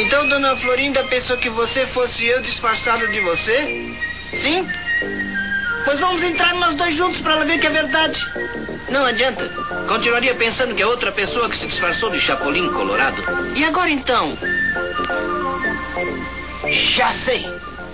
Então 0.00 0.26
Dona 0.28 0.56
Florinda 0.56 1.04
pensou 1.04 1.36
que 1.36 1.50
você 1.50 1.84
fosse 1.86 2.24
eu 2.24 2.40
disfarçado 2.40 3.06
de 3.08 3.20
você? 3.20 3.94
Sim? 4.30 4.66
Pois 5.84 6.00
vamos 6.00 6.22
entrar 6.22 6.54
nós 6.54 6.74
dois 6.74 6.96
juntos 6.96 7.20
para 7.20 7.34
ela 7.34 7.44
ver 7.44 7.58
que 7.58 7.66
é 7.66 7.70
verdade. 7.70 8.18
Não 8.88 9.04
adianta. 9.04 9.46
Continuaria 9.86 10.34
pensando 10.34 10.74
que 10.74 10.80
é 10.80 10.86
outra 10.86 11.12
pessoa 11.12 11.50
que 11.50 11.56
se 11.56 11.66
disfarçou 11.66 12.08
de 12.08 12.18
Chapolin 12.18 12.72
Colorado. 12.72 13.22
E 13.54 13.62
agora 13.62 13.90
então? 13.90 14.38
Já 16.66 17.12
sei. 17.12 17.44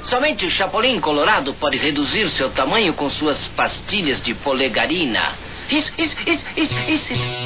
Somente 0.04 0.46
o 0.46 0.50
Chapolin 0.50 1.00
Colorado 1.00 1.54
pode 1.54 1.76
reduzir 1.76 2.28
seu 2.28 2.50
tamanho 2.50 2.94
com 2.94 3.10
suas 3.10 3.48
pastilhas 3.48 4.20
de 4.20 4.32
polegarina. 4.32 5.34
Isso, 5.68 5.92
isso, 5.98 6.16
isso, 6.24 6.44
isso, 6.56 6.76
isso. 6.88 7.12
isso. 7.12 7.45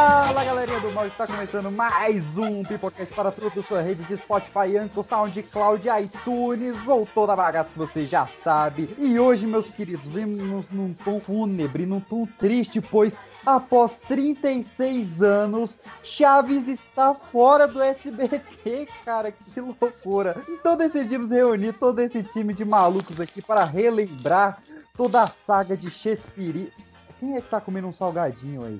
está 1.05 1.25
começando 1.25 1.71
mais 1.71 2.23
um 2.37 2.63
Pipocast 2.63 3.11
para 3.15 3.31
toda 3.31 3.59
a 3.59 3.63
sua 3.63 3.81
rede 3.81 4.03
de 4.03 4.17
Spotify, 4.17 4.77
Anchor, 4.77 5.03
SoundCloud, 5.03 5.87
iTunes 6.03 6.87
ou 6.87 7.07
toda 7.07 7.33
a 7.33 7.35
bagaça 7.35 7.71
que 7.71 7.79
você 7.79 8.05
já 8.05 8.27
sabe. 8.43 8.87
E 8.99 9.19
hoje, 9.19 9.47
meus 9.47 9.65
queridos, 9.65 10.05
vimos 10.07 10.69
num 10.69 10.93
tom 10.93 11.19
fúnebre, 11.19 11.87
num 11.87 11.99
tom 11.99 12.27
triste, 12.37 12.79
pois 12.79 13.15
após 13.43 13.97
36 14.07 15.23
anos, 15.23 15.79
Chaves 16.03 16.67
está 16.67 17.15
fora 17.15 17.67
do 17.67 17.81
SBT, 17.81 18.87
cara, 19.03 19.31
que 19.31 19.59
loucura. 19.59 20.43
Então 20.47 20.77
decidimos 20.77 21.31
reunir 21.31 21.73
todo 21.73 21.99
esse 21.99 22.21
time 22.23 22.53
de 22.53 22.63
malucos 22.63 23.19
aqui 23.19 23.41
para 23.41 23.63
relembrar 23.63 24.61
toda 24.95 25.23
a 25.23 25.31
saga 25.47 25.75
de 25.75 25.89
Shakespeare. 25.89 26.71
Quem 27.19 27.37
é 27.37 27.41
que 27.41 27.49
tá 27.49 27.59
comendo 27.59 27.87
um 27.87 27.93
salgadinho 27.93 28.63
aí? 28.63 28.79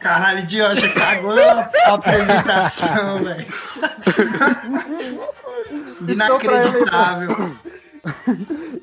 Caralho, 0.00 0.40
idiota, 0.40 0.88
cagou 0.90 1.34
na 1.34 1.70
apresentação, 1.86 3.22
velho. 3.22 3.46
Inacreditável. 6.08 7.56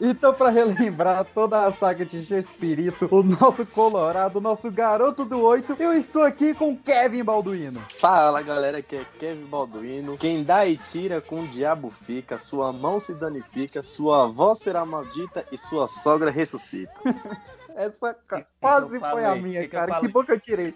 Então, 0.02 0.34
para 0.34 0.50
relembrar 0.50 1.26
toda 1.34 1.66
a 1.66 1.72
saga 1.72 2.06
de 2.06 2.24
Chespirito, 2.26 3.08
o 3.10 3.24
nosso 3.24 3.66
Colorado, 3.66 4.38
o 4.38 4.42
nosso 4.42 4.70
garoto 4.70 5.24
do 5.24 5.42
8, 5.42 5.78
eu 5.80 5.94
estou 5.94 6.24
aqui 6.24 6.54
com 6.54 6.78
Kevin 6.78 7.24
Balduino. 7.24 7.82
Fala 7.98 8.42
galera, 8.42 8.80
aqui 8.80 8.98
é 8.98 9.06
Kevin 9.20 9.46
Balduino. 9.46 10.18
Quem 10.18 10.44
dá 10.44 10.66
e 10.68 10.78
tira 10.78 11.22
com 11.22 11.44
o 11.44 11.48
diabo 11.48 11.90
fica, 11.90 12.38
sua 12.38 12.72
mão 12.74 13.00
se 13.00 13.14
danifica, 13.14 13.82
sua 13.82 14.26
avó 14.26 14.54
será 14.54 14.86
maldita 14.86 15.46
e 15.52 15.58
sua 15.58 15.88
sogra 15.88 16.30
ressuscita. 16.30 16.94
Essa 17.76 18.14
que 18.30 18.46
quase 18.62 18.86
eu 18.96 19.00
foi 19.02 19.26
a 19.26 19.28
falei? 19.28 19.42
minha, 19.42 19.62
Que 19.62 19.68
que 19.68 19.76
cara. 19.76 19.88
Que 19.88 19.94
falei? 19.98 20.12
bom 20.12 20.24
que 20.24 20.32
eu 20.32 20.40
tirei. 20.40 20.74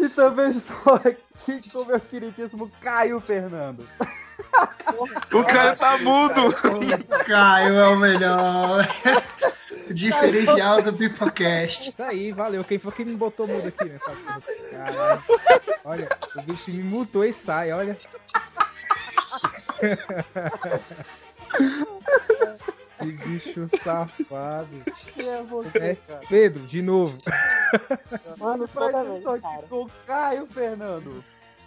e 0.00 0.08
também 0.08 0.50
estou 0.50 0.94
aqui 0.94 1.70
com 1.70 1.78
o 1.78 1.84
meu 1.86 2.00
queridíssimo 2.00 2.70
Caio 2.80 3.20
Fernando. 3.20 3.86
O 5.32 5.44
cara 5.44 5.76
tá 5.76 5.98
mudo! 5.98 6.52
Caio 7.26 7.74
é 7.74 7.88
o 7.88 7.96
melhor. 7.96 8.86
Diferencial 9.90 10.82
do 10.82 10.92
Pipocast. 10.92 11.90
Isso 11.90 12.02
aí, 12.02 12.32
valeu. 12.32 12.64
Quem 12.64 12.78
foi 12.78 12.92
que 12.92 13.04
me 13.04 13.14
botou 13.14 13.46
mudo 13.46 13.68
aqui 13.68 13.84
nessa 13.84 14.10
porra? 14.10 14.42
Caralho. 14.70 15.22
Olha, 15.84 16.08
o 16.36 16.42
bicho 16.42 16.70
me 16.70 16.82
mutou 16.82 17.24
e 17.24 17.32
sai, 17.32 17.72
olha. 17.72 17.96
Que 22.98 23.12
bicho 23.12 23.66
safado. 23.82 24.68
Que 25.14 25.28
é 25.28 25.42
você, 25.42 25.78
É, 25.78 25.94
cara. 25.94 26.20
Pedro, 26.28 26.62
de 26.66 26.82
novo. 26.82 27.16
Mano, 28.38 28.64
eu 28.64 28.68
vez, 28.68 29.16
estou 29.18 29.32
aqui 29.32 29.42
cara. 29.42 29.62
com 29.68 29.82
o 29.82 29.90
Caio 30.06 30.46
Fernando. 30.46 31.24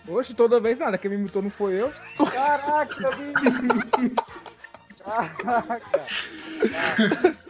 Hoje, 0.07 0.33
toda 0.33 0.59
vez 0.59 0.79
nada. 0.79 0.97
Quem 0.97 1.11
me 1.11 1.17
mutou 1.17 1.41
não 1.41 1.49
foi 1.49 1.73
eu. 1.81 1.91
Caraca, 2.31 3.11
bicho. 3.11 4.15
Caraca. 5.03 6.05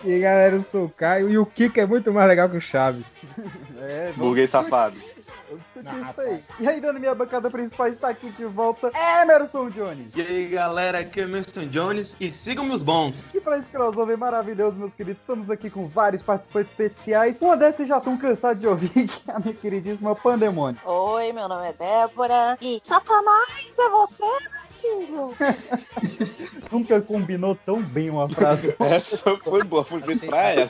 E 0.03 0.13
aí, 0.13 0.19
galera, 0.22 0.56
eu 0.56 0.62
sou 0.62 0.86
o 0.86 0.90
Caio. 0.90 1.30
E 1.30 1.38
o 1.38 1.46
Kiko 1.46 1.80
é 1.80 1.86
muito 1.86 2.12
mais 2.13 2.28
legal 2.28 2.50
que 2.50 2.58
o 2.58 2.62
Chaves. 2.62 3.16
É, 3.80 4.12
Burguês 4.16 4.50
safado. 4.50 4.96
Discutir 5.57 5.94
Não, 5.94 6.09
isso 6.09 6.22
aí. 6.22 6.44
E 6.59 6.67
aí, 6.67 6.81
na 6.81 6.94
minha 6.94 7.13
bancada 7.13 7.50
principal, 7.50 7.88
está 7.88 8.09
aqui 8.09 8.29
de 8.29 8.45
volta 8.45 8.91
Emerson 9.22 9.69
Jones. 9.69 10.16
E 10.16 10.22
aí 10.22 10.47
galera, 10.47 11.00
aqui 11.00 11.19
é 11.19 11.23
Emerson 11.23 11.66
Jones 11.67 12.16
e 12.19 12.31
sigam 12.31 12.72
os 12.72 12.81
bons. 12.81 13.29
E 13.34 13.41
para 13.41 13.57
esse 13.57 13.67
crossover 13.67 14.17
maravilhoso, 14.17 14.78
meus 14.78 14.94
queridos, 14.94 15.19
estamos 15.22 15.50
aqui 15.50 15.69
com 15.69 15.88
vários 15.88 16.22
participantes 16.22 16.72
especiais. 16.72 17.41
Uma 17.41 17.57
dessas 17.57 17.81
vocês 17.81 17.89
já 17.89 17.97
estão 17.97 18.17
cansados 18.17 18.62
de 18.62 18.67
ouvir, 18.67 18.89
que 19.07 19.31
é 19.31 19.34
a 19.34 19.39
minha 19.39 19.53
queridíssima 19.53 20.16
Pandemônio. 20.16 20.79
Oi, 20.85 21.34
meu 21.34 21.47
nome 21.47 21.69
é 21.69 21.73
Débora. 21.73 22.57
E 22.62 22.79
Satanás 22.83 23.79
é 23.79 23.89
você? 23.89 24.23
Nunca 26.72 27.01
combinou 27.01 27.56
tão 27.56 27.81
bem 27.81 28.09
uma 28.09 28.29
frase. 28.29 28.75
Essa 28.79 29.38
foi 29.38 29.63
boa, 29.63 29.83
foi 29.83 30.01
feito 30.01 30.28
pra 30.28 30.50
ela. 30.50 30.69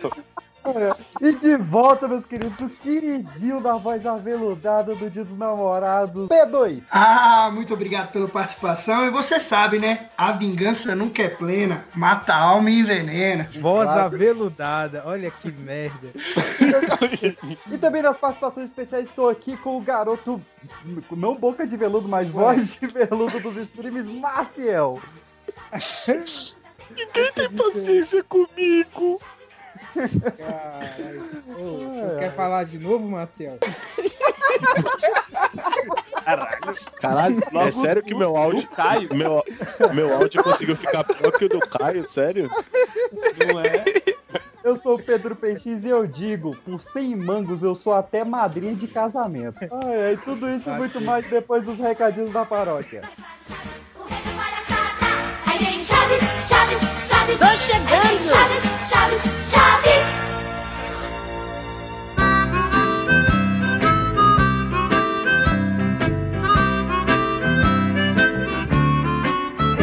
E 1.19 1.33
de 1.33 1.55
volta, 1.57 2.07
meus 2.07 2.25
queridos, 2.25 2.59
o 2.59 2.69
queridinho 2.69 3.59
da 3.59 3.73
voz 3.77 4.05
aveludada 4.05 4.93
do 4.95 5.09
Dia 5.09 5.23
dos 5.25 5.37
Namorados, 5.37 6.29
P2. 6.29 6.83
Ah, 6.91 7.49
muito 7.51 7.73
obrigado 7.73 8.11
pela 8.11 8.27
participação. 8.27 9.05
E 9.05 9.09
você 9.09 9.39
sabe, 9.39 9.79
né? 9.79 10.09
A 10.17 10.31
vingança 10.31 10.95
nunca 10.95 11.23
é 11.23 11.29
plena, 11.29 11.85
mata 11.95 12.33
a 12.33 12.39
alma 12.41 12.69
e 12.69 12.79
envenena. 12.79 13.49
Voz 13.59 13.87
Claro. 13.87 14.01
aveludada. 14.15 15.03
Olha 15.05 15.31
que 15.31 15.51
merda. 15.51 16.09
E 17.71 17.77
também 17.77 18.01
nas 18.01 18.17
participações 18.17 18.67
especiais 18.67 19.09
estou 19.09 19.29
aqui 19.29 19.57
com 19.57 19.77
o 19.77 19.81
garoto, 19.81 20.41
não 21.11 21.35
boca 21.35 21.65
de 21.65 21.75
veludo, 21.75 22.07
mas 22.07 22.29
voz 22.29 22.73
de 22.79 22.87
veludo 22.87 23.39
dos 23.39 23.57
streams, 23.57 24.09
Maciel. 24.19 24.99
Ninguém 26.95 27.31
tem 27.33 27.49
paciência 27.51 28.23
comigo. 28.23 29.19
Caralho. 30.37 31.31
Ô, 31.57 32.19
quer 32.19 32.33
falar 32.33 32.65
de 32.65 32.79
novo, 32.79 33.07
Marcel? 33.07 33.57
Caralho, 36.99 37.39
é 37.39 37.49
Logo 37.51 37.71
sério 37.71 38.03
que 38.03 38.13
meu 38.13 38.35
áudio. 38.37 38.67
Caio, 38.69 39.09
Meu, 39.13 39.43
meu 39.93 40.15
áudio 40.15 40.43
conseguiu 40.43 40.75
ficar 40.75 41.03
pior 41.03 41.31
que 41.31 41.45
o 41.45 41.49
do 41.49 41.59
Caio, 41.59 42.07
sério? 42.07 42.49
não 43.47 43.59
é? 43.59 43.83
Eu 44.63 44.77
sou 44.77 44.95
o 44.95 45.03
Pedro 45.03 45.35
PX 45.35 45.83
e 45.83 45.89
eu 45.89 46.05
digo, 46.05 46.55
por 46.57 46.79
100 46.79 47.15
mangos 47.15 47.63
eu 47.63 47.73
sou 47.73 47.93
até 47.93 48.23
madrinha 48.23 48.75
de 48.75 48.87
casamento. 48.87 49.57
Ai, 49.83 50.09
ai, 50.09 50.17
tudo 50.23 50.47
isso 50.49 50.69
e 50.69 50.73
muito 50.73 51.01
mais 51.01 51.27
depois 51.27 51.65
dos 51.65 51.79
recadinhos 51.79 52.31
da 52.31 52.45
paróquia. 52.45 53.01
Chaves, 56.47 56.79
Chaves, 57.07 57.09
Chaves. 57.09 57.37
Tô 57.37 57.47
chegando. 57.57 58.29
Chaves, 58.29 58.63
Chaves, 58.89 59.21
Chaves. 59.51 60.05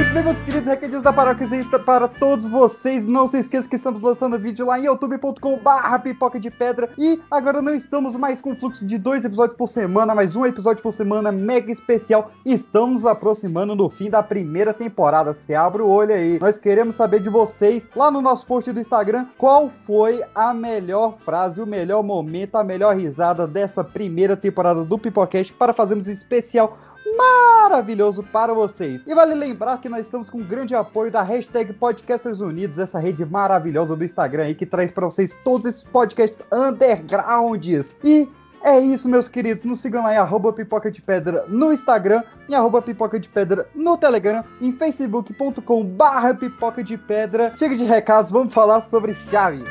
Muito 0.09 0.15
bem, 0.15 0.25
meus 0.25 0.39
queridos 0.39 0.67
recadinhos 0.67 1.03
da 1.03 1.13
paróquia 1.13 1.47
para 1.85 2.09
todos 2.09 2.47
vocês. 2.47 3.07
Não 3.07 3.27
se 3.27 3.41
esqueçam 3.41 3.69
que 3.69 3.77
estamos 3.77 4.01
lançando 4.01 4.39
vídeo 4.39 4.65
lá 4.65 4.81
em 4.81 4.85
youtube.com/barra 4.87 5.99
pipoca 5.99 6.41
de 6.41 6.51
pedra. 6.51 6.89
E 6.97 7.21
agora 7.31 7.61
não 7.61 7.75
estamos 7.75 8.17
mais 8.17 8.41
com 8.41 8.57
fluxo 8.57 8.87
de 8.87 8.97
dois 8.97 9.23
episódios 9.23 9.55
por 9.59 9.67
semana, 9.67 10.15
mas 10.15 10.35
um 10.35 10.47
episódio 10.47 10.83
por 10.83 10.95
semana 10.95 11.31
mega 11.31 11.71
especial. 11.71 12.33
Estamos 12.43 13.05
aproximando 13.05 13.77
do 13.77 13.91
fim 13.91 14.09
da 14.09 14.23
primeira 14.23 14.73
temporada. 14.73 15.35
Se 15.35 15.55
abre 15.55 15.83
o 15.83 15.89
olho 15.89 16.15
aí. 16.15 16.39
Nós 16.41 16.57
queremos 16.57 16.97
saber 16.97 17.21
de 17.21 17.29
vocês 17.29 17.87
lá 17.95 18.11
no 18.11 18.23
nosso 18.23 18.47
post 18.47 18.73
do 18.73 18.81
Instagram 18.81 19.27
qual 19.37 19.69
foi 19.69 20.25
a 20.35 20.55
melhor 20.55 21.19
frase, 21.19 21.61
o 21.61 21.67
melhor 21.67 22.03
momento, 22.03 22.57
a 22.57 22.65
melhor 22.65 22.97
risada 22.97 23.47
dessa 23.47 23.85
primeira 23.85 24.39
temporada 24.39 24.83
do 24.83 24.99
Pipocast 24.99 25.53
para 25.53 25.75
fazermos 25.75 26.09
especial 26.09 26.79
maravilhoso 27.17 28.23
para 28.23 28.53
vocês. 28.55 29.03
E 29.07 29.15
vale 29.15 29.35
lembrar 29.35 29.81
que 29.81 29.89
nós 29.89 30.07
estamos 30.07 30.29
com 30.29 30.43
grande 30.43 30.75
apoio 30.75 31.11
da 31.11 31.23
hashtag 31.23 31.73
Podcasters 31.73 32.41
Unidos, 32.41 32.79
essa 32.79 32.99
rede 32.99 33.25
maravilhosa 33.25 33.97
do 33.97 34.05
Instagram 34.05 34.45
aí 34.45 34.55
que 34.55 34.67
traz 34.67 34.91
para 34.91 35.07
vocês 35.07 35.37
todos 35.45 35.67
esses 35.67 35.85
podcasts 35.85 36.45
undergrounds. 36.53 37.97
E 38.03 38.29
É 38.63 38.79
isso, 38.81 39.09
meus 39.09 39.29
queridos. 39.29 39.65
Nos 39.65 39.81
sigam 39.81 40.03
lá 40.03 40.15
em 40.15 40.17
arroba 40.17 40.53
pipoca 40.53 40.91
de 40.91 41.01
pedra 41.01 41.45
no 41.49 41.73
Instagram, 41.73 42.23
em 42.49 42.55
arroba 42.55 42.83
pipoca 42.83 43.19
de 43.19 43.29
pedra 43.29 43.69
no 43.75 43.97
Telegram, 43.97 44.45
em 44.61 44.73
facebook.com 44.73 45.85
barra 45.85 46.35
pipoca 46.35 46.83
de 46.83 46.99
pedra. 46.99 47.53
Chega 47.57 47.77
de 47.77 47.85
recados, 47.85 48.31
vamos 48.31 48.53
falar 48.53 48.83
sobre 48.83 49.15
Chaves. 49.15 49.69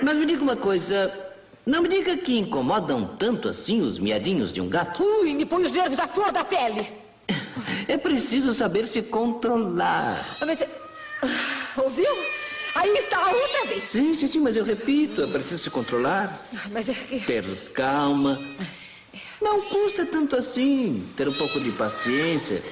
Mas 0.00 0.16
me 0.16 0.26
diga 0.26 0.42
uma 0.42 0.56
coisa. 0.56 1.21
Não 1.64 1.82
me 1.82 1.88
diga 1.88 2.16
que 2.16 2.36
incomodam 2.38 3.04
tanto 3.18 3.48
assim 3.48 3.80
os 3.80 3.98
miadinhos 3.98 4.52
de 4.52 4.60
um 4.60 4.68
gato. 4.68 5.02
Ui, 5.02 5.32
me 5.34 5.46
põe 5.46 5.62
os 5.62 5.72
nervos 5.72 5.98
à 6.00 6.08
flor 6.08 6.32
da 6.32 6.44
pele. 6.44 6.86
É 7.86 7.96
preciso 7.96 8.52
saber 8.52 8.86
se 8.88 9.02
controlar. 9.02 10.38
Mas, 10.40 10.64
ouviu? 11.76 12.10
Aí 12.74 12.90
está 12.96 13.30
outra 13.30 13.66
vez. 13.66 13.84
Sim, 13.84 14.12
sim, 14.14 14.26
sim, 14.26 14.40
mas 14.40 14.56
eu 14.56 14.64
repito, 14.64 15.22
é 15.22 15.26
preciso 15.26 15.62
se 15.64 15.70
controlar, 15.70 16.42
Ah, 16.56 16.68
Mas 16.72 16.88
é 16.88 16.94
que... 16.94 17.20
ter 17.20 17.44
calma. 17.72 18.40
Não 19.40 19.60
custa 19.62 20.06
tanto 20.06 20.34
assim 20.36 21.06
ter 21.16 21.28
um 21.28 21.32
pouco 21.34 21.60
de 21.60 21.70
paciência 21.72 22.62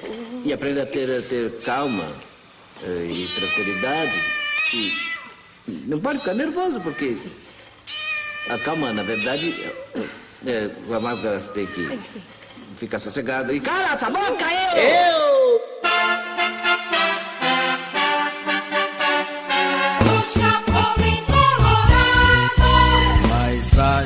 e 0.45 0.53
aprender 0.53 0.81
a 0.81 0.87
ter, 0.87 1.19
a 1.19 1.23
ter 1.23 1.61
calma 1.65 2.07
eh, 2.83 3.11
e 3.13 3.27
tranquilidade. 3.35 4.21
E 4.73 4.93
não 5.87 6.01
pode 6.01 6.21
ficar 6.21 6.35
nervoso, 6.35 6.81
porque 6.81 7.15
a 8.49 8.59
calma, 8.59 8.93
na 8.93 9.03
verdade, 9.03 9.55
é, 9.63 10.51
é, 10.51 10.71
é 10.91 10.99
que 11.17 11.41
você 11.41 11.53
tem 11.53 11.67
que 11.67 11.99
Sim. 12.03 12.23
ficar 12.77 12.99
sossegado. 12.99 13.53
E 13.53 13.61
cala 13.61 13.95
essa 13.95 14.11
boca, 14.11 14.45
eu! 14.75 14.81
Eu! 14.81 15.61
Chapolin 20.27 21.25
Colorado. 21.25 21.30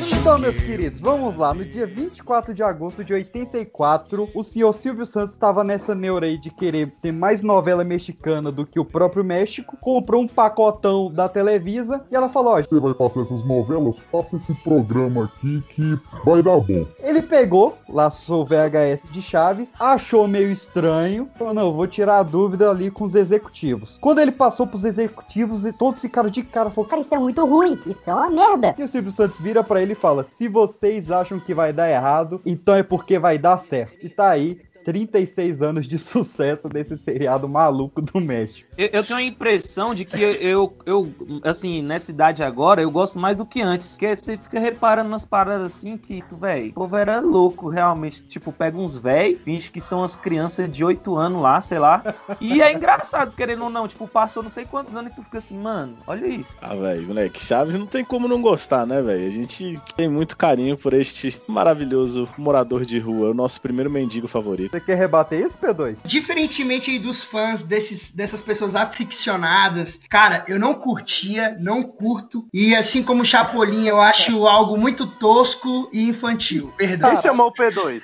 Então, 0.02 0.38
meus 0.38 0.56
queridos, 0.56 1.00
vamos 1.00 1.36
lá. 1.36 1.54
No 1.54 1.64
dia 1.64 1.86
24 1.86 2.52
de 2.52 2.62
agosto 2.62 3.04
de 3.04 3.14
84, 3.14 4.28
o 4.34 4.42
senhor 4.42 4.72
Silvio 4.72 5.06
Santos 5.06 5.34
estava 5.34 5.62
nessa 5.62 5.94
neura 5.94 6.26
aí 6.26 6.36
de 6.36 6.50
querer 6.50 6.90
ter 7.00 7.12
mais 7.12 7.42
novela 7.42 7.84
mexicana 7.84 8.50
do 8.50 8.66
que 8.66 8.80
o 8.80 8.84
próprio 8.84 9.22
México. 9.22 9.76
Comprou 9.80 10.22
um 10.22 10.26
pacotão 10.26 11.12
da 11.12 11.28
Televisa 11.28 12.04
e 12.10 12.16
ela 12.16 12.28
falou: 12.28 12.54
Ó, 12.54 12.62
Você 12.62 12.80
vai 12.80 12.92
passar 12.94 13.20
essas 13.20 13.44
novelas? 13.44 13.96
Faça 14.10 14.36
esse 14.36 14.52
programa 14.62 15.26
aqui 15.26 15.62
que 15.68 15.98
vai 16.24 16.42
dar 16.42 16.58
bom. 16.58 16.86
Ele 17.00 17.22
pegou, 17.22 17.78
laçou 17.88 18.42
o 18.42 18.44
VHS 18.44 19.00
de 19.12 19.22
Chaves, 19.22 19.72
achou 19.78 20.26
meio 20.26 20.50
estranho, 20.50 21.28
falou: 21.36 21.54
não, 21.54 21.72
vou 21.72 21.86
tirar 21.86 22.18
a 22.18 22.22
dúvida 22.24 22.68
ali 22.68 22.90
com 22.90 23.04
os 23.04 23.14
executivos. 23.14 23.98
Quando 24.00 24.20
ele 24.20 24.32
passou 24.32 24.66
pros 24.66 24.84
executivos, 24.84 25.62
todos 25.78 26.00
ficaram 26.00 26.30
de 26.30 26.42
cara, 26.42 26.70
falou: 26.70 26.88
cara, 26.88 27.02
isso 27.02 27.14
é 27.14 27.18
muito 27.18 27.44
ruim, 27.44 27.78
isso 27.86 28.10
é 28.10 28.14
uma 28.14 28.30
merda. 28.30 28.74
E 28.76 28.82
o 28.82 28.88
Silvio 28.88 29.10
Santos 29.10 29.38
vira 29.38 29.62
pra 29.62 29.82
ele 29.82 29.83
e 29.92 29.96
fala: 29.96 30.24
se 30.24 30.48
vocês 30.48 31.10
acham 31.10 31.38
que 31.38 31.54
vai 31.54 31.72
dar 31.72 31.90
errado, 31.90 32.40
então 32.44 32.74
é 32.74 32.82
porque 32.82 33.18
vai 33.18 33.38
dar 33.38 33.58
certo. 33.58 34.04
E 34.04 34.08
tá 34.08 34.30
aí. 34.30 34.60
36 34.84 35.62
anos 35.62 35.88
de 35.88 35.98
sucesso 35.98 36.68
desse 36.68 36.96
seriado 36.98 37.48
maluco 37.48 38.00
do 38.00 38.20
México. 38.20 38.68
Eu, 38.76 38.88
eu 38.92 39.04
tenho 39.04 39.18
a 39.18 39.22
impressão 39.22 39.94
de 39.94 40.04
que 40.04 40.20
eu, 40.20 40.32
eu, 40.32 40.76
eu, 40.86 41.14
assim, 41.42 41.82
nessa 41.82 42.10
idade 42.10 42.42
agora, 42.42 42.82
eu 42.82 42.90
gosto 42.90 43.18
mais 43.18 43.38
do 43.38 43.46
que 43.46 43.60
antes. 43.60 43.92
Porque 43.92 44.14
você 44.14 44.36
fica 44.36 44.60
reparando 44.60 45.08
nas 45.08 45.24
paradas 45.24 45.72
assim 45.72 45.96
que 45.96 46.22
tu, 46.28 46.36
velho, 46.36 46.70
o 46.70 46.74
povo 46.74 46.96
era 46.96 47.20
louco, 47.20 47.68
realmente. 47.68 48.22
Tipo, 48.22 48.52
pega 48.52 48.78
uns 48.78 48.98
véi, 48.98 49.34
finge 49.36 49.70
que 49.70 49.80
são 49.80 50.02
as 50.04 50.14
crianças 50.14 50.70
de 50.70 50.84
8 50.84 51.16
anos 51.16 51.42
lá, 51.42 51.60
sei 51.60 51.78
lá. 51.78 52.02
E 52.40 52.60
é 52.60 52.72
engraçado, 52.72 53.34
querendo 53.34 53.64
ou 53.64 53.70
não. 53.70 53.88
Tipo, 53.88 54.06
passou 54.06 54.42
não 54.42 54.50
sei 54.50 54.64
quantos 54.64 54.94
anos 54.94 55.12
e 55.12 55.16
tu 55.16 55.22
fica 55.22 55.38
assim, 55.38 55.56
mano, 55.58 55.96
olha 56.06 56.26
isso. 56.26 56.56
Ah, 56.60 56.74
velho, 56.74 57.06
moleque, 57.06 57.40
Chaves 57.40 57.76
não 57.76 57.86
tem 57.86 58.04
como 58.04 58.28
não 58.28 58.42
gostar, 58.42 58.86
né, 58.86 59.00
velho? 59.00 59.26
A 59.26 59.30
gente 59.30 59.80
tem 59.96 60.08
muito 60.08 60.36
carinho 60.36 60.76
por 60.76 60.92
este 60.92 61.40
maravilhoso 61.48 62.28
morador 62.36 62.84
de 62.84 62.98
rua, 62.98 63.30
o 63.30 63.34
nosso 63.34 63.60
primeiro 63.60 63.90
mendigo 63.90 64.28
favorito. 64.28 64.73
Você 64.74 64.80
quer 64.80 64.96
rebater 64.96 65.40
isso, 65.46 65.56
P2? 65.56 65.98
Diferentemente 66.04 66.90
aí 66.90 66.98
dos 66.98 67.22
fãs 67.22 67.62
desses, 67.62 68.10
dessas 68.10 68.40
pessoas 68.40 68.74
aficionadas, 68.74 70.00
cara, 70.10 70.44
eu 70.48 70.58
não 70.58 70.74
curtia, 70.74 71.56
não 71.60 71.80
curto. 71.82 72.44
E 72.52 72.74
assim 72.74 73.00
como 73.02 73.22
o 73.22 73.24
Chapolin, 73.24 73.86
eu 73.86 74.00
acho 74.00 74.46
algo 74.48 74.76
muito 74.76 75.06
tosco 75.06 75.88
e 75.92 76.08
infantil. 76.08 76.72
Perdão. 76.76 77.10
Quem 77.12 77.22
chamou 77.22 77.46
o 77.48 77.52
P2? 77.52 78.02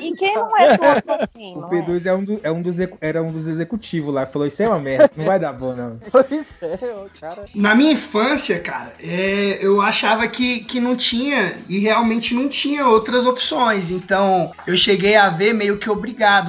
E 0.00 0.12
quem 0.14 0.34
não 0.36 0.56
é 0.56 0.78
tosco 0.78 1.10
assim, 1.10 1.52
O 1.56 1.60
não 1.60 1.68
é? 1.74 1.82
P2 1.82 2.06
é 2.06 2.14
um, 2.14 2.24
do- 2.24 2.40
é 2.42 2.50
um 2.50 2.62
dos, 2.62 2.76
era 3.00 3.22
um 3.22 3.30
dos 3.30 3.46
executivos 3.46 4.14
lá, 4.14 4.24
falou, 4.26 4.46
isso 4.48 4.62
é 4.62 4.68
uma 4.68 4.78
merda, 4.78 5.10
não 5.14 5.24
vai 5.26 5.38
dar 5.38 5.52
bom, 5.52 5.74
não. 5.74 6.00
Pois 6.10 6.32
é, 6.62 6.94
o 6.94 7.10
cara. 7.20 7.44
Na 7.54 7.74
minha 7.74 7.92
infância, 7.92 8.58
cara, 8.58 8.94
é, 9.02 9.58
eu 9.60 9.82
achava 9.82 10.26
que, 10.28 10.60
que 10.60 10.80
não 10.80 10.96
tinha, 10.96 11.58
e 11.68 11.78
realmente 11.78 12.34
não 12.34 12.48
tinha 12.48 12.86
outras 12.86 13.26
opções. 13.26 13.90
Então, 13.90 14.50
eu 14.66 14.76
cheguei 14.78 15.14
a 15.14 15.28
ver 15.28 15.52
meio 15.52 15.76
que 15.76 15.90
obrigado, 15.90 16.05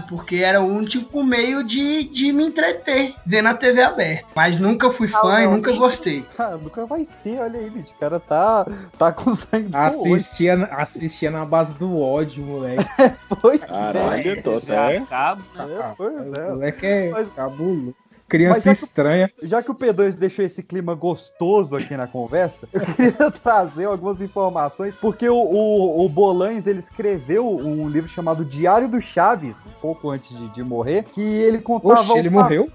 porque 0.08 0.38
era 0.38 0.62
o 0.62 0.66
único 0.68 1.24
meio 1.24 1.64
de, 1.64 2.04
de 2.06 2.32
me 2.34 2.46
entreter, 2.46 3.16
vendo 3.26 3.48
a 3.48 3.54
TV 3.54 3.82
aberta. 3.82 4.28
Mas 4.36 4.60
nunca 4.60 4.90
fui 4.92 5.08
fã 5.08 5.42
e 5.42 5.48
nunca 5.48 5.72
gostei. 5.74 6.24
Cara, 6.36 6.58
nunca 6.62 6.86
vai 6.86 7.06
ser, 7.06 7.40
olha 7.40 7.60
aí, 7.60 7.70
bicho. 7.70 7.92
O 7.96 8.00
cara 8.00 8.20
tá, 8.20 8.66
tá 8.98 9.12
com 9.12 9.34
sangue. 9.34 9.70
Assistia, 9.74 10.66
assistia 10.72 11.32
na 11.32 11.46
base 11.46 11.74
do 11.76 12.00
ódio, 12.00 12.44
moleque. 12.44 12.86
Foi. 13.42 13.58
Caralho, 13.60 14.44
tô 14.44 14.58
até. 14.58 14.98
Acaba, 14.98 15.42
né? 15.66 15.78
É, 15.80 15.94
pois 15.98 16.34
é. 16.34 16.50
moleque 16.50 16.86
é 16.86 17.10
Mas- 17.10 17.34
cabulo. 17.34 17.96
Criança 18.28 18.60
já 18.60 18.76
que- 18.76 18.84
estranha. 18.84 19.32
Já 19.44 19.64
que 19.64 19.72
o 19.72 19.76
P2 19.76 20.14
deixou 20.14 20.44
esse 20.44 20.62
clima 20.62 20.94
gostoso 20.94 21.76
aqui 21.76 21.96
na 21.96 22.08
conversa, 22.08 22.68
eu 22.74 22.82
queria 22.82 23.32
trazer 23.32 23.86
algumas 23.86 24.20
informações, 24.20 24.96
porque 24.96 25.28
o, 25.30 25.36
o, 25.36 26.06
o 26.06 26.10
Bolanhos, 26.10 26.68
ele 26.68 26.80
escreveu 26.80 27.48
um 27.50 27.88
livro 27.88 28.10
chamado 28.10 28.44
Diário 28.44 28.88
do 28.88 29.02
Chaves, 29.02 29.58
pouco 29.82 30.10
antes 30.10 30.30
de, 30.38 30.48
de 30.50 30.64
morrer, 30.64 31.04
que 31.04 31.22
ele 31.22 31.60
contava... 31.60 32.02
Oxe, 32.02 32.18
ele 32.18 32.30
uma- 32.30 32.44
morreu? 32.44 32.70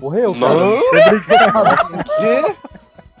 Morreu, 0.00 0.34
cara? 0.34 0.54
Não. 0.54 0.80
Tô 0.80 1.10
brincando. 1.10 2.04
Quê? 2.18 2.56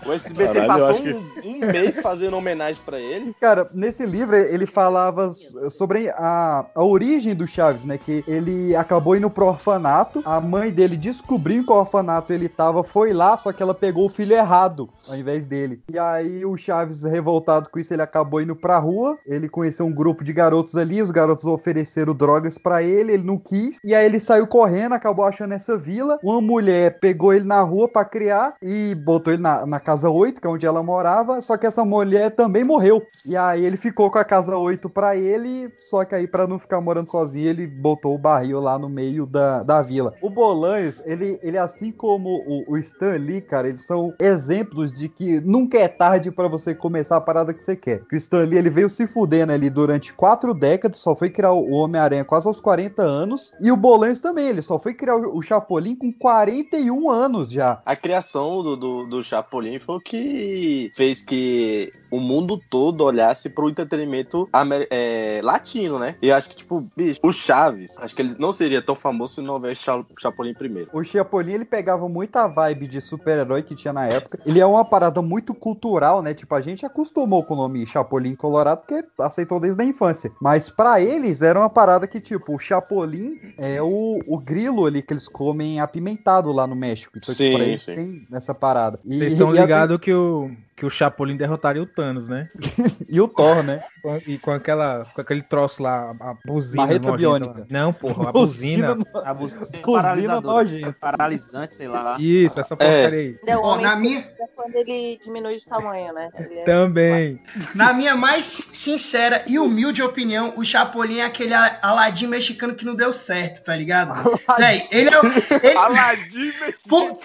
O 0.06 0.12
SBT 0.12 0.44
Caralho, 0.52 0.66
passou 0.66 0.86
acho 0.88 1.02
que- 1.02 1.12
um, 1.14 1.30
um 1.44 1.58
mês 1.60 1.98
fazendo 2.00 2.36
homenagem 2.36 2.80
pra 2.84 2.98
ele. 2.98 3.34
Cara, 3.40 3.68
nesse 3.72 4.04
livro 4.04 4.36
ele 4.36 4.66
falava 4.66 5.30
sobre 5.70 6.08
a, 6.10 6.66
a 6.74 6.84
origem 6.84 7.34
do 7.34 7.46
Chaves, 7.46 7.84
né? 7.84 7.98
Que 7.98 8.24
ele 8.26 8.74
acabou 8.76 9.16
indo 9.16 9.30
pro 9.30 9.46
orfanato, 9.46 10.22
a 10.24 10.40
mãe 10.40 10.70
dele 10.70 10.96
descobriu 10.96 11.64
que 11.64 11.72
o 11.72 11.76
orfanato 11.76 12.32
ele 12.32 12.48
tava, 12.48 12.82
foi 12.84 13.12
lá, 13.12 13.36
só 13.36 13.52
que 13.52 13.62
ela 13.62 13.74
pegou 13.74 14.06
o 14.06 14.10
filho 14.10 14.34
errado 14.34 14.88
ao 15.08 15.16
invés 15.16 15.44
dele. 15.44 15.80
E 15.92 15.98
aí 15.98 16.44
o 16.44 16.56
Chaves, 16.56 17.02
revoltado 17.02 17.70
com 17.70 17.78
isso, 17.78 17.92
ele 17.92 18.02
acabou 18.02 18.40
indo 18.40 18.54
pra 18.56 18.78
rua, 18.78 19.18
ele 19.26 19.48
conheceu 19.48 19.86
um 19.86 19.92
grupo 19.94 20.22
de 20.24 20.32
garotos 20.32 20.76
ali, 20.76 21.00
os 21.00 21.10
garotos 21.10 21.44
ofereceram 21.46 22.14
drogas 22.14 22.58
pra 22.58 22.82
ele, 22.82 23.12
ele 23.12 23.22
não 23.24 23.38
quis, 23.38 23.78
e 23.84 23.94
aí 23.94 24.04
ele 24.06 24.20
saiu 24.20 24.46
correndo, 24.46 24.92
acabou 24.94 25.24
achando 25.24 25.54
essa 25.54 25.76
vila, 25.76 26.18
uma 26.22 26.40
mulher 26.40 26.98
pegou 27.00 27.32
ele 27.32 27.44
na 27.44 27.60
rua 27.62 27.88
pra 27.88 28.04
criar 28.04 28.54
e 28.62 28.94
botou 28.94 29.32
ele 29.32 29.42
na, 29.42 29.64
na 29.66 29.80
casa 29.80 29.93
8, 30.02 30.40
que 30.40 30.46
é 30.46 30.50
onde 30.50 30.66
ela 30.66 30.82
morava, 30.82 31.40
só 31.40 31.56
que 31.56 31.66
essa 31.66 31.84
mulher 31.84 32.34
também 32.34 32.64
morreu. 32.64 33.02
E 33.26 33.36
aí 33.36 33.64
ele 33.64 33.76
ficou 33.76 34.10
com 34.10 34.18
a 34.18 34.24
casa 34.24 34.56
8 34.56 34.88
pra 34.88 35.16
ele, 35.16 35.70
só 35.78 36.04
que 36.04 36.14
aí 36.14 36.26
pra 36.26 36.46
não 36.46 36.58
ficar 36.58 36.80
morando 36.80 37.10
sozinho, 37.10 37.48
ele 37.48 37.66
botou 37.66 38.14
o 38.14 38.18
barril 38.18 38.60
lá 38.60 38.78
no 38.78 38.88
meio 38.88 39.26
da, 39.26 39.62
da 39.62 39.82
vila. 39.82 40.14
O 40.20 40.30
Bolanhos, 40.30 41.02
ele, 41.04 41.38
ele 41.42 41.58
assim 41.58 41.92
como 41.92 42.42
o, 42.46 42.72
o 42.72 42.78
Stan 42.78 43.16
Lee, 43.16 43.40
cara, 43.40 43.68
eles 43.68 43.86
são 43.86 44.14
exemplos 44.20 44.92
de 44.92 45.08
que 45.08 45.40
nunca 45.40 45.78
é 45.78 45.88
tarde 45.88 46.30
pra 46.30 46.48
você 46.48 46.74
começar 46.74 47.16
a 47.16 47.20
parada 47.20 47.52
que 47.52 47.62
você 47.62 47.76
quer. 47.76 48.04
Que 48.06 48.16
o 48.16 48.18
Stan 48.18 48.44
Lee, 48.44 48.58
ele 48.58 48.70
veio 48.70 48.88
se 48.88 49.06
fudendo 49.06 49.52
ali 49.52 49.70
durante 49.70 50.14
quatro 50.14 50.54
décadas, 50.54 50.98
só 50.98 51.14
foi 51.14 51.30
criar 51.30 51.52
o 51.52 51.70
Homem-Aranha 51.70 52.24
quase 52.24 52.48
aos 52.48 52.60
40 52.60 53.02
anos, 53.02 53.52
e 53.60 53.70
o 53.70 53.76
Bolanhos 53.76 54.20
também, 54.20 54.48
ele 54.48 54.62
só 54.62 54.78
foi 54.78 54.94
criar 54.94 55.16
o, 55.16 55.36
o 55.36 55.42
Chapolin 55.42 55.94
com 55.94 56.12
41 56.12 57.10
anos 57.10 57.50
já. 57.50 57.80
A 57.84 57.96
criação 57.96 58.62
do, 58.62 58.76
do, 58.76 59.06
do 59.06 59.22
Chapolin 59.22 59.78
foi 59.84 59.96
o 59.96 60.00
que 60.00 60.90
fez 60.94 61.20
que 61.22 61.92
o 62.10 62.20
mundo 62.20 62.60
todo 62.70 63.02
olhasse 63.04 63.50
pro 63.50 63.68
entretenimento 63.68 64.48
amer- 64.52 64.86
é, 64.90 65.40
latino, 65.42 65.98
né? 65.98 66.14
E 66.22 66.28
eu 66.28 66.36
acho 66.36 66.48
que, 66.48 66.56
tipo, 66.56 66.86
bicho, 66.96 67.18
o 67.22 67.32
Chaves, 67.32 67.98
acho 67.98 68.14
que 68.14 68.22
ele 68.22 68.36
não 68.38 68.52
seria 68.52 68.80
tão 68.80 68.94
famoso 68.94 69.34
se 69.34 69.40
não 69.40 69.54
houvesse 69.54 69.82
Cha- 69.82 70.04
Chapolin 70.18 70.54
primeiro. 70.54 70.88
O 70.92 71.02
Chapolin, 71.02 71.54
ele 71.54 71.64
pegava 71.64 72.08
muita 72.08 72.46
vibe 72.46 72.86
de 72.86 73.00
super-herói 73.00 73.62
que 73.62 73.74
tinha 73.74 73.92
na 73.92 74.06
época. 74.06 74.38
Ele 74.46 74.60
é 74.60 74.66
uma 74.66 74.84
parada 74.84 75.20
muito 75.20 75.52
cultural, 75.54 76.22
né? 76.22 76.32
Tipo, 76.34 76.54
a 76.54 76.60
gente 76.60 76.86
acostumou 76.86 77.42
com 77.42 77.54
o 77.54 77.56
nome 77.56 77.84
Chapolin 77.86 78.36
Colorado 78.36 78.82
porque 78.86 79.04
aceitou 79.20 79.58
desde 79.58 79.82
a 79.82 79.84
infância. 79.84 80.30
Mas 80.40 80.70
pra 80.70 81.00
eles 81.00 81.42
era 81.42 81.58
uma 81.58 81.70
parada 81.70 82.06
que, 82.06 82.20
tipo, 82.20 82.54
o 82.54 82.58
Chapolin 82.60 83.34
é 83.58 83.82
o, 83.82 84.20
o 84.26 84.38
grilo 84.38 84.86
ali 84.86 85.02
que 85.02 85.12
eles 85.12 85.28
comem 85.28 85.80
apimentado 85.80 86.52
lá 86.52 86.64
no 86.66 86.76
México. 86.76 87.18
Então, 87.18 87.34
tipo, 87.34 87.48
Sim, 87.50 87.56
pra 87.56 87.64
eles 87.64 87.82
sim. 87.82 87.94
tem 87.96 88.26
essa 88.32 88.54
parada. 88.54 89.00
Vocês 89.04 89.32
estão 89.32 89.50
a- 89.50 89.63
ligado 89.64 89.98
que 89.98 90.12
o, 90.14 90.50
que 90.76 90.86
o 90.86 90.90
Chapolin 90.90 91.36
derrotaria 91.36 91.82
o 91.82 91.86
Thanos, 91.86 92.28
né? 92.28 92.48
E 93.08 93.20
o 93.20 93.28
Thor, 93.28 93.62
né? 93.62 93.80
E 94.26 94.38
com 94.38 94.50
aquela 94.50 95.04
com 95.14 95.20
aquele 95.20 95.42
troço 95.42 95.82
lá, 95.82 96.10
a 96.18 96.34
buzina 96.44 96.86
nojenta 96.86 97.16
biônica. 97.16 97.66
Não, 97.70 97.92
porra, 97.92 98.30
a 98.30 98.32
buzina. 98.32 98.96
A 99.24 99.32
buzina. 99.34 100.92
Paralisante, 101.00 101.76
sei 101.76 101.86
lá. 101.86 102.16
Isso, 102.18 102.58
essa 102.58 102.76
porcaria 102.76 103.18
aí. 103.20 103.38
É 103.46 103.56
o 103.56 103.60
Ó, 103.60 103.72
homem 103.74 103.84
na 103.86 103.96
minha- 103.96 104.22
fica 104.22 104.48
quando 104.56 104.74
ele 104.74 105.18
diminui 105.22 105.56
de 105.56 105.64
tamanho, 105.64 106.12
né? 106.12 106.28
É- 106.34 106.64
Também. 106.64 107.40
Na 107.74 107.92
minha 107.92 108.16
mais 108.16 108.44
sincera 108.72 109.44
e 109.46 109.58
humilde 109.58 110.02
opinião, 110.02 110.54
o 110.56 110.64
Chapolin 110.64 111.18
é 111.18 111.24
aquele 111.24 111.54
Aladim 111.54 112.26
mexicano 112.26 112.74
que 112.74 112.84
não 112.84 112.94
deu 112.96 113.12
certo, 113.12 113.62
tá 113.64 113.76
ligado? 113.76 114.12
Véi, 114.58 114.82
ele 114.90 115.10
é 115.10 115.20
o. 115.20 115.24
ele- 115.62 115.76
Aladim 115.78 116.52
mexicano. 116.60 117.18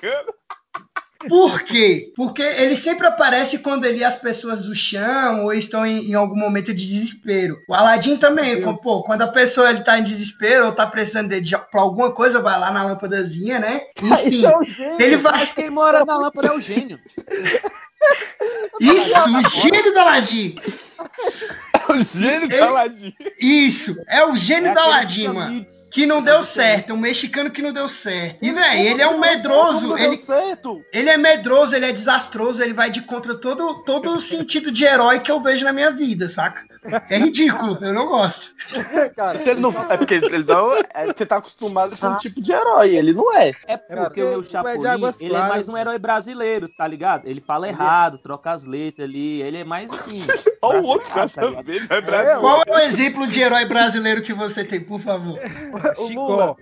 Por 1.27 1.63
quê? 1.63 2.13
Porque 2.15 2.41
ele 2.41 2.75
sempre 2.77 3.05
aparece 3.05 3.59
quando 3.59 3.83
ele 3.83 4.03
as 4.03 4.15
pessoas 4.15 4.67
o 4.67 4.73
chamam 4.73 5.43
ou 5.45 5.53
estão 5.53 5.85
em, 5.85 6.09
em 6.11 6.13
algum 6.13 6.35
momento 6.37 6.73
de 6.73 6.85
desespero. 6.85 7.57
O 7.67 7.73
Aladim 7.73 8.15
também, 8.15 8.61
com- 8.61 8.75
pô, 8.77 9.03
quando 9.03 9.23
a 9.23 9.27
pessoa 9.27 9.69
ele 9.69 9.83
tá 9.83 9.99
em 9.99 10.03
desespero 10.03 10.67
ou 10.67 10.71
tá 10.71 10.87
precisando 10.87 11.27
dele 11.27 11.41
de- 11.45 11.57
pra 11.57 11.81
alguma 11.81 12.11
coisa, 12.13 12.41
vai 12.41 12.57
lá 12.57 12.71
na 12.71 12.85
lâmpadazinha, 12.85 13.59
né? 13.59 13.81
Enfim, 14.01 14.45
Isso 14.63 14.81
é 14.81 14.95
ele 15.03 15.17
vai. 15.17 15.39
Mas 15.39 15.51
quem 15.53 15.69
mora 15.69 16.05
na 16.05 16.15
lâmpada 16.17 16.47
é 16.47 16.51
o 16.53 16.59
gênio. 16.61 16.97
Isso, 18.79 19.13
o 19.13 19.41
gênio 19.49 19.93
do 19.93 19.99
Aladim. 19.99 20.55
O 21.89 21.99
gênio 22.01 22.43
Ele- 22.45 22.57
do 22.57 22.63
Aladim. 22.63 23.13
Isso, 23.39 23.95
é 24.07 24.23
o 24.23 24.35
gênio 24.35 24.69
É 24.69 24.73
do 24.73 24.79
aquele 24.79 24.93
Aladim, 24.93 25.27
mano. 25.27 25.65
Que 25.91 26.05
não 26.05 26.21
deu 26.21 26.43
certo, 26.43 26.91
é 26.91 26.93
um 26.93 26.97
mexicano 26.99 27.51
que 27.51 27.61
não 27.61 27.73
deu 27.73 27.87
certo. 27.87 28.37
E, 28.43 28.51
velho, 28.51 28.79
ele 28.81 29.01
é 29.01 29.07
um 29.07 29.19
medroso, 29.19 29.97
ele, 29.97 30.19
ele 30.93 31.09
é 31.09 31.17
medroso, 31.17 31.75
ele 31.75 31.85
é 31.87 31.91
desastroso, 31.91 32.61
ele 32.61 32.73
vai 32.73 32.89
de 32.89 33.01
contra 33.01 33.35
todo, 33.35 33.83
todo 33.83 34.15
o 34.15 34.19
sentido 34.21 34.71
de 34.71 34.85
herói 34.85 35.19
que 35.19 35.31
eu 35.31 35.41
vejo 35.41 35.65
na 35.65 35.73
minha 35.73 35.91
vida, 35.91 36.29
saca? 36.29 36.63
É 37.09 37.17
ridículo, 37.17 37.77
eu 37.81 37.93
não 37.93 38.07
gosto. 38.07 38.53
Cara, 39.15 39.37
Se 39.39 39.49
ele 39.49 39.59
não, 39.59 39.69
é 39.89 39.97
porque 39.97 40.13
ele 40.15 40.43
não. 40.43 40.75
É 40.93 41.05
porque 41.05 41.25
tá 41.25 41.37
acostumado 41.37 41.97
com 41.97 42.07
um 42.07 42.17
tipo 42.17 42.41
de 42.41 42.51
herói. 42.51 42.95
Ele 42.95 43.13
não 43.13 43.33
é. 43.35 43.53
É 43.67 43.77
porque 43.77 43.99
porque 44.09 44.23
o 44.23 44.39
é 44.39 44.43
Chapolin, 44.43 44.87
Águas 44.87 45.21
ele 45.21 45.35
é 45.35 45.39
mais 45.39 45.69
um 45.69 45.77
herói 45.77 45.97
brasileiro, 45.97 46.69
tá 46.69 46.87
ligado? 46.87 47.27
Ele 47.27 47.41
fala 47.41 47.67
errado, 47.67 48.17
troca 48.17 48.51
as 48.51 48.65
letras 48.65 49.07
ali, 49.07 49.41
ele 49.41 49.57
é 49.57 49.63
mais 49.63 49.91
assim. 49.91 50.25
Olha 50.61 50.81
o 50.81 50.85
outro 50.85 51.09
cara 51.09 51.29
tá 51.29 51.41
é 51.41 52.01
brasileiro. 52.01 52.39
Qual 52.39 52.63
é 52.65 52.71
o 52.71 52.79
exemplo 52.79 53.27
de 53.27 53.39
herói 53.39 53.65
brasileiro 53.65 54.21
que 54.21 54.33
você 54.33 54.63
tem, 54.63 54.79
por 54.79 54.99
favor? 54.99 55.39
o 55.97 56.07
Chico. 56.07 56.21
Lula, 56.21 56.55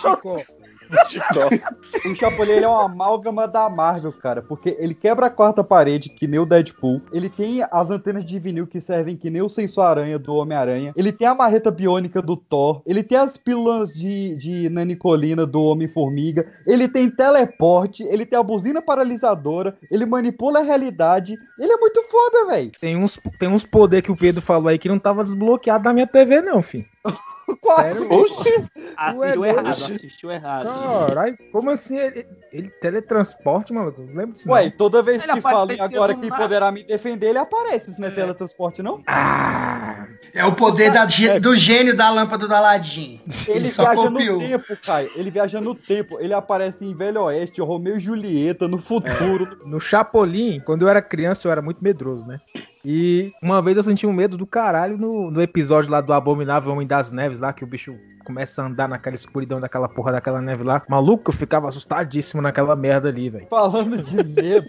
Chico. 0.00 0.44
o 2.04 2.14
Chapolin 2.14 2.52
ele 2.52 2.64
é 2.64 2.68
uma 2.68 2.84
amálgama 2.84 3.46
da 3.46 3.68
Marvel, 3.68 4.12
cara, 4.12 4.42
porque 4.42 4.76
ele 4.78 4.94
quebra 4.94 5.26
a 5.26 5.30
quarta 5.30 5.62
parede, 5.62 6.08
que 6.08 6.26
nem 6.26 6.40
o 6.40 6.46
Deadpool. 6.46 7.00
Ele 7.12 7.28
tem 7.28 7.62
as 7.70 7.90
antenas 7.90 8.24
de 8.24 8.38
vinil 8.38 8.66
que 8.66 8.80
servem 8.80 9.16
que 9.16 9.30
nem 9.30 9.42
o 9.42 9.48
sensor-aranha 9.48 10.18
do 10.18 10.34
Homem-Aranha. 10.34 10.92
Ele 10.96 11.12
tem 11.12 11.26
a 11.26 11.34
marreta 11.34 11.70
biônica 11.70 12.20
do 12.20 12.36
Thor. 12.36 12.82
Ele 12.86 13.02
tem 13.02 13.18
as 13.18 13.36
pílulas 13.36 13.90
de, 13.90 14.36
de 14.36 14.68
nanicolina 14.68 15.46
do 15.46 15.62
Homem-Formiga. 15.62 16.46
Ele 16.66 16.88
tem 16.88 17.10
teleporte. 17.10 18.02
Ele 18.04 18.26
tem 18.26 18.38
a 18.38 18.42
buzina 18.42 18.82
paralisadora. 18.82 19.76
Ele 19.90 20.06
manipula 20.06 20.60
a 20.60 20.62
realidade. 20.62 21.36
Ele 21.58 21.72
é 21.72 21.76
muito 21.76 22.02
foda, 22.04 22.46
velho. 22.46 22.72
Tem 22.80 22.96
uns, 22.96 23.20
tem 23.38 23.48
uns 23.48 23.64
poder 23.64 24.02
que 24.02 24.12
o 24.12 24.16
Pedro 24.16 24.42
falou 24.42 24.68
aí 24.68 24.78
que 24.78 24.88
não 24.88 24.98
tava 24.98 25.24
desbloqueado 25.24 25.84
na 25.84 25.92
minha 25.92 26.06
TV, 26.06 26.40
não, 26.40 26.62
filho. 26.62 26.86
Sério? 27.64 28.12
Oxi! 28.12 28.64
Assistiu 28.96 29.44
errado, 29.44 29.68
oxe. 29.70 29.92
assistiu 29.92 30.30
errado. 30.30 30.66
Caralho, 31.08 31.36
como 31.50 31.70
assim? 31.70 31.96
Ele, 31.98 32.26
ele 32.52 32.70
teletransporte, 32.70 33.72
maluco? 33.72 34.00
Não 34.02 34.14
lembro 34.14 34.34
disso. 34.34 34.48
Ué, 34.50 34.64
não. 34.66 34.70
toda 34.72 35.02
vez 35.02 35.22
Ele 35.22 35.32
que 35.32 35.40
falam 35.40 35.62
apareceu 35.64 35.84
agora 35.86 36.14
nada. 36.16 36.36
poderá 36.42 36.70
me 36.70 36.84
defender, 36.84 37.28
ele 37.30 37.38
aparece. 37.38 37.90
Isso 37.90 38.00
não 38.00 38.06
é 38.08 38.10
teletransporte, 38.12 38.82
não? 38.82 39.02
Ah, 39.06 40.06
É 40.32 40.44
o 40.44 40.54
poder 40.54 40.92
da 40.92 41.06
gê- 41.08 41.40
do 41.40 41.56
gênio 41.56 41.96
da 41.96 42.08
lâmpada 42.10 42.46
do 42.46 42.54
Aladim. 42.54 43.20
Ele 43.48 43.68
só 43.70 43.82
viaja 43.82 44.02
copiou. 44.10 44.40
no 44.40 44.46
tempo, 44.48 44.76
Caio. 44.84 45.10
Ele 45.16 45.30
viaja 45.30 45.60
no 45.60 45.74
tempo. 45.74 46.18
Ele 46.20 46.32
aparece 46.34 46.84
em 46.84 46.94
Velho 46.94 47.22
Oeste, 47.22 47.60
Romeu 47.60 47.96
e 47.96 48.00
Julieta, 48.00 48.68
no 48.68 48.78
futuro. 48.78 49.58
no 49.66 49.80
Chapolin, 49.80 50.60
quando 50.60 50.82
eu 50.82 50.88
era 50.88 51.02
criança, 51.02 51.48
eu 51.48 51.52
era 51.52 51.60
muito 51.62 51.82
medroso, 51.82 52.24
né? 52.26 52.38
E 52.84 53.32
uma 53.42 53.60
vez 53.60 53.76
eu 53.76 53.82
senti 53.82 54.06
um 54.06 54.12
medo 54.12 54.36
do 54.36 54.46
caralho 54.46 54.96
no, 54.96 55.30
no 55.30 55.42
episódio 55.42 55.90
lá 55.90 56.00
do 56.00 56.12
Abominável 56.12 56.72
Homem 56.72 56.86
das 56.86 57.10
Neves, 57.10 57.40
lá 57.40 57.52
que 57.52 57.64
o 57.64 57.66
bicho 57.66 57.94
começa 58.24 58.62
a 58.62 58.66
andar 58.66 58.88
naquela 58.88 59.16
escuridão 59.16 59.60
daquela 59.60 59.88
porra 59.88 60.12
daquela 60.12 60.40
neve 60.40 60.62
lá. 60.62 60.82
Maluco, 60.88 61.30
eu 61.30 61.34
ficava 61.34 61.68
assustadíssimo 61.68 62.40
naquela 62.40 62.76
merda 62.76 63.08
ali, 63.08 63.28
velho. 63.28 63.46
Falando 63.48 63.98
de 63.98 64.16
medo, 64.40 64.68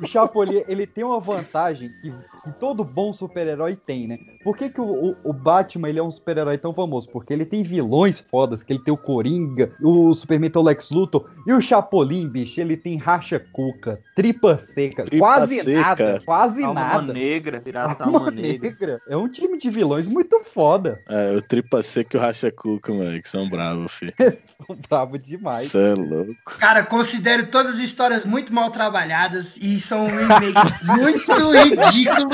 o 0.00 0.06
Chapolin, 0.06 0.64
ele 0.66 0.86
tem 0.86 1.04
uma 1.04 1.20
vantagem 1.20 1.90
que, 2.02 2.12
que 2.42 2.50
todo 2.52 2.82
bom 2.84 3.12
super-herói 3.12 3.76
tem, 3.76 4.06
né? 4.06 4.18
Por 4.42 4.56
que, 4.56 4.68
que 4.70 4.80
o, 4.80 4.84
o- 5.10 5.16
o 5.24 5.32
Batman 5.32 5.88
ele 5.88 5.98
é 5.98 6.02
um 6.02 6.10
super-herói 6.10 6.56
tão 6.58 6.72
famoso? 6.72 7.08
Porque 7.10 7.32
ele 7.32 7.44
tem 7.44 7.62
vilões 7.62 8.18
fodas, 8.20 8.62
que 8.62 8.72
ele 8.72 8.82
tem 8.82 8.92
o 8.92 8.96
Coringa, 8.96 9.72
o 9.82 10.12
Superman 10.14 10.50
tem 10.50 10.60
o 10.60 10.64
Lex 10.64 10.90
Luthor, 10.90 11.28
e 11.46 11.52
o 11.52 11.60
Chapolin, 11.60 12.28
bicho, 12.28 12.60
ele 12.60 12.76
tem 12.76 12.96
racha 12.96 13.38
cuca, 13.52 14.00
tripa 14.16 14.56
seca, 14.58 15.04
Tripa 15.04 15.24
quase 15.24 15.60
seca. 15.60 15.80
nada, 15.80 16.20
quase 16.24 16.62
Alma 16.64 16.80
nada. 16.80 17.12
negra, 17.12 17.60
pirata 17.60 18.04
Alma 18.04 18.18
alma 18.18 18.30
negra. 18.30 18.70
negra. 18.70 19.00
É 19.08 19.16
um 19.16 19.28
time 19.28 19.58
de 19.58 19.68
vilões 19.70 20.06
muito 20.06 20.40
foda. 20.54 20.98
É, 21.08 21.32
o 21.36 21.42
Tripa 21.42 21.82
Seca 21.82 22.16
e 22.16 22.18
o 22.18 22.22
Racha 22.22 22.50
Cuca, 22.50 22.92
mano, 22.92 23.20
que 23.20 23.28
são 23.28 23.48
bravos, 23.48 23.92
filho. 23.92 24.14
São 24.66 24.76
bravo 24.90 25.18
demais. 25.18 25.64
Isso 25.66 25.78
é 25.78 25.94
louco. 25.94 26.34
Cara, 26.58 26.84
considero 26.84 27.46
todas 27.46 27.76
as 27.76 27.80
histórias 27.80 28.26
muito 28.26 28.52
mal 28.52 28.70
trabalhadas 28.70 29.56
e 29.56 29.80
são 29.80 30.06
remakes 30.06 30.52
muito 30.86 31.50
ridículos 31.50 32.29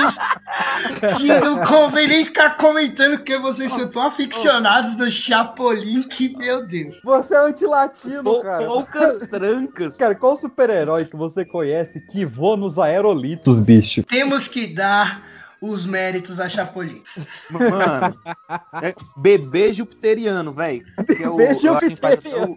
que 1.19 1.27
não 1.41 1.63
convém 1.65 2.07
nem 2.07 2.25
ficar 2.25 2.57
comentando 2.57 3.17
porque 3.19 3.37
vocês 3.39 3.71
são 3.73 3.89
tão 3.89 4.03
aficionados 4.03 4.95
do 4.95 5.11
Chapolin 5.11 6.03
que, 6.03 6.37
meu 6.37 6.67
Deus. 6.67 7.01
Você 7.03 7.35
é 7.35 7.39
antilatino, 7.39 8.23
Pou- 8.23 8.43
cara. 8.43 8.67
Poucas 8.67 9.19
trancas. 9.29 9.97
Cara, 9.97 10.15
qual 10.15 10.37
super-herói 10.37 11.05
que 11.05 11.17
você 11.17 11.45
conhece 11.45 12.01
que 12.01 12.25
voa 12.25 12.57
nos 12.57 12.79
aerolitos, 12.79 13.61
bicho? 13.61 14.03
Temos 14.05 14.49
que 14.49 14.67
dar 14.67 15.23
os 15.61 15.87
méritos 15.87 16.39
a 16.39 16.49
Chapolin. 16.49 17.03
Mano, 17.51 18.17
é 18.83 18.95
bebê 19.17 19.73
jupiteriano, 19.73 20.53
velho. 20.53 20.85
Bebê 21.09 21.55
jupiteriano. 21.55 22.57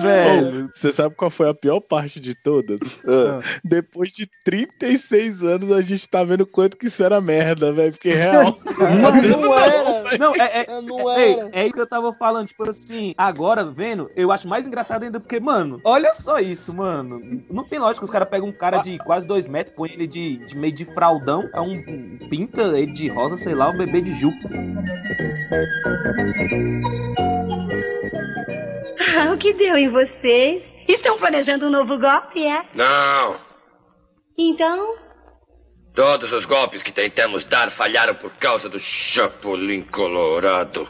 Velho. 0.00 0.70
Você 0.74 0.90
sabe 0.90 1.14
qual 1.14 1.30
foi 1.30 1.48
a 1.48 1.54
pior 1.54 1.80
parte 1.80 2.18
de 2.20 2.34
todas? 2.34 2.80
Ah. 3.06 3.40
Depois 3.64 4.10
de 4.10 4.28
36 4.44 5.42
anos, 5.42 5.70
a 5.70 5.82
gente 5.82 6.08
tá 6.08 6.24
vendo 6.24 6.46
quanto 6.46 6.76
que 6.76 6.86
isso 6.86 7.02
era 7.04 7.20
merda, 7.20 7.72
velho. 7.72 7.92
Porque 7.92 8.10
real. 8.12 8.56
Mas 9.02 9.28
não 9.36 9.58
era! 9.58 10.18
Não, 10.18 10.34
é, 10.34 10.60
é, 10.66 10.80
Não 10.80 11.18
Ei, 11.18 11.34
era! 11.38 11.50
é 11.52 11.64
isso 11.64 11.74
que 11.74 11.80
eu 11.80 11.86
tava 11.86 12.12
falando, 12.14 12.48
tipo 12.48 12.68
assim, 12.68 13.14
agora 13.16 13.64
vendo, 13.64 14.10
eu 14.16 14.30
acho 14.32 14.48
mais 14.48 14.66
engraçado 14.66 15.02
ainda 15.04 15.20
porque, 15.20 15.38
mano, 15.40 15.80
olha 15.84 16.12
só 16.14 16.38
isso, 16.38 16.72
mano. 16.74 17.20
Não 17.50 17.64
tem 17.64 17.78
lógica, 17.78 18.04
os 18.04 18.10
caras 18.10 18.28
pegam 18.28 18.48
um 18.48 18.52
cara 18.52 18.78
de 18.78 18.98
quase 18.98 19.26
dois 19.26 19.46
metros, 19.46 19.74
põe 19.76 19.90
ele 19.92 20.06
de, 20.06 20.38
de 20.46 20.56
meio 20.56 20.72
de 20.72 20.84
fraldão, 20.86 21.48
é 21.54 21.60
um, 21.60 21.72
um- 21.72 22.28
pinta 22.28 22.62
ele 22.78 22.92
de 22.92 23.08
rosa, 23.08 23.36
sei 23.36 23.54
lá, 23.54 23.70
o 23.70 23.76
bebê 23.76 24.00
de 24.00 24.12
Júpiter. 24.12 24.60
Ah, 29.18 29.32
o 29.32 29.38
que 29.38 29.52
deu 29.54 29.76
em 29.76 29.88
vocês? 29.88 30.62
Estão 30.88 31.18
planejando 31.18 31.66
um 31.66 31.70
novo 31.70 31.98
golpe, 31.98 32.44
é? 32.44 32.62
Não. 32.74 33.40
Então, 34.38 34.94
Todos 35.94 36.32
os 36.32 36.44
golpes 36.46 36.82
que 36.82 36.90
tentamos 36.92 37.44
dar 37.44 37.70
falharam 37.72 38.14
por 38.14 38.30
causa 38.38 38.66
do 38.68 38.78
Chapolin 38.80 39.82
Colorado. 39.92 40.88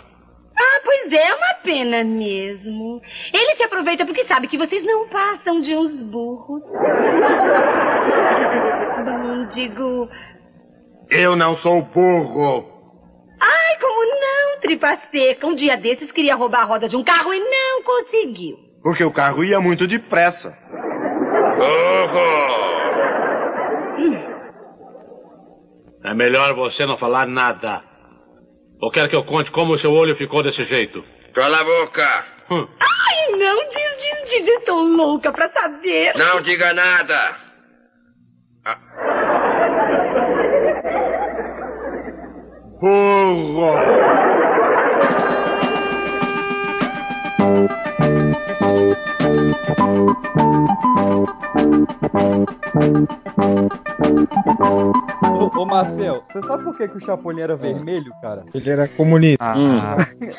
ah, 0.57 0.81
pois 0.85 1.12
é, 1.12 1.35
uma 1.35 1.54
pena 1.64 2.04
mesmo. 2.04 3.00
Ele 3.33 3.57
se 3.57 3.64
aproveita 3.64 4.07
porque 4.07 4.25
sabe 4.26 4.47
que 4.47 4.57
vocês 4.59 4.85
não 4.85 5.09
passam 5.09 5.61
de 5.61 5.75
uns 5.75 6.00
burros. 6.02 6.62
Bom, 9.04 9.47
digo, 9.52 10.09
Eu 11.11 11.35
não 11.37 11.54
sou 11.54 11.83
burro. 11.83 12.82
Ai, 13.43 13.79
como 13.81 14.05
não, 14.05 14.61
tripa 14.61 14.97
seca. 15.11 15.47
Um 15.47 15.55
dia 15.55 15.77
desses 15.77 16.13
queria 16.13 16.35
roubar 16.35 16.63
a 16.63 16.65
roda 16.65 16.89
de 16.89 16.97
um 16.97 17.05
carro 17.05 17.35
e 17.35 17.39
não 17.39 17.83
conseguiu. 17.83 18.57
Porque 18.83 19.05
o 19.05 19.13
carro 19.13 19.45
ia 19.45 19.61
muito 19.61 19.87
depressa. 19.87 20.57
Burro! 21.59 22.63
É 26.05 26.15
melhor 26.15 26.55
você 26.55 26.85
não 26.85 26.97
falar 26.97 27.27
nada. 27.27 27.83
Ou 28.81 28.91
quer 28.91 29.09
que 29.09 29.15
eu 29.15 29.25
conte 29.25 29.53
como 29.53 29.73
o 29.75 29.79
seu 29.79 29.93
olho 29.93 30.17
ficou 30.17 30.43
desse 30.43 30.65
jeito? 30.65 31.05
Cala 31.35 31.61
a 31.61 31.65
boca! 31.65 32.25
Hum. 32.51 32.67
Ai, 32.81 33.39
não, 33.39 33.69
diz, 33.69 34.03
diz, 34.03 34.31
diz, 34.31 34.49
estou 34.59 34.83
louca 34.83 35.31
pra 35.33 35.49
saber. 35.51 36.13
Não 36.17 36.41
diga 36.41 36.75
nada! 36.75 37.37
Burro! 42.83 44.52
Ô, 55.23 55.61
ô 55.61 55.67
Marcel, 55.67 56.23
você 56.25 56.43
sabe 56.43 56.64
por 56.64 56.76
que, 56.76 56.88
que 56.88 56.97
o 56.97 57.00
Chapolin 57.00 57.41
era 57.41 57.57
vermelho, 57.57 58.12
cara? 58.21 58.45
Ele 58.52 58.71
era 58.71 58.88
comunista. 58.88 59.45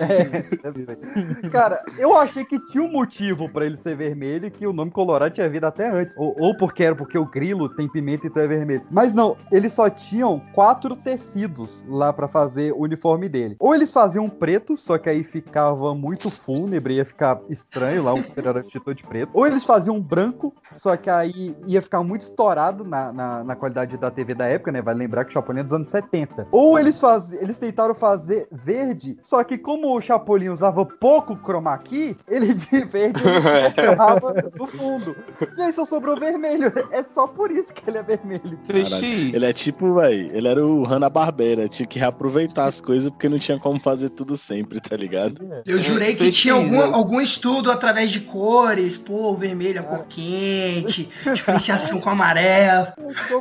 É, 0.03 0.25
deve 0.57 0.85
ser. 0.85 1.49
Cara, 1.51 1.83
eu 1.97 2.17
achei 2.17 2.43
que 2.43 2.59
tinha 2.65 2.83
um 2.83 2.91
motivo 2.91 3.47
pra 3.49 3.65
ele 3.65 3.77
ser 3.77 3.95
vermelho 3.95 4.47
e 4.47 4.51
que 4.51 4.65
o 4.65 4.73
nome 4.73 4.91
Colorado 4.91 5.33
tinha 5.33 5.47
vindo 5.47 5.65
até 5.65 5.89
antes. 5.89 6.15
Ou, 6.17 6.35
ou 6.39 6.57
porque 6.57 6.83
era 6.83 6.95
porque 6.95 7.17
o 7.17 7.25
grilo 7.25 7.69
tem 7.69 7.87
pimenta 7.87 8.27
então 8.27 8.41
é 8.41 8.47
vermelho. 8.47 8.83
Mas 8.89 9.13
não, 9.13 9.37
eles 9.51 9.73
só 9.73 9.89
tinham 9.89 10.41
quatro 10.53 10.95
tecidos 10.95 11.85
lá 11.87 12.11
pra 12.11 12.27
fazer 12.27 12.73
o 12.73 12.81
uniforme 12.81 13.29
dele. 13.29 13.55
Ou 13.59 13.73
eles 13.73 13.91
faziam 13.93 14.29
preto, 14.29 14.77
só 14.77 14.97
que 14.97 15.09
aí 15.09 15.23
ficava 15.23 15.93
muito 15.93 16.29
fúnebre, 16.29 16.95
ia 16.95 17.05
ficar 17.05 17.39
estranho 17.49 18.03
lá, 18.03 18.13
o 18.13 18.23
super-herói 18.23 18.63
vestido 18.63 18.95
de 18.95 19.03
preto. 19.03 19.22
Ou 19.33 19.45
eles 19.45 19.63
faziam 19.63 19.99
branco, 20.01 20.53
só 20.73 20.95
que 20.97 21.09
aí 21.09 21.55
ia 21.65 21.81
ficar 21.81 22.03
muito 22.03 22.21
estourado 22.21 22.83
na, 22.83 23.11
na, 23.11 23.43
na 23.43 23.55
qualidade 23.55 23.97
da 23.97 24.09
TV 24.09 24.33
da 24.33 24.45
época, 24.45 24.71
né? 24.71 24.81
Vai 24.81 24.93
lembrar 24.93 25.23
que 25.23 25.29
o 25.29 25.33
Chapolin 25.33 25.61
é 25.61 25.63
dos 25.63 25.73
anos 25.73 25.89
70. 25.89 26.47
Ou 26.51 26.79
eles, 26.79 26.99
faz... 26.99 27.31
eles 27.31 27.57
tentaram 27.57 27.93
fazer 27.93 28.47
verde, 28.51 29.17
só 29.21 29.43
que 29.43 29.57
como 29.57 29.95
o 29.95 30.01
Chapolin 30.01 30.49
usava 30.49 30.85
pouco 30.85 31.35
chroma 31.35 31.77
key, 31.77 32.17
ele 32.27 32.53
de 32.53 32.85
verde 32.85 33.21
ele 33.23 33.71
colocava 33.75 34.33
no 34.57 34.67
fundo. 34.67 35.15
E 35.57 35.61
aí 35.61 35.73
só 35.73 35.85
sobrou 35.85 36.17
vermelho. 36.17 36.71
É 36.91 37.03
só 37.03 37.27
por 37.27 37.51
isso 37.51 37.73
que 37.73 37.89
ele 37.89 37.97
é 37.97 38.03
vermelho. 38.03 38.59
Caralho, 38.67 39.05
Ele 39.05 39.45
é 39.45 39.53
tipo, 39.53 39.95
véi, 39.95 40.29
ele 40.33 40.47
era 40.47 40.65
o 40.65 40.83
Hanna-Barbera, 40.83 41.67
tinha 41.67 41.85
que 41.85 41.99
reaproveitar 41.99 42.65
as 42.65 42.81
coisas 42.81 43.09
porque 43.09 43.29
não 43.29 43.39
tinha 43.39 43.59
como 43.59 43.79
fazer 43.79 44.09
tudo 44.09 44.35
sempre, 44.37 44.79
tá 44.79 44.95
ligado? 44.95 45.41
Eu 45.65 45.81
jurei 45.81 46.15
que 46.15 46.31
tinha 46.31 46.53
algum, 46.53 46.81
algum 46.81 47.21
estudo 47.21 47.71
através 47.71 48.11
de 48.11 48.21
cores, 48.21 48.97
pô, 49.13 49.35
vermelho, 49.35 49.83
cor 49.83 50.05
quente, 50.09 51.07
diferenciação 51.35 51.99
com 52.01 52.09
amarelo. 52.09 52.87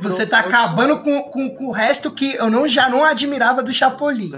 Você 0.03 0.27
tá 0.27 0.41
acabando 0.41 1.01
com, 1.03 1.23
com, 1.23 1.49
com 1.49 1.67
o 1.69 1.71
resto 1.73 2.11
que 2.11 2.35
eu 2.35 2.51
não, 2.51 2.69
já 2.69 2.91
não 2.91 3.03
admirava 3.07 3.63
do 3.63 3.73
Chapolin. 3.73 4.31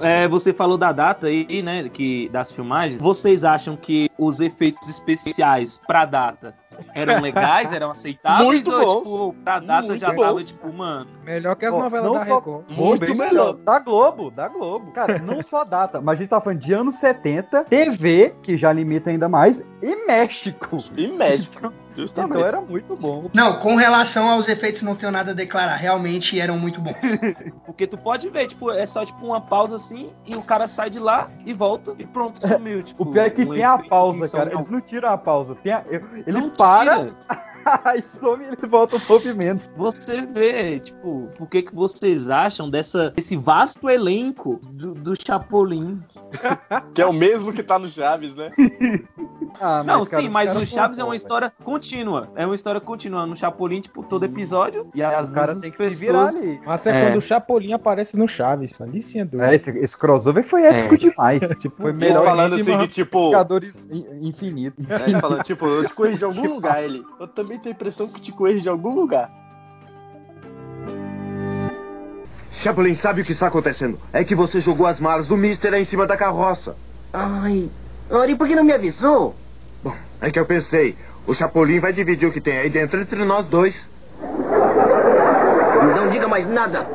É, 0.00 0.26
você 0.26 0.52
falou 0.52 0.76
da 0.76 0.90
data 0.90 1.28
aí, 1.28 1.62
né, 1.62 1.88
que, 1.88 2.28
das 2.30 2.50
filmagens. 2.50 3.00
Vocês 3.00 3.44
acham 3.44 3.76
que 3.76 4.10
os 4.18 4.40
efeitos 4.40 4.88
especiais 4.88 5.80
pra 5.86 6.04
data 6.04 6.54
eram 6.94 7.20
legais, 7.20 7.72
eram 7.72 7.90
aceitáveis? 7.90 8.46
Muito 8.48 8.72
ou, 8.72 8.80
bons. 8.80 8.98
tipo, 9.04 9.36
pra 9.44 9.60
data 9.60 9.86
Muito 9.86 10.00
já 10.00 10.06
tava, 10.08 10.32
bons. 10.32 10.46
tipo, 10.46 10.72
mano... 10.72 11.06
Melhor 11.24 11.54
que 11.56 11.66
as 11.66 11.74
Ó, 11.74 11.78
novelas 11.78 12.12
da 12.12 12.24
só- 12.24 12.34
Record. 12.36 12.64
Muito 12.68 13.06
Muito 13.06 13.14
melhor. 13.14 13.52
Da 13.54 13.78
Globo, 13.78 14.30
da 14.30 14.48
Globo. 14.48 14.90
Cara, 14.92 15.18
não 15.18 15.42
só 15.42 15.64
data, 15.64 16.00
mas 16.00 16.14
a 16.18 16.22
gente 16.22 16.30
tá 16.30 16.40
falando 16.40 16.58
de 16.58 16.72
anos 16.72 16.96
70, 16.96 17.64
TV, 17.64 18.34
que 18.42 18.56
já 18.56 18.72
limita 18.72 19.10
ainda 19.10 19.28
mais, 19.28 19.62
e 19.82 20.06
México. 20.06 20.63
E 20.96 21.06
México. 21.08 21.72
Justamente. 21.96 22.32
Então 22.34 22.46
era 22.46 22.60
muito 22.60 22.96
bom. 22.96 23.30
Não, 23.32 23.58
com 23.58 23.76
relação 23.76 24.28
aos 24.28 24.48
efeitos, 24.48 24.82
não 24.82 24.94
tenho 24.96 25.12
nada 25.12 25.30
a 25.30 25.34
declarar. 25.34 25.76
Realmente 25.76 26.38
eram 26.40 26.58
muito 26.58 26.80
bons. 26.80 26.94
Porque 27.64 27.86
tu 27.86 27.96
pode 27.96 28.28
ver, 28.30 28.48
tipo, 28.48 28.70
é 28.70 28.84
só 28.86 29.04
tipo 29.04 29.24
uma 29.24 29.40
pausa 29.40 29.76
assim 29.76 30.10
e 30.26 30.34
o 30.34 30.42
cara 30.42 30.66
sai 30.66 30.90
de 30.90 30.98
lá 30.98 31.28
e 31.46 31.52
volta 31.52 31.94
e 31.98 32.04
pronto, 32.04 32.46
sumiu. 32.46 32.82
Tipo, 32.82 33.02
O 33.04 33.06
pior 33.12 33.26
é 33.26 33.30
que 33.30 33.44
um 33.44 33.52
tem 33.54 33.62
a 33.62 33.78
pausa, 33.78 34.28
cara. 34.28 34.50
não- 34.50 34.56
Eles 34.58 34.68
não 34.68 34.80
tiram 34.80 35.08
a 35.10 35.16
pausa. 35.18 35.54
Tem 35.56 35.72
a- 35.72 35.84
ele 36.26 36.32
não 36.38 36.50
para, 36.50 36.98
tira. 36.98 37.14
Aí 37.84 38.02
some 38.20 38.44
e 38.44 38.48
ele 38.48 38.56
volta 38.68 38.96
o 38.96 39.00
movimento. 39.08 39.70
Você 39.76 40.22
vê, 40.22 40.80
tipo, 40.80 41.28
por 41.36 41.48
que, 41.48 41.62
que 41.62 41.74
vocês 41.74 42.28
acham 42.30 42.68
dessa, 42.70 43.10
desse 43.10 43.36
vasto 43.36 43.88
elenco 43.88 44.60
do, 44.70 44.94
do 44.94 45.14
Chapolin? 45.20 46.00
Que 46.94 47.00
é 47.02 47.06
o 47.06 47.12
mesmo 47.12 47.52
que 47.52 47.62
tá 47.62 47.78
no 47.78 47.86
Chaves, 47.88 48.34
né? 48.34 48.50
Ah, 49.60 49.84
Não, 49.84 50.04
cara, 50.04 50.20
sim, 50.24 50.28
mas 50.28 50.52
no 50.52 50.66
Chaves 50.66 50.98
é 50.98 51.04
uma 51.04 51.14
história 51.14 51.52
contínua. 51.62 52.28
É 52.34 52.44
uma 52.44 52.56
história 52.56 52.80
contínua. 52.80 53.24
No 53.24 53.36
Chapolin, 53.36 53.80
tipo, 53.80 54.02
todo 54.02 54.24
episódio. 54.24 54.88
E 54.92 55.00
as 55.00 55.28
Os 55.28 55.32
caras 55.32 55.60
têm 55.60 55.70
que 55.70 55.90
se 55.90 55.96
virar 56.04 56.26
pessoas. 56.26 56.44
ali. 56.44 56.60
Mas 56.66 56.84
é, 56.86 56.90
É. 56.90 57.06
quando 57.06 57.18
o 57.18 57.20
Chapolin 57.20 57.72
aparece 57.72 58.18
no 58.18 58.26
Chaves. 58.26 58.80
Ali 58.80 59.00
sim 59.00 59.20
é 59.20 59.24
doido. 59.24 59.44
É, 59.44 59.54
esse, 59.54 59.70
esse 59.78 59.96
crossover 59.96 60.42
foi 60.42 60.64
épico 60.64 60.94
É. 60.94 60.96
demais. 60.98 61.48
tipo, 61.60 61.76
foi 61.80 61.90
Eles 61.92 62.00
melhor 62.00 62.24
falando 62.24 62.56
que 62.56 62.62
assim 62.62 62.78
que, 62.78 62.88
tipo. 62.88 63.26
Vingadores 63.26 63.86
in- 63.92 64.28
Infinito. 64.28 64.82
É, 64.90 65.20
falando, 65.20 65.44
tipo, 65.44 65.66
eu 65.66 65.84
te 65.86 65.94
conheço 65.94 66.18
de 66.18 66.24
algum 66.24 66.52
lugar, 66.54 66.82
ele. 66.82 67.04
Eu 67.20 67.28
também 67.28 67.53
tenho 67.58 67.74
a 67.74 67.76
impressão 67.76 68.08
que 68.08 68.20
te 68.20 68.32
conheço 68.32 68.62
de 68.62 68.68
algum 68.68 68.94
lugar. 68.94 69.30
Chapolin, 72.62 72.96
sabe 72.96 73.20
o 73.20 73.24
que 73.24 73.32
está 73.32 73.48
acontecendo? 73.48 73.98
É 74.12 74.24
que 74.24 74.34
você 74.34 74.60
jogou 74.60 74.86
as 74.86 74.98
malas 74.98 75.26
do 75.26 75.36
Mister 75.36 75.74
aí 75.74 75.82
em 75.82 75.84
cima 75.84 76.06
da 76.06 76.16
carroça. 76.16 76.76
Ai, 77.12 77.68
Ori, 78.10 78.34
por 78.36 78.48
que 78.48 78.54
não 78.54 78.64
me 78.64 78.72
avisou? 78.72 79.34
Bom, 79.82 79.94
é 80.20 80.30
que 80.30 80.38
eu 80.38 80.46
pensei, 80.46 80.96
o 81.26 81.34
Chapolin 81.34 81.80
vai 81.80 81.92
dividir 81.92 82.26
o 82.26 82.32
que 82.32 82.40
tem 82.40 82.56
aí 82.58 82.70
dentro 82.70 83.00
entre 83.00 83.24
nós 83.24 83.46
dois. 83.46 83.88
Não 85.94 86.10
diga 86.10 86.26
mais 86.26 86.48
nada. 86.48 86.86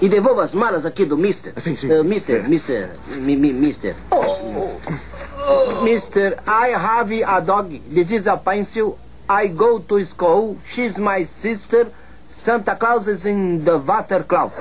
E 0.00 0.08
devolva 0.08 0.44
as 0.44 0.54
malas 0.54 0.86
aqui 0.86 1.04
do 1.04 1.16
Mister. 1.16 1.52
Sim, 1.60 1.76
sim. 1.76 1.90
Uh, 1.92 2.04
mister, 2.04 2.48
Mister, 2.48 2.90
mi, 3.16 3.36
mi, 3.36 3.52
Mister. 3.52 3.96
Mister, 5.82 6.38
I 6.46 6.72
have 6.74 7.24
a 7.24 7.40
dog. 7.40 7.80
This 7.92 8.10
is 8.12 8.26
a 8.26 8.36
pencil. 8.36 8.96
I 9.28 9.48
go 9.48 9.78
to 9.78 10.04
school. 10.04 10.56
She's 10.72 10.96
my 10.96 11.24
sister. 11.24 11.92
Santa 12.28 12.76
Claus 12.76 13.06
is 13.08 13.26
in 13.26 13.64
the 13.64 13.78
water 13.78 14.24
Claus. 14.24 14.54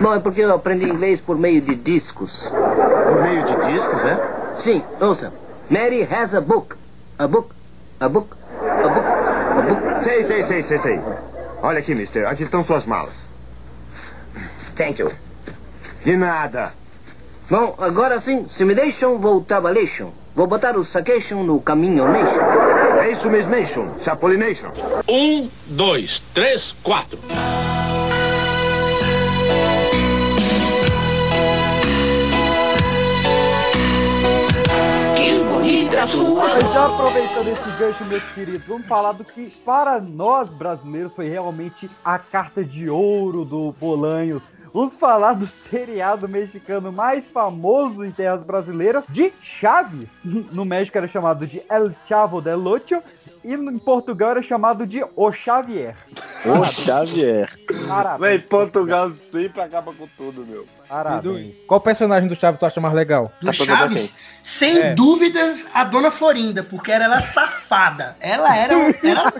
Bom, 0.00 0.14
é 0.14 0.20
porque 0.20 0.42
eu 0.42 0.54
aprendi 0.54 0.84
inglês 0.84 1.20
por 1.20 1.38
meio 1.38 1.60
de 1.62 1.74
discos. 1.76 2.46
Por 2.48 3.22
meio 3.22 3.44
de 3.46 3.72
discos, 3.72 4.04
é? 4.04 4.60
Sim, 4.62 4.84
ouça. 5.00 5.32
Mary 5.70 6.02
has 6.02 6.34
a 6.34 6.40
book. 6.40 6.76
A 7.18 7.26
book. 7.26 7.54
A 7.98 8.08
book. 8.08 8.36
A 8.60 8.88
book. 8.88 9.06
A 9.06 9.62
book. 9.62 10.04
Sei, 10.04 10.26
sei, 10.26 10.42
sei, 10.44 10.62
sei, 10.64 10.78
sei. 10.78 11.00
Olha 11.62 11.78
aqui, 11.78 11.94
Mister, 11.94 12.26
aqui 12.26 12.42
estão 12.42 12.62
suas 12.62 12.84
malas. 12.84 13.14
Thank 14.76 15.00
you. 15.00 15.10
De 16.04 16.16
nada. 16.16 16.72
Bom, 17.50 17.74
agora 17.78 18.18
sim, 18.20 18.46
se 18.48 18.64
me 18.64 18.74
deixam, 18.74 19.18
vou 19.18 19.42
trabalhation. 19.42 20.10
Vou 20.34 20.46
botar 20.46 20.78
o 20.78 20.84
saquation 20.84 21.42
no 21.42 21.60
caminho 21.60 22.08
nation. 22.10 22.40
É 23.00 23.12
isso 23.12 23.28
mesmo, 23.28 23.50
Nation. 23.50 23.86
Chapolination. 24.02 24.70
Um, 25.06 25.48
dois, 25.66 26.20
três, 26.32 26.74
quatro. 26.82 27.18
Que 35.16 35.38
bonita 35.38 36.06
sua 36.06 36.48
Mas 36.48 36.72
já 36.72 36.86
aproveitando 36.86 37.48
esse 37.48 37.78
gancho, 37.78 38.04
meus 38.06 38.24
queridos, 38.34 38.66
vamos 38.66 38.86
falar 38.86 39.12
do 39.12 39.22
que 39.22 39.50
para 39.66 40.00
nós 40.00 40.48
brasileiros 40.48 41.12
foi 41.12 41.28
realmente 41.28 41.90
a 42.02 42.18
carta 42.18 42.64
de 42.64 42.88
ouro 42.88 43.44
do 43.44 43.72
Bolanhos. 43.78 44.42
Vamos 44.74 44.96
falar 44.96 45.34
do 45.34 45.48
seriado 45.70 46.28
mexicano 46.28 46.90
mais 46.90 47.24
famoso 47.28 48.04
em 48.04 48.10
terras 48.10 48.42
brasileiras, 48.42 49.04
de 49.08 49.32
Chaves. 49.40 50.08
No 50.24 50.64
México 50.64 50.98
era 50.98 51.06
chamado 51.06 51.46
de 51.46 51.62
El 51.70 51.94
Chavo 52.08 52.40
del 52.40 52.66
Ocho 52.66 53.00
e 53.44 53.54
em 53.54 53.78
Portugal 53.78 54.32
era 54.32 54.42
chamado 54.42 54.84
de 54.84 55.04
O 55.14 55.30
Xavier. 55.30 55.94
Ô, 56.44 56.64
Xavier. 56.64 57.48
Parabéns. 57.86 58.20
Véi, 58.20 58.38
Portugal 58.40 59.12
sempre 59.30 59.60
acaba 59.60 59.92
com 59.94 60.08
tudo, 60.16 60.44
meu. 60.44 60.66
Parabéns. 60.88 61.54
Qual 61.68 61.80
personagem 61.80 62.28
do 62.28 62.34
Chaves 62.34 62.58
tu 62.58 62.66
acha 62.66 62.80
mais 62.80 62.94
legal? 62.94 63.30
Do 63.40 63.52
Chaves, 63.52 64.12
sem 64.42 64.76
É. 64.78 64.94
dúvidas, 64.94 65.64
a 65.72 65.84
Dona 65.84 66.10
Florinda, 66.10 66.64
porque 66.64 66.90
ela 66.90 67.04
era 67.04 67.20
safada. 67.20 68.16
Ela 68.20 68.56
era. 68.56 68.74
Ela, 68.74 69.32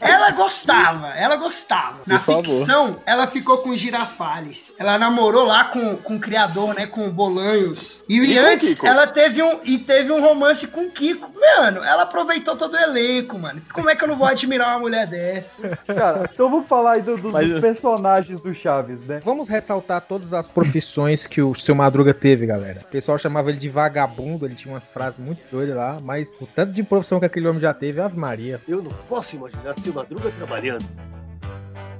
ela 0.00 0.30
gostava, 0.32 1.08
ela 1.10 1.36
gostava. 1.36 2.00
Na 2.06 2.18
ficção, 2.18 2.96
ela 3.06 3.28
ficou 3.28 3.58
com 3.58 3.74
Girafales. 3.76 4.71
Ela 4.78 4.98
namorou 4.98 5.44
lá 5.44 5.64
com, 5.64 5.96
com 5.96 6.16
o 6.16 6.20
criador, 6.20 6.74
né? 6.74 6.86
Com 6.86 7.06
o 7.06 7.10
Bolanhos. 7.12 8.00
E, 8.08 8.16
E 8.18 8.38
antes, 8.38 8.74
ela 8.82 9.06
teve 9.06 9.40
um, 9.42 9.60
e 9.64 9.78
teve 9.78 10.10
um 10.10 10.20
romance 10.20 10.66
com 10.66 10.86
o 10.86 10.90
Kiko. 10.90 11.30
Mano, 11.38 11.84
ela 11.84 12.02
aproveitou 12.02 12.56
todo 12.56 12.74
o 12.74 12.78
elenco, 12.78 13.38
mano. 13.38 13.60
Como 13.72 13.88
é 13.88 13.94
que 13.94 14.02
eu 14.02 14.08
não 14.08 14.16
vou 14.16 14.26
admirar 14.26 14.70
uma 14.70 14.80
mulher 14.80 15.06
dessa? 15.06 15.50
Cara, 15.86 16.28
então 16.32 16.48
vamos 16.50 16.66
falar 16.66 16.92
aí 16.92 17.02
do- 17.02 17.16
do- 17.16 17.30
Mas- 17.30 17.48
dos 17.50 17.60
personagens 17.60 18.40
do 18.40 18.52
Chaves, 18.54 19.00
né? 19.06 19.20
Vamos 19.22 19.48
ressaltar 19.48 20.00
todas 20.00 20.32
as 20.32 20.46
profissões 20.48 21.26
que 21.26 21.40
o 21.42 21.54
seu 21.54 21.74
Madruga 21.74 22.12
teve, 22.14 22.46
galera. 22.46 22.80
O 22.82 22.90
pessoal 22.90 23.18
chamava 23.18 23.50
ele 23.50 23.58
de 23.58 23.68
vagabundo, 23.68 24.46
ele 24.46 24.54
tinha 24.54 24.74
umas 24.74 24.86
frases 24.88 25.18
muito 25.20 25.40
doidas 25.50 25.76
lá, 25.76 25.98
mas 26.02 26.32
o 26.40 26.46
tanto 26.46 26.72
de 26.72 26.82
profissão 26.82 27.20
que 27.20 27.26
aquele 27.26 27.46
homem 27.46 27.60
já 27.60 27.72
teve, 27.74 28.00
Ave 28.00 28.16
Maria. 28.18 28.60
Eu 28.66 28.82
não 28.82 28.92
posso 29.08 29.36
imaginar 29.36 29.74
seu 29.82 29.92
Madruga 29.92 30.30
trabalhando. 30.30 30.84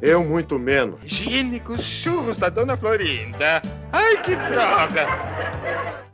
Eu 0.02 0.24
muito 0.24 0.58
menos. 0.58 0.98
Higiênicos 1.04 1.80
churros 1.80 2.36
da 2.36 2.48
Dona 2.48 2.76
Florinda. 2.76 3.62
Ai, 3.92 4.20
que 4.20 4.34
droga! 4.34 5.06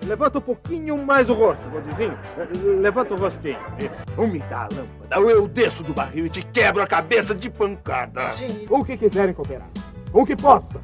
Levanta 0.06 0.36
um 0.36 0.42
pouquinho 0.42 0.98
mais 0.98 1.30
o 1.30 1.32
rosto, 1.32 1.62
Gordinho. 1.70 2.18
Levanta 2.82 3.14
o 3.14 3.16
rostinho. 3.16 3.56
Isso. 3.78 4.30
Me 4.30 4.40
dá 4.40 4.64
a 4.64 4.68
lâmpada. 4.74 5.30
Eu 5.32 5.48
desço 5.48 5.82
do 5.82 5.94
barril 5.94 6.26
e 6.26 6.28
te 6.28 6.42
quebro 6.42 6.82
a 6.82 6.86
cabeça 6.86 7.34
de 7.34 7.48
pancada. 7.48 8.32
O 8.68 8.84
que 8.84 8.94
quiserem 8.94 9.32
cooperar. 9.32 9.70
O 10.12 10.26
que 10.26 10.36
possam. 10.36 10.82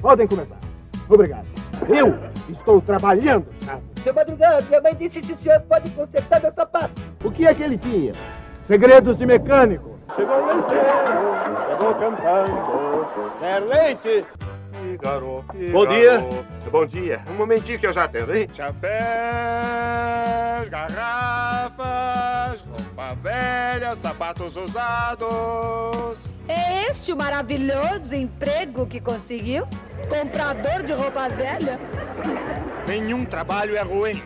Podem 0.00 0.28
começar. 0.28 0.60
Obrigado. 1.08 1.46
Eu 1.88 2.16
estou 2.48 2.80
trabalhando, 2.80 3.46
sabe? 3.64 3.82
seu 4.04 4.14
Madruga, 4.14 4.60
minha 4.68 4.80
mãe 4.80 4.94
disse 4.94 5.20
se 5.22 5.32
o 5.32 5.38
senhor 5.38 5.60
pode 5.62 5.90
consertar 5.90 6.40
meu 6.40 6.52
sapato. 6.54 7.02
O 7.24 7.32
que 7.32 7.46
é 7.46 7.52
que 7.52 7.64
ele 7.64 7.78
tinha? 7.78 8.12
Segredos 8.64 9.16
de 9.16 9.26
mecânico. 9.26 9.93
Chegou 10.14 10.36
o 10.36 10.46
leiteiro, 10.46 11.34
chegou 11.68 11.94
cantando. 11.94 13.08
Quero 13.40 13.66
leite. 13.66 14.24
Figaro, 14.72 15.44
Figaro. 15.50 15.72
Bom 15.72 15.86
dia. 15.86 16.24
Bom 16.70 16.86
dia. 16.86 17.22
Um 17.30 17.34
momentinho 17.34 17.78
que 17.78 17.86
eu 17.86 17.92
já 17.92 18.04
atendo, 18.04 18.36
hein? 18.36 18.48
Chapéus, 18.52 18.92
garrafas, 20.68 22.62
roupa 22.62 23.14
velha, 23.22 23.94
sapatos 23.94 24.56
usados. 24.56 26.18
É 26.46 26.90
este 26.90 27.12
o 27.12 27.16
maravilhoso 27.16 28.14
emprego 28.14 28.86
que 28.86 29.00
conseguiu? 29.00 29.66
Comprador 30.08 30.82
de 30.82 30.92
roupa 30.92 31.28
velha? 31.28 31.80
Nenhum 32.86 33.24
trabalho 33.24 33.74
é 33.76 33.82
ruim. 33.82 34.22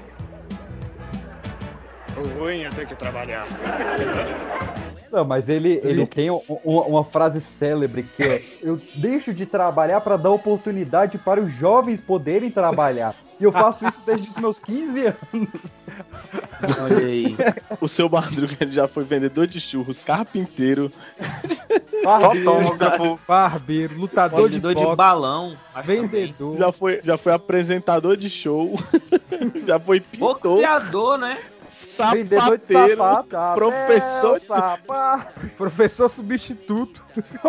O 2.17 2.41
ruim 2.41 2.65
é 2.65 2.71
ter 2.71 2.85
que 2.85 2.97
trabalhar. 2.97 3.47
Não, 5.11 5.25
mas 5.25 5.49
ele, 5.49 5.81
ele 5.83 6.07
tem 6.07 6.31
um- 6.31 6.41
um- 6.65 6.79
uma 6.81 7.05
frase 7.05 7.41
célebre 7.41 8.03
que 8.17 8.23
é: 8.23 8.43
Eu 8.63 8.81
deixo 8.97 9.33
de 9.33 9.47
trabalhar 9.47 10.01
para 10.01 10.17
dar 10.17 10.31
oportunidade 10.31 11.17
para 11.19 11.41
os 11.41 11.51
jovens 11.53 12.01
poderem 12.01 12.51
trabalhar. 12.51 13.15
E 13.41 13.45
eu 13.45 13.53
faço 13.53 13.87
isso 13.87 14.01
desde 14.05 14.29
os 14.29 14.37
meus 14.37 14.59
15 14.59 15.07
anos. 15.07 15.49
Olha 16.83 16.99
aí. 17.07 17.37
O 17.81 17.89
seu 17.89 18.09
Madruga 18.09 18.57
ele 18.61 18.71
já 18.73 18.87
foi 18.89 19.05
vendedor 19.05 19.47
de 19.47 19.61
churros, 19.61 20.03
carpinteiro, 20.03 20.91
Fotógrafo, 22.05 23.19
barbeiro, 23.27 23.97
lutador 23.99 24.49
de, 24.49 24.55
Vendedor 24.57 24.75
de 24.75 24.83
boxe, 24.83 24.97
balão. 24.97 25.57
vendedor. 25.85 26.57
já 26.57 26.73
foi, 26.73 27.01
já 27.03 27.17
foi 27.19 27.33
apresentador 27.33 28.17
de 28.17 28.31
show, 28.31 28.75
já 29.67 29.79
foi 29.79 30.01
pintor, 30.01 30.39
Boxeador, 30.41 31.19
né? 31.19 31.39
Sapateiro, 31.69 32.97
sapato, 32.97 33.55
professor, 33.59 34.41
chapéu, 34.41 34.57
sapato. 34.57 35.41
Professor 35.59 36.09
substituto, 36.09 37.03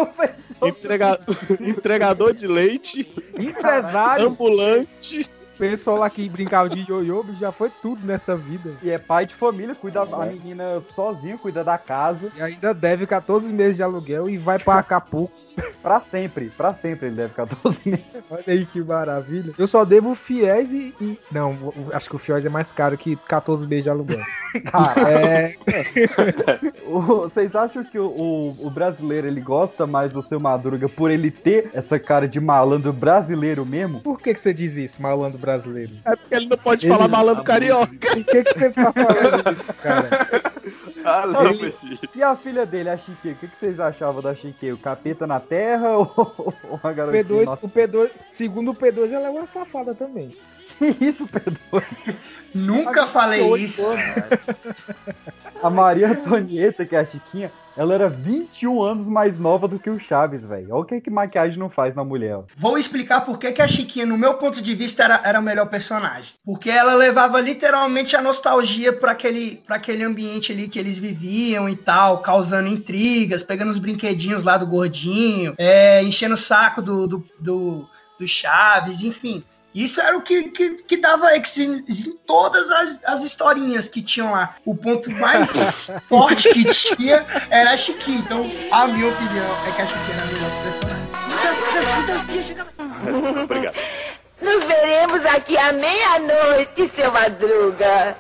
entrega- 0.64 1.20
entregador 1.62 2.34
de 2.34 2.48
leite, 2.48 3.10
empresário, 3.38 4.28
ambulante. 4.28 5.30
Pessoal 5.60 5.98
lá 5.98 6.10
que 6.10 6.28
brincava 6.30 6.70
de 6.70 6.90
ioiô, 6.90 7.24
já 7.40 7.52
foi 7.52 7.70
tudo 7.82 8.06
nessa 8.06 8.36
vida. 8.36 8.72
E 8.82 8.90
é 8.90 8.98
pai 8.98 9.26
de 9.26 9.36
família, 9.36 9.76
cuida 9.76 10.06
da 10.06 10.26
menina 10.26 10.82
sozinho, 10.96 11.38
cuida 11.38 11.64
da 11.64 11.78
casa. 11.78 12.32
E 12.36 12.42
ainda 12.42 12.74
deve 12.74 13.06
14 13.06 13.48
meses 13.50 13.76
de 13.76 13.84
aluguel 13.84 14.30
e 14.30 14.38
vai 14.38 14.58
pra 14.58 14.76
Acapulco. 14.76 15.34
Pra 15.82 16.02
sempre, 16.02 16.50
pra 16.50 16.74
sempre 16.74 17.08
ele 17.08 17.16
deve 17.16 17.34
14 17.34 17.78
meses. 17.86 18.04
Olha 18.30 18.44
aí 18.48 18.66
que 18.66 18.82
maravilha. 18.84 19.54
Eu 19.58 19.66
só 19.66 19.86
devo 19.86 20.14
fiéis 20.14 20.70
e. 20.74 20.94
e- 21.00 21.18
Não, 21.32 21.56
acho 21.94 22.10
que 22.10 22.16
o 22.18 22.20
fiéis 22.20 22.46
é 22.46 22.50
mais 22.50 22.70
caro 22.70 22.98
que 22.98 23.16
14 23.16 23.66
meses 23.66 23.86
de 23.86 23.90
aluguel. 23.90 24.20
Cara, 24.70 25.10
É. 25.10 25.56
o- 26.86 27.02
vocês 27.02 27.56
acham 27.56 27.82
que 27.84 27.98
o, 27.98 28.08
o- 28.08 28.68
o 28.68 28.70
brasileiro 28.70 29.28
ele 29.28 29.40
gosta 29.40 29.88
mais 29.88 30.12
do 30.12 30.22
seu 30.22 30.38
Madruga 30.40 30.90
por 30.90 31.12
ele 31.12 31.32
ter 31.32 31.70
essa 31.74 31.98
cara 31.98 32.28
de 32.28 32.42
malandro 32.42 32.92
brasileiro 32.92 33.66
mesmo? 33.66 34.02
Por 34.02 34.20
que, 34.20 34.34
que 34.34 34.40
você 34.40 34.54
diz 34.54 34.76
isso, 34.76 35.02
malandro 35.02 35.38
brasileiro? 35.38 35.49
É 36.06 36.16
porque 36.16 36.36
ele 36.36 36.48
não 36.48 36.58
pode 36.58 36.86
Ele- 36.86 36.94
falar 36.94 37.08
malandro 37.08 37.44
carioca. 37.44 37.88
Por 37.96 38.24
que, 38.24 38.44
que 38.44 38.54
você 38.54 38.70
tá 38.70 38.94
falando 38.94 39.58
isso, 39.58 39.74
cara? 39.82 40.10
Ah, 41.04 41.26
Não, 41.28 41.48
ele-. 41.48 41.74
E 42.16 42.22
a 42.24 42.36
filha 42.36 42.66
dele, 42.66 42.90
a 42.90 42.98
Chiquinha, 42.98 43.34
o 43.34 43.38
que, 43.38 43.48
que 43.48 43.58
vocês 43.60 43.80
achavam 43.80 44.22
da 44.22 44.36
Chiquinha? 44.36 44.74
O 44.74 44.78
capeta 44.78 45.26
na 45.26 45.40
terra 45.40 45.92
ou, 45.98 46.12
ou 46.18 46.80
a 46.84 46.90
O 46.90 46.94
garotinha? 46.94 47.24
P2, 47.24 47.46
Nossa, 47.46 47.66
o 47.66 47.70
P2, 47.70 48.10
segundo 48.32 48.72
o 48.72 48.76
P2, 48.76 49.12
ela 49.12 49.28
é 49.28 49.30
uma 49.30 49.48
safada 49.48 49.94
também. 49.96 50.30
que 50.96 51.06
isso, 51.06 51.28
Pedro? 51.28 51.60
Nunca 52.56 53.06
falei 53.06 53.46
isso. 53.56 53.84
A 55.62 55.70
Maria 55.70 56.12
Antonieta, 56.12 56.86
que 56.86 56.96
é 56.96 57.00
a 57.00 57.06
Chiquinha, 57.06 57.52
ela 57.76 57.94
era 57.94 58.10
21 58.10 58.82
anos 58.82 59.08
mais 59.08 59.38
nova 59.38 59.68
do 59.68 59.78
que 59.78 59.90
o 59.90 60.00
Chaves, 60.00 60.46
velho. 60.46 60.68
Olha 60.72 60.82
o 60.82 60.86
que, 60.86 61.02
que 61.02 61.10
maquiagem 61.10 61.60
não 61.60 61.70
faz 61.70 61.94
na 61.94 62.04
mulher. 62.04 62.40
Vou 62.58 62.78
explicar 62.78 63.22
por 63.22 63.38
que, 63.38 63.52
que 63.52 63.62
a 63.62 63.68
Chiquinha, 63.68 64.06
no 64.06 64.18
meu 64.18 64.36
ponto 64.36 64.62
de 64.62 64.74
vista, 64.74 65.04
era, 65.04 65.22
era 65.24 65.40
o 65.40 65.44
melhor 65.44 65.68
personagem. 65.68 66.34
Porque 66.46 66.70
ela 66.70 66.96
levava 66.96 67.40
literalmente 67.42 68.16
a 68.16 68.22
nostalgia 68.22 68.94
para 68.94 69.12
aquele, 69.12 69.62
pra 69.68 69.76
aquele 69.76 70.04
ambiente 70.04 70.52
ali 70.52 70.68
que 70.68 70.80
eles 70.80 70.98
viviam 70.98 71.70
e 71.70 71.76
tal, 71.76 72.20
causando 72.20 72.70
intrigas, 72.70 73.44
pegando 73.44 73.72
os 73.72 73.80
brinquedinhos 73.80 74.44
lá 74.44 74.58
do 74.58 74.68
gordinho, 74.68 75.56
é, 75.58 76.02
enchendo 76.04 76.36
o 76.36 76.38
saco 76.38 76.82
do, 76.82 77.06
do, 77.06 77.24
do, 77.40 77.90
do 78.18 78.28
Chaves, 78.28 79.02
enfim. 79.02 79.44
Isso 79.74 80.02
era 80.02 80.18
o 80.18 80.22
que, 80.22 80.50
que, 80.50 80.70
que 80.84 80.98
dava 80.98 81.30
em 81.36 81.44
todas 82.26 82.70
as, 82.72 83.00
as 83.04 83.24
historinhas 83.24 83.88
que 83.88 84.02
tinham 84.02 84.32
lá. 84.32 84.56
O 84.66 84.76
ponto 84.76 85.12
mais 85.12 85.50
forte 86.10 86.50
que 86.50 86.66
tinha 86.66 87.26
era 87.50 87.72
a 87.72 87.78
Chiquinha. 87.78 88.20
Então, 88.20 88.42
a 88.72 88.88
minha 88.88 89.08
opinião 89.08 89.46
é 89.68 89.72
que 89.72 89.82
a 89.82 89.86
Chiquinha 89.86 90.16
era 90.16 90.24
a 90.24 90.28
melhor 90.28 90.52
personagem. 90.64 90.90
Obrigado. 93.44 93.76
Nos 94.42 94.64
veremos 94.64 95.26
aqui 95.26 95.58
à 95.58 95.72
meia-noite, 95.74 96.88
seu 96.88 97.12
Madruga. 97.12 98.16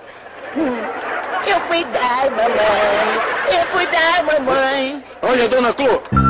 Eu 0.55 1.59
fui 1.62 1.83
dar, 1.85 2.29
mamãe. 2.29 3.59
Eu 3.59 3.65
fui 3.67 3.88
dar, 3.88 4.23
mamãe. 4.23 5.03
Olha, 5.21 5.47
dona 5.47 5.73
Clô. 5.73 6.28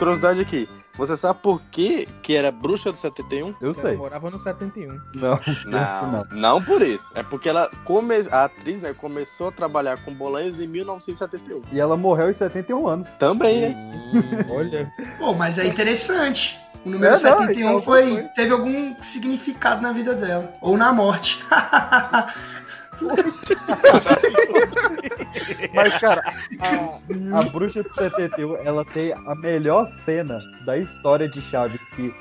Curiosidade 0.00 0.40
aqui. 0.40 0.68
Você 0.96 1.16
sabe 1.16 1.38
por 1.40 1.62
que, 1.70 2.06
que 2.22 2.34
era 2.34 2.50
bruxa 2.50 2.90
do 2.90 2.98
71? 2.98 3.54
Eu 3.60 3.70
Ela 3.70 3.74
sei. 3.74 3.96
morava 3.96 4.28
no 4.30 4.38
71. 4.38 5.00
Não, 5.14 5.38
Não, 5.66 6.26
não 6.32 6.62
por 6.62 6.82
isso. 6.82 7.06
É 7.14 7.22
porque 7.22 7.48
ela 7.48 7.70
come... 7.84 8.16
a 8.30 8.44
atriz 8.44 8.80
né, 8.80 8.92
começou 8.92 9.48
a 9.48 9.52
trabalhar 9.52 9.96
com 10.04 10.12
bolanhos 10.12 10.58
em 10.58 10.66
1971. 10.66 11.62
E 11.72 11.78
ela 11.80 11.96
morreu 11.96 12.28
em 12.28 12.34
71 12.34 12.86
anos. 12.88 13.08
Também, 13.14 13.60
né? 13.60 14.46
Olha. 14.50 14.92
Pô, 15.18 15.32
mas 15.32 15.58
é 15.58 15.66
interessante. 15.66 16.58
O 16.84 16.90
número 16.90 17.14
É, 17.14 17.20
não, 17.20 17.38
71 17.38 17.68
então 17.68 17.80
foi, 17.80 18.10
foi. 18.10 18.22
teve 18.34 18.52
algum 18.52 18.94
significado 19.02 19.82
na 19.82 19.92
vida 19.92 20.14
dela. 20.14 20.52
Ou 20.60 20.76
na 20.76 20.92
morte. 20.92 21.42
Mas, 25.74 25.98
cara, 25.98 26.22
a, 26.60 27.38
a 27.38 27.42
bruxa 27.44 27.82
do 27.82 27.94
71, 27.94 28.56
ela 28.58 28.84
tem 28.84 29.12
a 29.12 29.34
melhor 29.34 29.90
cena 30.04 30.38
da 30.64 30.76
história 30.78 31.28
de 31.28 31.40
Chaves. 31.42 31.80
Que 31.96 32.14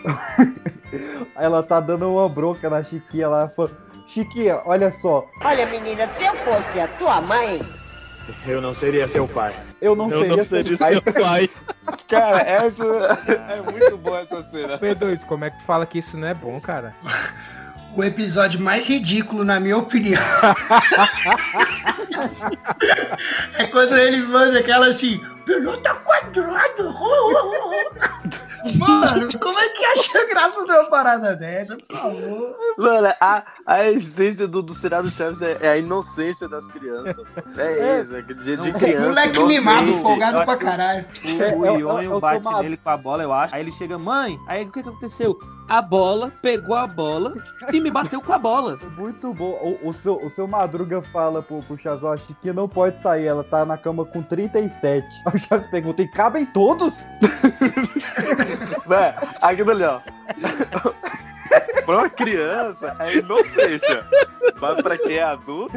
ela 1.35 1.61
tá 1.63 1.79
dando 1.79 2.11
uma 2.11 2.27
bronca 2.29 2.69
na 2.69 2.83
Chiquinha 2.83 3.27
lá, 3.27 3.47
falando, 3.49 3.75
Chiquinha, 4.07 4.61
olha 4.65 4.91
só, 4.91 5.27
Olha, 5.43 5.65
menina, 5.67 6.07
se 6.07 6.23
eu 6.23 6.33
fosse 6.37 6.79
a 6.79 6.87
tua 6.87 7.21
mãe, 7.21 7.61
Eu 8.47 8.61
não 8.61 8.73
seria 8.73 9.07
seu 9.07 9.27
pai. 9.27 9.53
eu 9.81 9.95
não 9.95 10.09
Eu 10.09 10.19
seria, 10.21 10.35
não 10.35 10.43
seu 10.43 10.63
seria 10.63 10.77
pai. 10.77 10.93
seu 10.93 11.01
pai. 11.13 11.49
Cara, 12.07 12.39
essa 12.41 12.83
é 12.83 13.61
muito 13.71 13.97
boa 13.97 14.19
essa 14.21 14.41
cena. 14.43 14.77
P2, 14.79 15.25
como 15.25 15.45
é 15.45 15.49
que 15.51 15.57
tu 15.59 15.63
fala 15.63 15.85
que 15.85 15.99
isso 15.99 16.17
não 16.17 16.27
é 16.27 16.33
bom, 16.33 16.59
cara? 16.59 16.95
O 17.95 18.03
episódio 18.03 18.59
mais 18.59 18.87
ridículo, 18.87 19.43
na 19.43 19.59
minha 19.59 19.77
opinião. 19.77 20.21
é 23.57 23.63
quando 23.65 23.97
ele 23.97 24.21
manda 24.23 24.59
aquela 24.59 24.87
assim, 24.87 25.19
pelota 25.53 25.95
quadrado. 25.95 26.93
Mano, 28.77 29.29
como 29.39 29.57
é 29.57 29.69
que 29.69 29.85
acha 29.85 30.27
graça 30.27 30.65
de 30.65 30.71
uma 30.71 30.89
parada 30.89 31.35
dessa, 31.35 31.77
por 31.77 31.95
favor? 31.97 32.55
Mano, 32.77 33.07
a, 33.21 33.43
a 33.65 33.85
essência 33.89 34.47
do, 34.47 34.61
do 34.61 34.75
seriado 34.75 35.09
Chaves 35.09 35.41
é, 35.41 35.57
é 35.61 35.69
a 35.69 35.77
inocência 35.77 36.47
das 36.47 36.67
crianças. 36.67 37.17
É, 37.57 38.01
isso, 38.01 38.15
é 38.15 38.19
aquele 38.19 38.43
jeito 38.43 38.63
de 38.63 38.73
criança. 38.73 39.07
Moleque 39.07 39.37
inocente. 39.37 39.47
mimado, 39.59 40.01
folgado 40.01 40.43
pra 40.45 40.57
que- 40.57 40.65
caralho. 40.65 41.05
O, 41.25 41.41
É, 41.41 41.55
o 41.55 41.65
é 41.65 41.71
o- 41.71 41.79
Ionho 41.79 42.11
é 42.11 42.15
o 42.15 42.19
bate 42.19 42.53
nele 42.61 42.77
com 42.77 42.89
a 42.89 42.97
bola, 42.97 43.23
eu 43.23 43.33
acho. 43.33 43.55
Aí 43.55 43.61
ele 43.61 43.71
chega, 43.71 43.97
mãe, 43.97 44.37
aí 44.47 44.65
o 44.65 44.71
que, 44.71 44.83
que 44.83 44.89
aconteceu? 44.89 45.39
A 45.69 45.81
bola 45.83 46.31
pegou 46.41 46.75
a 46.75 46.87
bola 46.87 47.35
e 47.71 47.79
me 47.79 47.91
bateu 47.91 48.19
com 48.21 48.33
a 48.33 48.39
bola. 48.39 48.77
Muito 48.97 49.31
bom. 49.35 49.77
O, 49.83 49.89
o 49.89 49.93
seu, 49.93 50.15
o 50.17 50.29
seu 50.31 50.47
Madruga 50.47 50.99
fala 51.01 51.43
pro, 51.43 51.61
pro 51.61 51.77
Chaves, 51.77 52.03
ó, 52.03 52.13
a 52.13 52.17
Chiquinha 52.17 52.53
não 52.53 52.67
pode 52.67 52.99
sair, 53.03 53.27
ela 53.27 53.43
tá 53.43 53.63
na 53.65 53.77
cama 53.77 54.03
com 54.03 54.21
37. 54.23 55.05
Aí 55.27 55.38
o 55.39 55.47
Chaves 55.47 55.67
pergunta, 55.67 56.01
e 56.01 56.07
cabem 56.07 56.45
todos? 56.45 56.93
Véi, 58.85 59.13
aquilo 59.41 59.71
ali, 59.71 59.83
ó. 59.83 59.99
pra 61.85 61.97
uma 61.97 62.09
criança, 62.09 62.95
é 62.99 63.17
inocência. 63.17 64.05
Mas 64.59 64.81
pra 64.81 64.97
quem 64.97 65.15
é 65.15 65.23
adulto, 65.23 65.73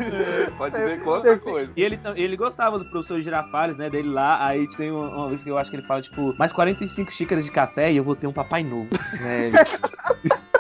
pode 0.59 0.77
ver 0.77 1.01
outra 1.07 1.39
coisa. 1.39 1.71
E 1.77 1.83
ele, 1.83 1.99
ele 2.17 2.37
gostava 2.37 2.79
do 2.79 2.85
professor 2.87 3.21
Girafales, 3.21 3.77
né? 3.77 3.89
Dele 3.89 4.09
lá. 4.09 4.45
Aí 4.45 4.69
tem 4.77 4.91
uma, 4.91 5.09
uma 5.09 5.29
vez 5.29 5.43
que 5.43 5.51
eu 5.51 5.57
acho 5.57 5.71
que 5.71 5.77
ele 5.77 5.87
fala, 5.87 6.03
tipo, 6.03 6.35
mais 6.37 6.53
45 6.53 7.11
xícaras 7.11 7.45
de 7.45 7.51
café 7.51 7.93
e 7.93 7.97
eu 7.97 8.05
vou 8.05 8.17
ter 8.17 8.27
um 8.27 8.33
papai 8.33 8.63
novo. 8.63 8.89
né? 9.21 9.53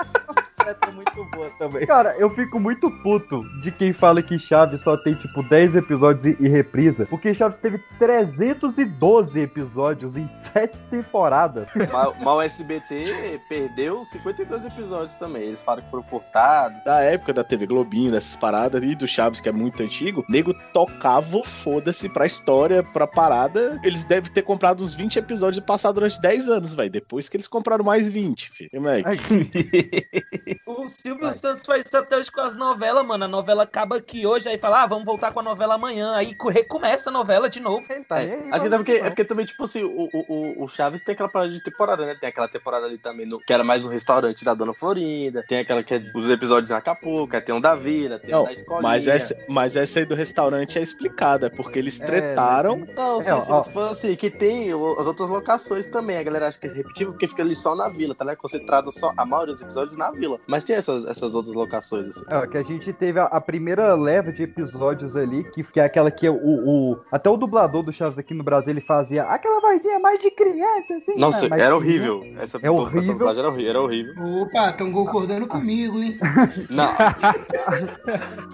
Muito 0.94 1.24
boa 1.24 1.50
também. 1.58 1.86
Cara, 1.86 2.14
eu 2.18 2.30
fico 2.30 2.58
muito 2.58 2.90
puto 3.02 3.42
de 3.60 3.70
quem 3.70 3.92
fala 3.92 4.22
que 4.22 4.38
Chaves 4.38 4.82
só 4.82 4.96
tem, 4.96 5.14
tipo, 5.14 5.42
10 5.42 5.76
episódios 5.76 6.24
e, 6.24 6.36
e 6.40 6.48
reprisa. 6.48 7.06
Porque 7.06 7.34
Chaves 7.34 7.56
teve 7.56 7.78
312 7.98 9.40
episódios 9.40 10.16
em 10.16 10.28
7 10.52 10.82
temporadas. 10.84 11.68
Mas, 11.92 12.14
mas 12.18 12.26
o 12.26 12.42
SBT 12.42 13.40
perdeu 13.48 14.04
52 14.04 14.64
episódios 14.66 15.14
também. 15.14 15.42
Eles 15.42 15.62
falam 15.62 15.82
que 15.82 15.90
foram 15.90 16.02
furtados. 16.02 16.82
Da 16.84 17.00
época 17.00 17.32
da 17.32 17.44
TV 17.44 17.66
Globinho, 17.66 18.10
dessas 18.10 18.36
paradas, 18.36 18.82
e 18.82 18.94
do 18.94 19.06
Chaves, 19.06 19.40
que 19.40 19.48
é 19.48 19.52
muito 19.52 19.82
antigo, 19.82 20.24
nego 20.28 20.54
tocava 20.72 21.36
o 21.36 21.44
foda-se 21.44 22.08
pra 22.08 22.26
história, 22.26 22.82
pra 22.82 23.06
parada. 23.06 23.80
Eles 23.82 24.04
devem 24.04 24.30
ter 24.32 24.42
comprado 24.42 24.82
uns 24.82 24.94
20 24.94 25.18
episódios 25.18 25.62
e 25.62 25.66
passado 25.66 25.94
durante 25.94 26.20
10 26.20 26.48
anos, 26.48 26.74
velho. 26.74 26.90
Depois 26.90 27.28
que 27.28 27.36
eles 27.36 27.48
compraram 27.48 27.84
mais 27.84 28.08
20, 28.08 28.50
filho. 28.50 28.70
E, 28.72 28.78
moleque, 28.78 29.08
O 30.84 30.88
Silvio 30.88 31.32
Santos 31.34 31.62
faz 31.64 31.84
isso 31.84 31.96
até 31.96 32.16
hoje 32.16 32.30
com 32.30 32.40
as 32.40 32.54
novelas, 32.54 33.04
mano. 33.06 33.24
A 33.24 33.28
novela 33.28 33.62
acaba 33.64 33.96
aqui 33.96 34.26
hoje, 34.26 34.48
aí 34.48 34.58
fala, 34.58 34.82
ah, 34.82 34.86
vamos 34.86 35.04
voltar 35.04 35.32
com 35.32 35.40
a 35.40 35.42
novela 35.42 35.74
amanhã. 35.74 36.12
Aí 36.14 36.34
co- 36.34 36.48
recomeça 36.48 37.10
a 37.10 37.12
novela 37.12 37.48
de 37.48 37.60
novo. 37.60 37.86
tá 38.08 38.22
É, 38.22 38.38
acho 38.50 38.60
que 38.68 38.74
é 38.74 38.76
porque, 38.76 38.92
é 38.92 39.08
porque 39.10 39.24
também, 39.24 39.46
tipo 39.46 39.64
assim, 39.64 39.82
o, 39.84 40.08
o, 40.12 40.64
o- 40.64 40.68
Chaves 40.68 41.02
tem 41.02 41.12
aquela 41.12 41.28
parada 41.28 41.52
de 41.52 41.62
temporada, 41.62 42.06
né? 42.06 42.14
Tem 42.18 42.28
aquela 42.28 42.48
temporada 42.48 42.86
ali 42.86 42.98
também, 42.98 43.26
no, 43.26 43.38
que 43.38 43.52
era 43.52 43.62
mais 43.62 43.84
um 43.84 43.88
restaurante 43.88 44.44
da 44.44 44.54
Dona 44.54 44.72
Florinda, 44.74 45.44
tem 45.46 45.58
aquela 45.58 45.82
que 45.82 45.94
é 45.94 46.02
os 46.14 46.28
episódios 46.30 46.70
em 46.70 46.74
Acapulco, 46.74 47.36
aí 47.36 47.42
tem 47.42 47.54
um 47.54 47.60
da 47.60 47.74
Vila, 47.74 48.18
tem 48.18 48.30
um 48.34 48.38
Não, 48.38 48.44
da 48.44 48.52
escolinha. 48.52 48.82
mas 48.82 49.06
essa, 49.06 49.36
mas 49.48 49.76
essa 49.76 49.98
aí 49.98 50.04
do 50.06 50.14
restaurante 50.14 50.78
é 50.78 50.82
explicada, 50.82 51.50
porque 51.50 51.78
eles 51.78 51.98
tretaram. 51.98 52.86
Não, 52.96 53.20
sim, 53.20 53.28
É, 53.30 53.40
sim, 53.40 53.52
ó. 53.52 53.64
falando 53.64 53.90
assim, 53.92 54.16
que 54.16 54.30
tem 54.30 54.72
o- 54.74 54.98
as 54.98 55.06
outras 55.06 55.28
locações 55.28 55.86
também. 55.86 56.16
A 56.18 56.22
galera 56.22 56.48
acha 56.48 56.58
que 56.58 56.66
é 56.66 56.70
repetitivo 56.72 57.12
porque 57.12 57.28
fica 57.28 57.42
ali 57.42 57.54
só 57.54 57.74
na 57.74 57.88
vila, 57.88 58.14
tá 58.14 58.24
ligado? 58.24 58.38
Concentrado 58.38 58.90
só 58.92 59.12
a 59.16 59.24
maioria 59.24 59.52
dos 59.54 59.62
episódios 59.62 59.96
na 59.96 60.10
vila. 60.10 60.38
Mas 60.46 60.64
tem 60.64 60.71
essas, 60.74 61.04
essas 61.04 61.34
outras 61.34 61.54
locações, 61.54 62.08
assim. 62.16 62.24
É, 62.28 62.46
que 62.46 62.58
a 62.58 62.62
gente 62.62 62.92
teve 62.92 63.18
a, 63.18 63.24
a 63.24 63.40
primeira 63.40 63.94
leva 63.94 64.32
de 64.32 64.42
episódios 64.42 65.16
ali, 65.16 65.44
que, 65.50 65.62
que 65.62 65.80
é 65.80 65.84
aquela 65.84 66.10
que 66.10 66.28
o, 66.28 66.34
o- 66.36 66.98
Até 67.10 67.28
o 67.30 67.36
dublador 67.36 67.82
do 67.82 67.92
Chaves 67.92 68.18
aqui 68.18 68.34
no 68.34 68.42
Brasil, 68.44 68.72
ele 68.72 68.80
fazia 68.80 69.24
aquela 69.24 69.60
vozinha 69.60 69.98
mais 69.98 70.18
de 70.18 70.30
criança, 70.30 70.94
assim. 70.96 71.18
Nossa, 71.18 71.42
né? 71.42 71.48
Mais 71.50 71.62
era 71.62 71.76
horrível. 71.76 72.22
Essa, 72.38 72.56
É 72.58 72.60
essa 72.60 72.72
horrível. 72.72 73.12
dublagem 73.14 73.40
era 73.40 73.48
horrível. 73.50 73.70
Era 73.70 73.80
horrível. 73.80 74.14
Opa, 74.42 74.70
estão 74.70 74.92
concordando 74.92 75.46
comigo, 75.46 75.98
hein? 75.98 76.18
Não, 76.70 76.88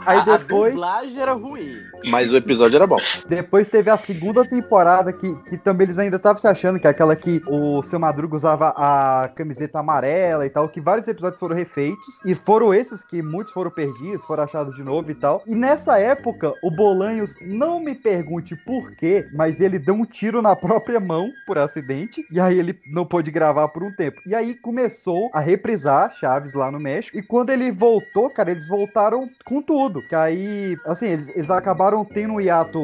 Aí 0.06 0.18
a, 0.18 0.24
depois- 0.36 0.72
a 0.72 0.74
dublagem 0.74 1.20
era 1.22 1.32
ruim. 1.32 1.76
Mas 2.06 2.30
o 2.32 2.36
episódio 2.36 2.76
era 2.76 2.86
bom. 2.86 2.98
Depois 3.28 3.68
teve 3.68 3.90
a 3.90 3.96
segunda 3.96 4.44
temporada 4.44 5.12
que, 5.12 5.34
que 5.44 5.56
também 5.58 5.86
eles 5.86 5.98
ainda 5.98 6.16
estavam 6.16 6.38
se 6.38 6.46
achando, 6.46 6.78
que 6.78 6.86
é 6.86 6.90
aquela 6.90 7.16
que 7.16 7.42
o 7.46 7.82
seu 7.82 7.98
Madruga 7.98 8.36
usava 8.36 8.68
a 8.76 9.28
camiseta 9.34 9.78
amarela 9.80 10.46
e 10.46 10.50
tal, 10.50 10.68
que 10.68 10.80
vários 10.80 11.08
episódios 11.08 11.38
foram 11.38 11.56
refeitos. 11.56 12.07
E 12.24 12.34
foram 12.34 12.72
esses 12.72 13.04
que 13.04 13.22
muitos 13.22 13.52
foram 13.52 13.70
perdidos, 13.70 14.24
foram 14.24 14.44
achados 14.44 14.76
de 14.76 14.82
novo 14.82 15.10
e 15.10 15.14
tal. 15.14 15.42
E 15.46 15.54
nessa 15.54 15.98
época, 15.98 16.52
o 16.62 16.70
Bolanhos, 16.70 17.34
não 17.40 17.80
me 17.80 17.94
pergunte 17.94 18.56
por 18.56 18.94
quê, 18.96 19.26
mas 19.32 19.60
ele 19.60 19.78
deu 19.78 19.94
um 19.94 20.04
tiro 20.04 20.42
na 20.42 20.54
própria 20.54 21.00
mão 21.00 21.30
por 21.46 21.58
acidente. 21.58 22.24
E 22.30 22.40
aí 22.40 22.58
ele 22.58 22.78
não 22.86 23.06
pôde 23.06 23.30
gravar 23.30 23.68
por 23.68 23.82
um 23.82 23.92
tempo. 23.92 24.20
E 24.26 24.34
aí 24.34 24.54
começou 24.54 25.30
a 25.32 25.40
reprisar 25.40 26.10
Chaves 26.10 26.54
lá 26.54 26.70
no 26.70 26.80
México. 26.80 27.18
E 27.18 27.22
quando 27.22 27.50
ele 27.50 27.70
voltou, 27.70 28.30
cara, 28.30 28.50
eles 28.50 28.68
voltaram 28.68 29.28
com 29.44 29.62
tudo. 29.62 30.02
Que 30.02 30.14
aí, 30.14 30.76
assim, 30.86 31.06
eles, 31.06 31.28
eles 31.36 31.50
acabaram 31.50 32.04
tendo 32.04 32.34
um 32.34 32.40
hiato 32.40 32.78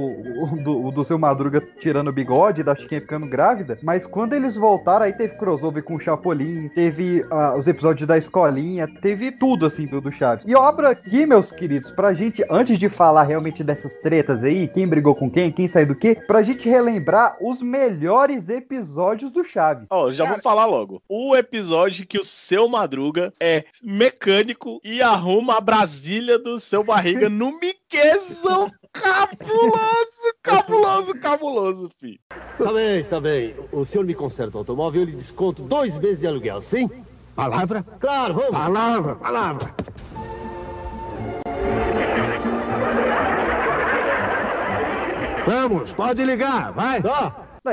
do, 0.63 0.91
do 0.91 1.05
seu 1.05 1.19
Madruga 1.19 1.61
tirando 1.79 2.09
o 2.09 2.13
bigode, 2.13 2.63
da 2.63 2.75
Chiquinha 2.75 3.01
ficando 3.01 3.27
grávida. 3.27 3.79
Mas 3.83 4.07
quando 4.07 4.35
eles 4.35 4.57
voltaram, 4.57 5.07
aí 5.07 5.13
teve 5.13 5.37
crossover 5.37 5.83
com 5.83 5.95
o 5.95 6.01
Chapolin, 6.01 6.69
teve 6.69 7.25
ah, 7.31 7.55
os 7.57 7.69
episódios 7.69 8.07
da 8.07 8.19
escolinha, 8.19 8.89
teve 9.01 9.14
tudo, 9.33 9.67
assim, 9.67 9.87
do, 9.87 10.01
do 10.01 10.11
Chaves. 10.11 10.45
E 10.47 10.55
obra 10.55 10.91
aqui, 10.91 11.27
meus 11.27 11.51
queridos, 11.51 11.91
pra 11.91 12.15
gente, 12.15 12.45
antes 12.51 12.79
de 12.79 12.89
falar 12.89 13.25
realmente 13.25 13.63
dessas 13.65 13.97
tretas 13.97 14.45
aí, 14.45 14.69
quem 14.69 14.87
brigou 14.87 15.15
com 15.15 15.31
quem, 15.31 15.53
quem 15.53 15.69
saiu 15.69 15.89
do 15.89 15.95
quê, 15.95 16.17
pra 16.27 16.43
gente 16.43 16.69
relembrar 16.69 17.37
os 17.41 17.61
melhores 17.61 18.49
episódios 18.49 19.31
do 19.31 19.45
Chaves. 19.45 19.87
Ó, 19.91 20.11
já 20.11 20.25
vou 20.25 20.41
falar 20.41 20.67
logo. 20.67 21.03
O 21.09 21.37
episódio 21.37 22.07
que 22.07 22.19
o 22.19 22.25
seu 22.25 22.69
Madruga 22.69 23.33
é 23.41 23.65
mecânico 23.83 24.81
e 24.85 25.03
arruma 25.03 25.59
a 25.59 25.61
Brasília 25.61 26.39
do 26.39 26.59
seu 26.59 26.83
barriga 26.85 27.29
no 27.29 27.59
Miquezão 27.59 28.71
cabuloso, 28.95 30.35
cabuloso, 30.43 31.15
cabuloso, 31.15 31.91
filho. 31.99 32.21
Tá 32.57 32.73
bem, 32.73 33.05
tá 33.05 33.21
bem. 33.21 33.55
O 33.73 33.85
senhor 33.85 34.05
me 34.05 34.15
conserta 34.15 34.57
o 34.57 34.61
automóvel 34.61 35.01
e 35.01 35.05
eu 35.05 35.11
lhe 35.11 35.17
desconto 35.17 35.63
dois 35.63 35.99
meses 35.99 36.21
de 36.21 36.27
aluguel, 36.27 36.63
sim? 36.63 36.89
Palavra? 37.35 37.83
Claro, 38.01 38.35
vamos. 38.35 38.51
Palavra, 38.51 39.15
palavra. 39.17 39.75
Vamos, 45.47 45.93
pode 45.93 46.25
ligar, 46.25 46.73
vai. 46.73 47.03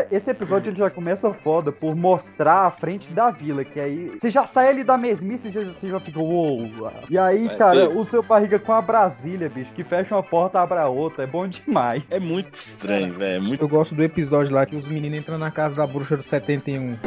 Esse 0.09 0.31
episódio 0.31 0.69
ele 0.69 0.77
já 0.77 0.89
começa 0.89 1.33
foda 1.33 1.69
por 1.71 1.95
mostrar 1.95 2.65
a 2.65 2.69
frente 2.69 3.11
da 3.11 3.29
vila, 3.29 3.63
que 3.65 3.77
aí 3.79 4.11
você 4.19 4.31
já 4.31 4.45
sai 4.45 4.69
ali 4.69 4.83
da 4.85 4.97
mesmice 4.97 5.49
e 5.49 5.51
já- 5.51 5.63
você 5.63 5.89
já 5.89 5.99
fica 5.99 6.19
uou. 6.19 6.69
E 7.09 7.17
aí, 7.17 7.47
É, 7.47 7.55
cara, 7.55 7.89
o 7.89 8.03
seu 8.05 8.23
barriga 8.23 8.57
com 8.57 8.71
a 8.73 8.81
Brasília, 8.81 9.49
bicho, 9.49 9.73
que 9.73 9.83
fecha 9.83 10.15
uma 10.15 10.23
porta, 10.23 10.61
abre 10.61 10.77
a 10.79 10.87
outra, 10.87 11.23
é 11.25 11.27
bom 11.27 11.45
demais. 11.47 12.03
É 12.09 12.19
muito 12.19 12.53
estranho, 12.55 13.13
velho. 13.13 13.35
é 13.35 13.39
Muito... 13.39 13.61
Eu 13.63 13.67
gosto 13.69 13.93
do 13.93 14.01
episódio 14.03 14.53
lá 14.55 14.65
que 14.65 14.75
os 14.77 14.87
meninos 14.87 15.19
entram 15.19 15.37
na 15.37 15.51
casa 15.51 15.75
da 15.75 15.85
bruxa 15.87 16.15
do 16.15 16.23
71. 16.23 16.97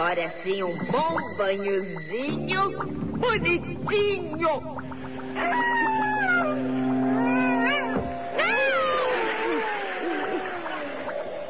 Agora 0.00 0.32
sim, 0.42 0.62
um 0.62 0.74
bom 0.86 1.36
banhozinho 1.36 2.70
bonitinho. 3.18 4.62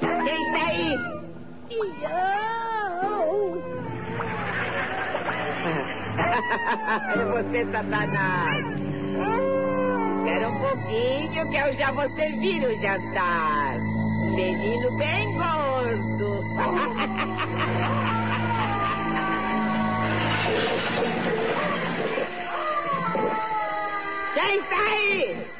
Quem 0.00 0.42
está 0.42 0.66
aí? 0.66 0.98
É 7.14 7.24
você, 7.30 7.64
Satanás. 7.70 8.66
Espera 10.16 10.48
um 10.48 10.58
pouquinho 10.58 11.48
que 11.50 11.56
eu 11.56 11.72
já 11.74 11.92
vou 11.92 12.10
servir 12.16 12.66
o 12.66 12.74
jantar. 12.80 13.78
Menino 14.34 14.90
bem 14.96 15.32
gordo. 15.36 16.40
Quem 24.40 24.58
está 24.58 24.76
aí? 24.76 25.59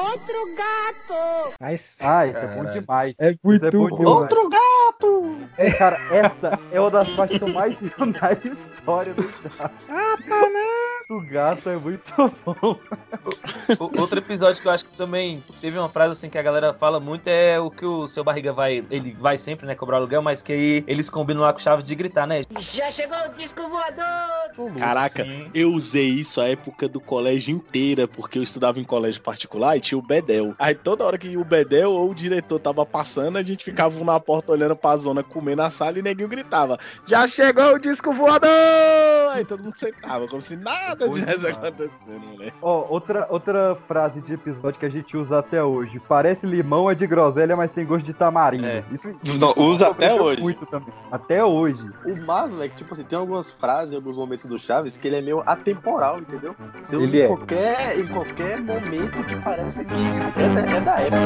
Outro 0.00 0.54
gato. 0.56 1.54
Ai, 1.60 1.74
Ah, 2.00 2.26
isso 2.26 2.38
é 2.38 2.46
bom 2.56 2.64
demais. 2.66 3.14
É 3.18 3.30
Isso 3.32 3.38
muito 3.44 3.64
é 3.66 3.70
bom. 3.70 4.04
Outro 4.04 4.48
gato! 4.48 5.36
É, 5.58 5.70
cara, 5.72 6.00
essa 6.10 6.58
é 6.72 6.80
uma 6.80 6.90
das 6.90 7.08
partes 7.10 7.38
que 7.38 7.44
eu 7.44 7.48
mais 7.48 7.78
rio 7.78 7.92
na 8.06 8.32
história 8.32 9.14
do 9.14 9.22
gato. 9.22 9.74
O 11.10 11.20
gato 11.28 11.68
é 11.70 11.76
muito 11.76 12.12
bom. 12.44 12.78
O- 13.78 14.00
Outro 14.00 14.18
episódio 14.20 14.62
que 14.62 14.68
eu 14.68 14.72
acho 14.72 14.84
que 14.84 14.96
também 14.96 15.42
teve 15.60 15.76
uma 15.78 15.88
frase 15.88 16.12
assim 16.12 16.30
que 16.30 16.38
a 16.38 16.42
galera 16.42 16.72
fala 16.72 17.00
muito 17.00 17.26
é 17.28 17.58
o 17.58 17.68
que 17.70 17.84
o 17.84 18.06
seu 18.06 18.22
barriga 18.22 18.52
vai. 18.52 18.84
Ele 18.90 19.12
vai 19.18 19.36
sempre, 19.36 19.66
né, 19.66 19.74
cobrar 19.74 19.96
aluguel, 19.96 20.22
mas 20.22 20.40
que 20.40 20.52
aí 20.52 20.84
eles 20.86 21.10
combinam 21.10 21.40
lá 21.42 21.52
com 21.52 21.58
o 21.58 21.62
Chaves 21.62 21.84
de 21.84 21.94
gritar, 21.96 22.26
né? 22.26 22.42
Já 22.60 22.90
chegou 22.92 23.16
o 23.18 23.34
disco 23.36 23.68
voador. 23.68 24.72
Caraca, 24.78 25.26
eu 25.54 25.72
usei 25.72 26.06
isso 26.06 26.40
a 26.40 26.48
época 26.48 26.88
do 26.88 27.00
colégio 27.00 27.54
inteira, 27.54 28.06
porque 28.06 28.38
eu 28.38 28.42
estudava 28.42 28.78
em 28.78 28.84
colégio 28.84 29.20
particular 29.22 29.76
e 29.76 29.80
tinha 29.90 29.98
o 29.98 30.02
Bedel. 30.02 30.54
Aí 30.58 30.74
toda 30.74 31.04
hora 31.04 31.18
que 31.18 31.36
o 31.36 31.44
Bedel 31.44 31.90
ou 31.90 32.10
o 32.10 32.14
diretor 32.14 32.58
tava 32.60 32.86
passando, 32.86 33.36
a 33.36 33.42
gente 33.42 33.64
ficava 33.64 34.02
na 34.04 34.20
porta 34.20 34.52
olhando 34.52 34.76
pra 34.76 34.96
zona 34.96 35.22
comer 35.22 35.56
na 35.56 35.70
sala 35.70 35.98
e 35.98 36.02
neguinho 36.02 36.28
gritava: 36.28 36.78
Já 37.06 37.26
chegou 37.26 37.74
o 37.74 37.78
disco 37.78 38.12
voador! 38.12 39.19
Aí 39.30 39.44
todo 39.44 39.62
mundo 39.62 39.76
sentava, 39.76 40.26
como 40.28 40.42
se 40.42 40.56
nada 40.56 41.08
tivesse 41.08 41.46
acontecendo, 41.46 42.20
moleque. 42.20 42.52
Ó, 42.60 42.86
outra, 42.88 43.26
outra 43.30 43.76
frase 43.86 44.20
de 44.20 44.34
episódio 44.34 44.78
que 44.78 44.86
a 44.86 44.90
gente 44.90 45.16
usa 45.16 45.38
até 45.38 45.62
hoje. 45.62 46.00
Parece 46.08 46.46
limão, 46.46 46.90
é 46.90 46.94
de 46.94 47.06
groselha, 47.06 47.56
mas 47.56 47.70
tem 47.70 47.86
gosto 47.86 48.04
de 48.04 48.12
tamarindo. 48.12 48.66
Isso 48.92 49.14
Não, 49.38 49.52
usa 49.64 49.88
até 49.88 50.12
hoje. 50.14 50.40
Muito 50.40 50.66
também. 50.66 50.92
Até 51.10 51.44
hoje. 51.44 51.84
O 52.04 52.26
mais, 52.26 52.52
velho, 52.52 52.70
que 52.70 52.76
tipo 52.76 52.92
assim, 52.92 53.04
tem 53.04 53.18
algumas 53.18 53.50
frases, 53.50 53.94
alguns 53.94 54.16
momentos 54.16 54.44
do 54.46 54.58
Chaves 54.58 54.96
que 54.96 55.06
ele 55.08 55.16
é 55.16 55.22
meio 55.22 55.42
atemporal, 55.46 56.18
entendeu? 56.18 56.54
Você 56.82 56.96
usa 56.96 57.06
Ele 57.06 57.18
em 57.18 57.22
é. 57.22 57.26
qualquer, 57.26 57.98
em 57.98 58.06
qualquer 58.06 58.60
momento 58.60 59.24
que 59.24 59.36
parece 59.36 59.84
que 59.84 59.94
é 59.94 60.48
da, 60.48 60.60
é 60.60 60.80
da 60.80 61.00
época. 61.00 61.20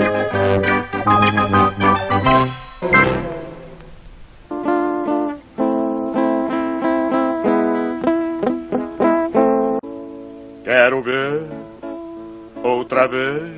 Quero 10.84 11.00
ver 11.00 11.40
outra 12.62 13.06
vez 13.06 13.50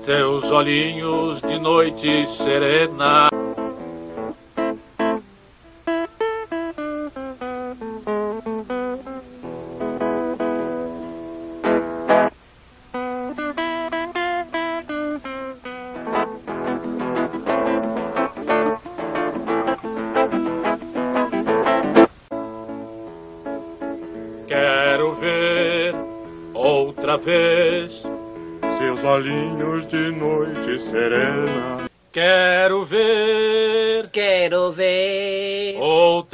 Seus 0.00 0.50
olhinhos 0.50 1.42
de 1.42 1.58
noite 1.58 2.26
serena. 2.26 3.28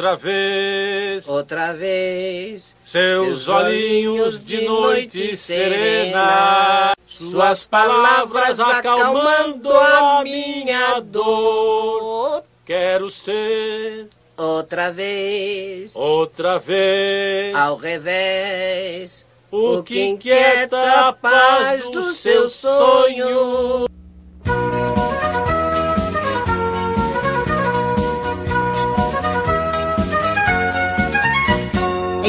Outra 0.09 0.16
vez. 0.16 1.29
Outra 1.29 1.73
vez. 1.73 2.77
Seus 2.83 3.49
olhinhos 3.49 4.42
de 4.42 4.64
noite 4.64 5.37
serena, 5.37 6.94
suas 7.07 7.66
palavras 7.66 8.59
acalmando 8.59 9.71
a 9.71 10.23
minha 10.23 11.01
dor. 11.01 12.42
Quero 12.64 13.11
ser 13.11 14.09
outra 14.37 14.90
vez. 14.90 15.94
outra 15.94 16.59
vez. 16.59 17.55
Ao 17.55 17.77
revés. 17.77 19.27
O 19.51 19.83
que 19.83 20.05
inquieta 20.05 21.09
a 21.09 21.12
paz 21.12 21.88
do 21.90 22.12
seu 22.12 22.51
sonho. 22.51 23.88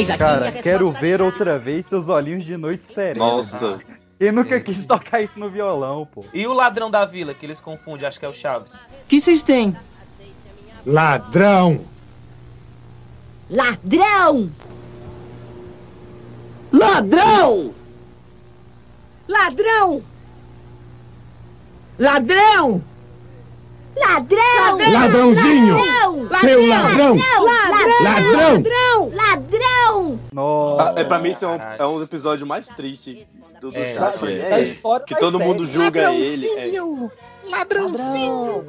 Cara, 0.06 0.52
quero 0.52 0.90
ver 0.92 1.20
outra 1.20 1.58
vez 1.58 1.86
seus 1.86 2.08
olhinhos 2.08 2.44
de 2.44 2.56
noite 2.56 2.84
serenos. 2.92 3.18
Nossa. 3.52 3.80
Quem 4.18 4.32
nunca 4.32 4.60
quis 4.60 4.84
tocar 4.84 5.22
isso 5.22 5.38
no 5.38 5.48
violão, 5.48 6.06
pô. 6.06 6.24
E 6.34 6.46
o 6.46 6.52
ladrão 6.52 6.90
da 6.90 7.06
vila, 7.06 7.32
que 7.32 7.46
eles 7.46 7.60
confundem, 7.60 8.06
acho 8.06 8.18
que 8.18 8.26
é 8.26 8.28
o 8.28 8.34
Chaves. 8.34 8.86
que 9.08 9.20
vocês 9.20 9.42
têm? 9.42 9.74
Ladrão! 10.84 11.84
Ladrão! 13.50 14.50
Ladrão! 16.72 17.74
Ladrão! 19.26 20.02
Ladrão! 21.98 22.82
Ladrão! 23.96 24.92
Ladrãozinho! 24.92 25.76
Seu 26.40 26.66
ladrão! 26.68 27.16
Ladrão! 27.16 28.02
Ladrão! 28.02 28.42
Ladrão! 28.42 29.12
Ladrão! 29.14 30.20
Nossa. 30.32 31.00
É, 31.00 31.04
pra 31.04 31.18
mim, 31.18 31.30
esse 31.30 31.44
é 31.44 31.48
um, 31.48 31.58
é 31.78 31.86
um 31.86 32.02
episódio 32.02 32.46
mais 32.46 32.66
triste 32.68 33.26
do, 33.60 33.70
do 33.70 33.76
É, 33.76 33.94
Chaves. 33.94 34.40
é, 34.40 34.60
É, 34.60 35.00
que 35.06 35.14
todo 35.16 35.38
mundo 35.40 35.66
julga 35.66 36.12
ele. 36.12 36.48
É. 36.48 37.50
Ladrãozinho! 37.50 38.64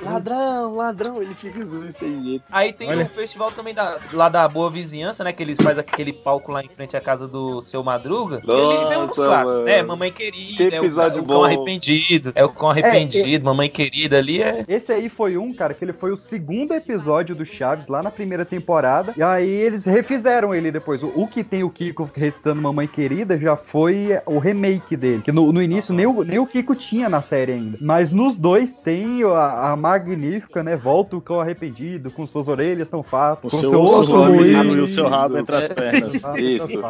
Ladrão, 0.00 0.76
ladrão, 0.76 1.22
ele 1.22 1.34
fica 1.34 1.60
usando 1.62 1.86
esse 1.86 2.22
jeito. 2.22 2.44
Aí 2.50 2.72
tem 2.72 2.90
o 2.90 3.06
festival 3.06 3.50
também 3.50 3.74
da, 3.74 3.96
lá 4.12 4.28
da 4.28 4.46
Boa 4.48 4.70
Vizinhança, 4.70 5.24
né? 5.24 5.32
Que 5.32 5.42
eles 5.42 5.56
fazem 5.60 5.80
aquele 5.80 6.12
palco 6.12 6.52
lá 6.52 6.62
em 6.62 6.68
frente 6.68 6.96
à 6.96 7.00
casa 7.00 7.26
do 7.26 7.62
seu 7.62 7.82
Madruga. 7.82 8.40
e 8.46 8.50
ali 8.50 8.88
vem 8.88 8.98
uns 8.98 9.08
Nossa, 9.08 9.24
clássicos, 9.24 9.52
mano. 9.52 9.64
né? 9.64 9.82
Mamãe 9.82 10.12
Querida, 10.12 10.56
Que 10.56 10.74
é 10.74 10.80
o- 10.80 10.84
episódio 10.84 11.22
o, 11.22 11.26
cão 11.26 11.36
bom. 11.38 11.44
arrependido. 11.44 12.32
É 12.34 12.44
o 12.44 12.48
cão 12.48 12.70
arrependido, 12.70 13.44
Mamãe 13.44 13.68
Querida 13.68 14.18
ali 14.18 14.42
é. 14.42 14.64
Esse 14.68 14.92
aí 14.92 15.08
foi 15.08 15.36
um, 15.36 15.52
cara, 15.52 15.74
que 15.74 15.84
ele 15.84 15.92
foi 15.92 16.12
o 16.12 16.16
segundo 16.16 16.72
episódio 16.74 17.34
do 17.34 17.44
Chaves 17.44 17.88
lá 17.88 18.02
na 18.02 18.10
primeira 18.10 18.44
temporada. 18.44 19.12
E 19.16 19.22
aí 19.22 19.48
eles 19.48 19.84
refizeram 19.84 20.54
ele 20.54 20.70
depois. 20.70 21.02
O, 21.02 21.08
o 21.14 21.26
que 21.28 21.42
tem 21.42 21.62
o 21.64 21.70
Kiko 21.70 22.08
recitando 22.14 22.60
Mamãe 22.60 22.86
Querida 22.86 23.38
já 23.38 23.56
foi 23.56 24.10
o 24.26 24.38
remake 24.38 24.96
dele. 24.96 25.22
Que 25.22 25.32
no, 25.32 25.52
no 25.52 25.62
início 25.62 25.94
nem 25.94 26.06
o, 26.06 26.22
nem 26.22 26.38
o 26.38 26.46
Kiko 26.46 26.74
tinha 26.74 27.08
na 27.08 27.22
série 27.22 27.52
ainda. 27.52 27.78
Mas 27.80 28.12
nos 28.12 28.36
dois 28.36 28.72
tem 28.74 29.22
a, 29.24 29.72
a 29.72 29.76
magnífica, 29.86 30.62
né? 30.62 30.76
Volta 30.76 31.16
o 31.16 31.20
cão 31.20 31.40
arrependido, 31.40 32.10
com 32.10 32.26
suas 32.26 32.48
orelhas 32.48 32.88
tão 32.88 33.02
fato, 33.02 33.46
O 33.46 33.50
com 33.50 33.56
seu 33.56 33.80
osso 33.82 34.16
ruim. 34.16 34.52
ruim 34.54 34.72
e 34.76 34.80
o 34.80 34.86
seu 34.86 35.08
rabo 35.08 35.38
entre 35.38 35.56
as 35.56 35.64
É, 35.70 35.74
pernas. 35.74 36.14
Isso. 36.36 36.80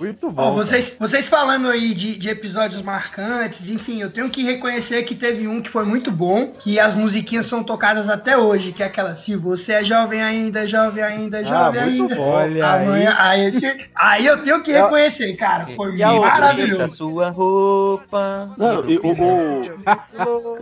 Muito 0.00 0.26
Ó, 0.28 0.30
bom. 0.30 0.54
vocês, 0.54 0.96
vocês 0.98 1.28
falando 1.28 1.68
aí 1.68 1.92
de, 1.94 2.16
de 2.18 2.28
episódios 2.30 2.80
marcantes, 2.82 3.68
enfim, 3.68 4.00
eu 4.00 4.10
tenho 4.10 4.28
que 4.30 4.42
reconhecer 4.42 5.02
que 5.04 5.14
teve 5.14 5.46
um 5.46 5.60
que 5.60 5.68
foi 5.70 5.84
muito 5.84 6.10
bom, 6.10 6.48
que 6.58 6.80
as 6.80 6.94
musiquinhas 6.94 7.46
são 7.46 7.62
tocadas 7.62 8.08
até 8.08 8.36
hoje, 8.36 8.72
que 8.72 8.82
é 8.82 8.86
aquela 8.86 9.14
se 9.14 9.36
você 9.36 9.72
é 9.74 9.84
jovem 9.84 10.22
ainda, 10.22 10.66
jovem 10.66 11.02
ainda, 11.04 11.44
jovem 11.44 11.80
Ah, 11.80 11.86
muito 11.86 12.02
ainda. 12.02 12.14
bom. 12.16 12.28
Olha 12.30 12.66
amanhã, 12.66 13.14
aí. 13.18 13.40
aí, 13.42 13.48
esse- 13.48 13.88
aí 13.94 14.26
eu 14.26 14.42
tenho 14.42 14.62
que 14.62 14.74
a- 14.74 14.84
reconhecer, 14.84 15.34
cara, 15.36 15.66
foi 15.76 15.96
e 15.96 16.02
a 16.02 16.12
outra? 16.12 16.28
Eita, 16.28 16.40
maravilhoso. 16.40 16.94
sua 16.96 17.30
roupa. 17.30 18.50
Não, 18.56 18.88
e 18.88 18.98
o, 18.98 19.12
o, 19.12 19.62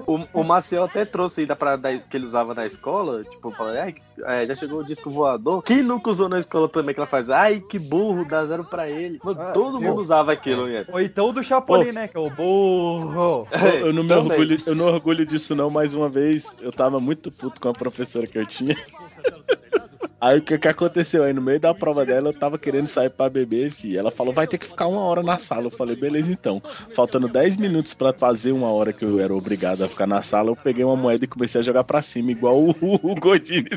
o, 0.35 0.41
o 0.41 0.45
Maciel 0.45 0.85
até 0.85 1.05
trouxe 1.05 1.43
ainda 1.43 1.55
pra, 1.57 1.77
da, 1.85 1.97
que 1.99 2.17
ele 2.17 2.25
usava 2.25 2.55
na 2.55 2.65
escola, 2.65 3.23
tipo, 3.25 3.51
falando, 3.51 3.77
ai, 3.77 3.95
é, 4.25 4.47
já 4.47 4.55
chegou 4.55 4.81
o 4.81 4.85
disco 4.85 5.11
voador. 5.11 5.63
Quem 5.63 5.83
nunca 5.83 6.11
usou 6.11 6.29
na 6.29 6.39
escola 6.39 6.67
também, 6.69 6.95
que 6.95 7.01
ela 7.01 7.07
faz, 7.07 7.29
ai, 7.29 7.61
que 7.61 7.79
burro, 7.79 8.25
dá 8.25 8.45
zero 8.47 8.65
pra 8.65 8.89
ele. 8.89 9.21
Mano, 9.23 9.41
Ah, 9.41 9.53
todo 9.53 9.77
eu- 9.77 9.83
mundo 9.83 10.01
usava 10.01 10.33
aquilo, 10.33 10.67
né? 10.67 10.87
Ou 10.91 11.01
então 11.01 11.29
o 11.29 11.33
do 11.33 11.43
Chapolin, 11.45 11.87
Pô. 11.87 11.93
né? 11.93 12.09
Que 12.09 12.17
é 12.17 12.21
o 12.21 12.31
burro. 12.31 13.47
Eu, 13.53 13.87
eu 13.89 13.93
não 13.93 14.03
me 14.03 14.09
Também. 14.09 14.31
orgulho, 14.33 14.57
eu 14.67 14.75
não 14.75 14.87
orgulho 14.87 15.27
disso 15.27 15.55
não, 15.55 15.69
mais 15.69 15.95
uma 15.95 16.09
vez 16.09 16.47
eu 16.61 16.73
tava 16.73 16.99
muito 16.99 17.31
puto 17.31 17.61
com 17.61 17.69
a 17.69 17.73
professora 17.73 18.27
que 18.27 18.39
eu 18.39 18.47
tinha. 18.47 18.75
Aí 20.25 20.39
o 20.39 20.43
que, 20.43 20.57
que 20.57 20.69
aconteceu? 20.69 21.23
Aí 21.23 21.35
no 21.35 21.43
meio 21.43 21.61
da 21.61 21.75
prova 21.75 22.03
dela 22.07 22.31
eu 22.31 22.33
tava 22.33 22.59
querendo 22.59 22.87
sair 22.87 23.11
pra 23.11 23.29
beber, 23.29 23.71
fi. 23.71 23.99
Ela 23.99 24.11
falou, 24.11 24.33
vai 24.33 24.47
ter 24.47 24.57
que 24.57 24.67
ficar 24.67 24.87
uma 24.87 25.03
hora 25.03 25.23
na 25.23 25.39
sala. 25.39 25.67
Eu 25.67 25.71
falei, 25.71 25.95
beleza 25.95 26.33
então. 26.33 26.63
Faltando 26.95 27.29
10 27.29 27.59
minutos 27.59 27.93
pra 27.93 28.11
fazer 28.11 28.53
uma 28.53 28.73
hora 28.73 28.91
que 28.91 29.05
eu 29.05 29.21
era 29.21 29.35
obrigado 29.35 29.85
a 29.85 29.87
ficar 29.87 30.07
na 30.07 30.23
sala, 30.23 30.51
eu 30.51 30.57
peguei 30.57 30.83
uma 30.83 30.97
moeda 30.97 31.27
e 31.27 31.29
comecei 31.29 31.61
a 31.61 31.65
jogar 31.65 31.85
pra 31.85 32.01
cima, 32.01 32.31
igual 32.31 32.59
o, 32.59 32.71
o 32.71 33.15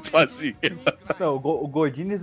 fazia. 0.10 0.55
Não, 1.19 1.36
o, 1.36 1.39
Go- 1.39 1.62
o 1.65 1.67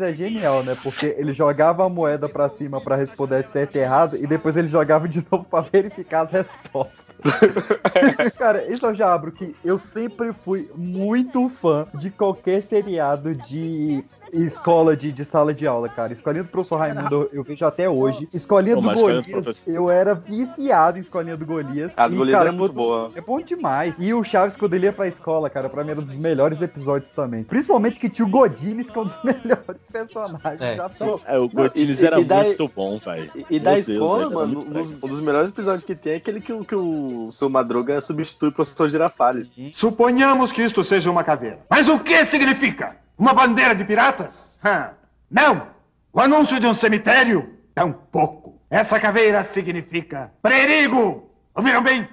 é 0.01 0.15
genial, 0.15 0.63
né? 0.63 0.75
Porque 0.83 1.15
ele 1.19 1.35
jogava 1.35 1.85
a 1.85 1.89
moeda 1.91 2.27
pra 2.27 2.49
cima 2.49 2.81
pra 2.81 2.97
responder 2.97 3.45
certo 3.45 3.77
e 3.77 3.81
errado 3.81 4.17
e 4.17 4.27
depois 4.27 4.57
ele 4.57 4.69
jogava 4.69 5.07
de 5.07 5.23
novo 5.31 5.45
pra 5.45 5.61
verificar 5.61 6.23
as 6.25 6.31
respostas. 6.31 7.04
Cara, 8.39 8.71
isso 8.71 8.87
eu 8.87 8.95
já 8.95 9.13
abro 9.13 9.33
que 9.33 9.55
eu 9.65 9.79
sempre 9.79 10.33
fui 10.33 10.71
muito 10.75 11.49
fã 11.49 11.87
de 11.95 12.11
qualquer 12.11 12.63
seriado 12.63 13.35
de 13.35 14.05
escola 14.43 14.97
de, 14.97 15.13
de 15.13 15.25
sala 15.25 15.55
de 15.55 15.67
aula, 15.67 15.89
cara. 15.89 16.13
Escolinha 16.13 16.43
do 16.43 16.49
Professor 16.51 16.77
Raimundo 16.77 17.29
eu, 17.33 17.43
vejo 17.45 17.65
até 17.65 17.89
hoje. 17.89 18.29
Escolinha 18.33 18.75
Pô, 18.75 18.81
do 18.83 18.89
do 18.95 19.01
Golias, 19.01 19.65
eu 19.67 19.91
era 19.91 20.15
viciado 20.15 20.99
em 20.99 21.01
Escolinha 21.01 21.37
do 21.37 21.45
Golias. 21.47 21.93
A 21.97 22.09
do 22.09 22.15
E, 22.15 22.19
Golias 22.19 22.39
cara, 22.39 22.49
era 22.51 22.57
muito 22.59 22.73
boa. 22.73 23.13
é 23.15 23.21
bom 23.21 23.41
demais. 23.41 23.95
E 23.99 24.13
o 24.13 24.23
Chaves, 24.25 24.57
quando 24.57 24.75
ele 24.75 24.87
ia 24.87 24.93
pra 24.93 25.07
escola, 25.09 25.49
cara, 25.51 25.69
pra 25.69 25.85
mim 25.85 25.91
era 25.93 26.01
um 26.01 26.05
dos 26.05 26.17
melhores 26.17 26.61
episódios 26.61 27.11
também. 27.11 27.45
Principalmente 27.45 27.99
que 27.99 28.09
tinha 28.09 28.27
o 28.27 28.31
Godines, 28.31 28.89
que 28.91 28.99
é 28.99 29.01
um 29.01 29.05
dos 29.05 29.19
melhores 29.23 29.83
personagens. 29.93 30.61
É. 30.61 30.77
Já 30.77 30.91
É, 31.27 31.39
o 31.39 31.49
Godines 31.49 32.03
era 32.03 32.21
e 32.21 32.25
muito 32.25 32.69
bom, 32.75 32.99
velho. 32.99 33.31
E, 33.35 33.57
e 33.57 33.61
da 33.61 33.75
Deus, 33.75 33.89
escola, 33.89 34.31
mano, 34.31 34.61
um 34.65 35.07
um 35.07 35.09
dos 35.09 35.21
melhores 35.21 35.51
episódios 35.51 35.83
que 35.85 35.95
tem 35.95 36.15
é 36.15 36.17
aquele 36.17 36.41
que, 36.41 36.53
o- 36.53 36.65
que 36.65 36.75
o 36.75 37.31
seu 37.33 37.49
Madruga 37.49 38.01
substitui 38.01 38.49
o 38.49 38.53
professor 38.53 38.89
Girafales. 38.89 39.53
Suponhamos 39.73 40.51
que 40.53 40.63
isto 40.63 40.83
seja 40.83 41.11
uma 41.11 41.23
caveira. 41.25 41.59
Mas 41.69 41.89
o 41.89 41.99
que 41.99 42.25
significa? 42.25 42.97
Uma 43.17 43.33
bandeira 43.33 43.75
de 43.75 43.85
piratas? 43.85 44.59
Hã? 44.65 44.91
Não! 45.31 45.69
O 46.13 46.21
anúncio 46.21 46.59
de 46.61 46.67
um 46.67 46.75
cemitério? 46.75 47.59
Tampouco. 47.75 48.61
Essa 48.71 48.99
caveira 49.01 49.43
significa 49.43 50.33
perigo! 50.43 51.31
Ouviram 51.55 51.83
bem? 51.83 52.09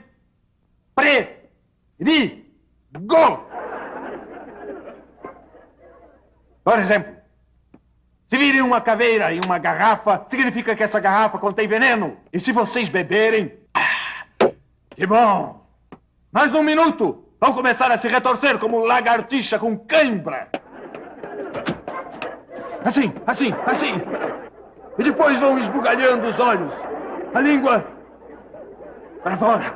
Perigo! 0.96 2.42
Por 6.64 6.78
exemplo, 6.80 7.16
se 8.28 8.38
virem 8.38 8.62
uma 8.62 8.80
caveira 8.80 9.34
em 9.34 9.42
uma 9.44 9.58
garrafa, 9.58 10.26
significa 10.30 10.76
que 10.76 10.84
essa 10.84 11.00
garrafa 11.00 11.38
contém 11.40 11.68
veneno. 11.68 12.18
E 12.32 12.40
se 12.40 12.52
vocês 12.52 12.88
beberem. 12.90 13.52
ah, 13.74 14.50
Que 14.96 15.08
bom! 15.08 15.68
Mas 16.32 16.52
num 16.52 16.64
minuto 16.64 17.26
vão 17.40 17.54
começar 17.54 17.92
a 17.92 17.98
se 17.98 18.08
retorcer 18.08 18.58
como 18.60 18.86
lagartixa 18.86 19.58
com 19.60 19.78
cãibra. 19.78 20.50
Assim, 22.84 23.14
assim, 23.28 23.54
assim. 23.66 24.02
E 24.98 25.04
depois 25.04 25.38
vão 25.40 25.60
esbugalhando 25.60 26.28
os 26.28 26.40
olhos. 26.40 26.74
A 27.34 27.40
língua. 27.40 27.86
Para 29.24 29.38
fora. 29.38 29.74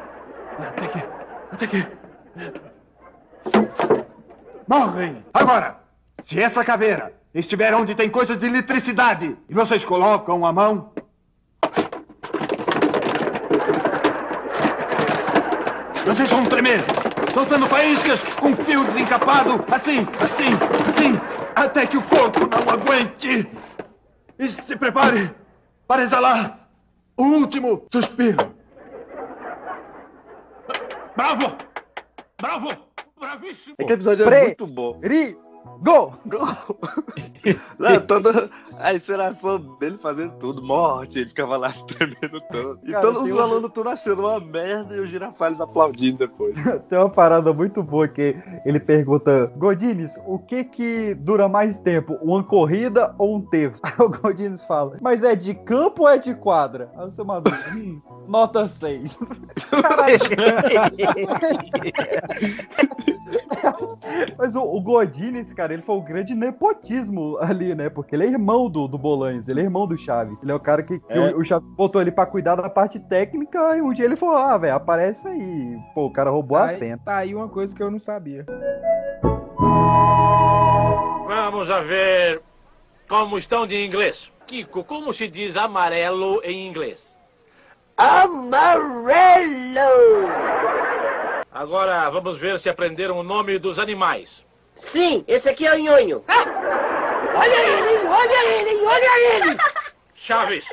Até 0.59 0.87
que. 0.87 1.03
Até 1.51 1.67
que. 1.67 1.87
Morrem. 4.67 5.23
Agora, 5.33 5.77
se 6.23 6.41
essa 6.41 6.63
caveira 6.63 7.13
estiver 7.33 7.73
onde 7.73 7.93
tem 7.93 8.09
coisas 8.09 8.37
de 8.37 8.45
eletricidade 8.45 9.37
e 9.47 9.53
vocês 9.53 9.85
colocam 9.85 10.45
a 10.45 10.51
mão. 10.51 10.91
Vocês 16.05 16.29
vão 16.29 16.43
tremer, 16.43 16.83
soltando 17.33 17.65
faíscas 17.67 18.21
com 18.39 18.55
fio 18.55 18.85
desencapado, 18.85 19.65
assim, 19.71 20.07
assim, 20.19 20.53
assim, 20.87 21.19
até 21.55 21.87
que 21.87 21.97
o 21.97 22.01
corpo 22.03 22.41
não 22.41 22.73
aguente. 22.73 23.49
E 24.37 24.47
se 24.49 24.75
prepare 24.75 25.33
para 25.87 26.03
exalar 26.03 26.69
o 27.15 27.23
último 27.23 27.85
suspiro. 27.91 28.53
Bravo! 31.15 31.55
Bravo! 32.39 32.67
Bravíssimo! 33.17 33.75
Aquele 33.79 33.93
episódio 33.93 34.27
é 34.29 34.43
muito 34.43 34.67
bom. 34.67 34.99
Ri! 35.01 35.37
Gol! 35.81 36.13
Gol! 36.25 36.47
Não, 37.77 37.99
toda 38.05 38.49
a 38.79 38.93
encenação 38.93 39.59
dele 39.79 39.97
fazendo 39.99 40.33
tudo, 40.39 40.61
morte, 40.63 41.19
ele 41.19 41.29
ficava 41.29 41.57
lá 41.57 41.71
tremendo 41.87 42.41
todo. 42.51 42.79
E 42.83 42.91
Cara, 42.91 43.01
todos 43.01 43.21
os 43.23 43.31
um- 43.31 43.39
alunos 43.39 43.71
tudo 43.71 43.89
achando 43.89 44.21
uma 44.21 44.39
merda 44.39 44.95
e 44.95 44.99
o 44.99 45.05
Girafales 45.05 45.61
aplaudindo 45.61 46.17
depois. 46.19 46.55
Tem 46.89 46.97
uma 46.97 47.09
parada 47.09 47.53
muito 47.53 47.83
boa 47.83 48.07
que 48.07 48.35
ele 48.65 48.79
pergunta: 48.79 49.51
Godines, 49.57 50.17
o 50.25 50.39
que 50.39 50.63
que 50.63 51.13
dura 51.15 51.47
mais 51.47 51.77
tempo? 51.77 52.17
Uma 52.21 52.43
corrida 52.43 53.13
ou 53.17 53.35
um 53.35 53.41
terço? 53.41 53.81
Aí 53.83 53.93
o 53.99 54.09
Godines 54.09 54.63
fala: 54.65 54.97
Mas 55.01 55.23
é 55.23 55.35
de 55.35 55.53
campo 55.53 56.03
ou 56.03 56.09
é 56.09 56.17
de 56.17 56.33
quadra? 56.33 56.89
Aí 56.97 57.07
o 57.07 57.11
seu 57.11 57.25
Madruga, 57.25 57.57
hum, 57.75 58.01
nota 58.27 58.67
6. 58.79 59.17
Mas 64.37 64.55
o, 64.55 64.61
o 64.63 64.79
Godines, 64.81 65.51
cara, 65.53 65.73
ele 65.73 65.81
foi 65.81 65.95
o 65.95 66.01
grande 66.01 66.33
nepotismo 66.35 67.37
ali, 67.39 67.73
né? 67.75 67.89
Porque 67.89 68.15
ele 68.15 68.25
é 68.25 68.29
irmão 68.29 68.69
do, 68.69 68.87
do 68.87 68.97
Bolanhos, 68.97 69.47
ele 69.47 69.61
é 69.61 69.63
irmão 69.63 69.87
do 69.87 69.97
Chaves. 69.97 70.37
Ele 70.43 70.51
é 70.51 70.55
o 70.55 70.59
cara 70.59 70.83
que, 70.83 70.99
que 70.99 71.13
É. 71.13 71.19
o, 71.33 71.39
o 71.39 71.43
Chaves 71.43 71.67
botou 71.75 72.01
ele 72.01 72.11
pra 72.11 72.25
cuidar 72.25 72.55
da 72.55 72.69
parte 72.69 72.99
técnica 72.99 73.75
e 73.77 73.81
um 73.81 73.91
dia 73.93 74.05
ele 74.05 74.15
falou: 74.15 74.37
Ah, 74.37 74.57
velho, 74.57 74.75
aparece 74.75 75.27
aí. 75.27 75.77
Pô, 75.93 76.05
o 76.05 76.11
cara 76.13 76.29
roubou 76.29 76.57
a 76.57 76.67
Aí, 76.67 76.79
cena. 76.79 76.99
tá 77.03 77.17
aí 77.17 77.33
uma 77.35 77.49
coisa 77.49 77.75
que 77.75 77.81
eu 77.81 77.89
não 77.91 77.99
sabia. 77.99 78.45
Vamos 81.27 81.69
a 81.69 81.81
ver 81.81 82.41
como 83.09 83.37
estão 83.37 83.65
de 83.67 83.75
inglês. 83.85 84.15
Kiko, 84.47 84.83
como 84.83 85.11
se 85.13 85.27
diz 85.27 85.55
amarelo 85.57 86.41
em 86.43 86.67
inglês? 86.67 86.99
Amarelo! 87.97 89.15
Agora 91.55 92.09
vamos 92.09 92.37
ver 92.37 92.59
se 92.59 92.67
aprenderam 92.67 93.17
o 93.17 93.23
nome 93.23 93.57
dos 93.57 93.79
animais. 93.79 94.29
Sim, 94.91 95.23
esse 95.25 95.47
aqui 95.47 95.65
é 95.65 95.73
o 95.73 95.79
Nhonho. 95.79 96.21
Olha 96.27 97.55
ele, 97.55 98.05
olha 98.05 98.49
ele, 98.49 98.85
olha 98.85 99.35
ele! 99.35 99.57
Chaves, 100.27 100.65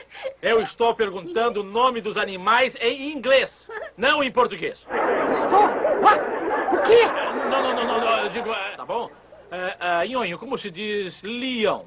eu 0.43 0.61
estou 0.63 0.93
perguntando 0.93 1.61
o 1.61 1.65
nome 1.65 2.01
dos 2.01 2.17
animais 2.17 2.75
em 2.81 3.13
inglês, 3.13 3.49
não 3.97 4.25
em 4.25 4.33
português. 4.33 4.77
Estou? 4.77 5.67
O 5.67 6.83
quê? 6.83 7.07
Não, 7.49 7.63
não, 7.63 7.77
não, 7.77 7.87
não, 7.87 8.01
não, 8.01 8.19
eu 8.25 8.29
digo, 8.31 8.51
eh, 8.51 8.77
tá 8.77 8.85
bom? 8.85 9.09
Eh, 9.53 9.77
eh, 9.79 10.07
Nhonho, 10.09 10.37
como 10.37 10.59
se 10.59 10.69
diz 10.69 11.17
leão? 11.23 11.87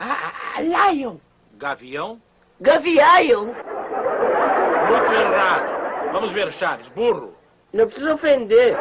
Ah, 0.00 0.58
Lion. 0.58 1.18
Gavião? 1.58 2.18
Gavião. 2.62 3.44
Muito 3.44 5.12
errado. 5.12 6.12
Vamos 6.12 6.32
ver, 6.32 6.50
Chaves, 6.54 6.88
burro. 6.94 7.41
Não 7.72 7.86
precisa 7.86 8.14
ofender. 8.14 8.76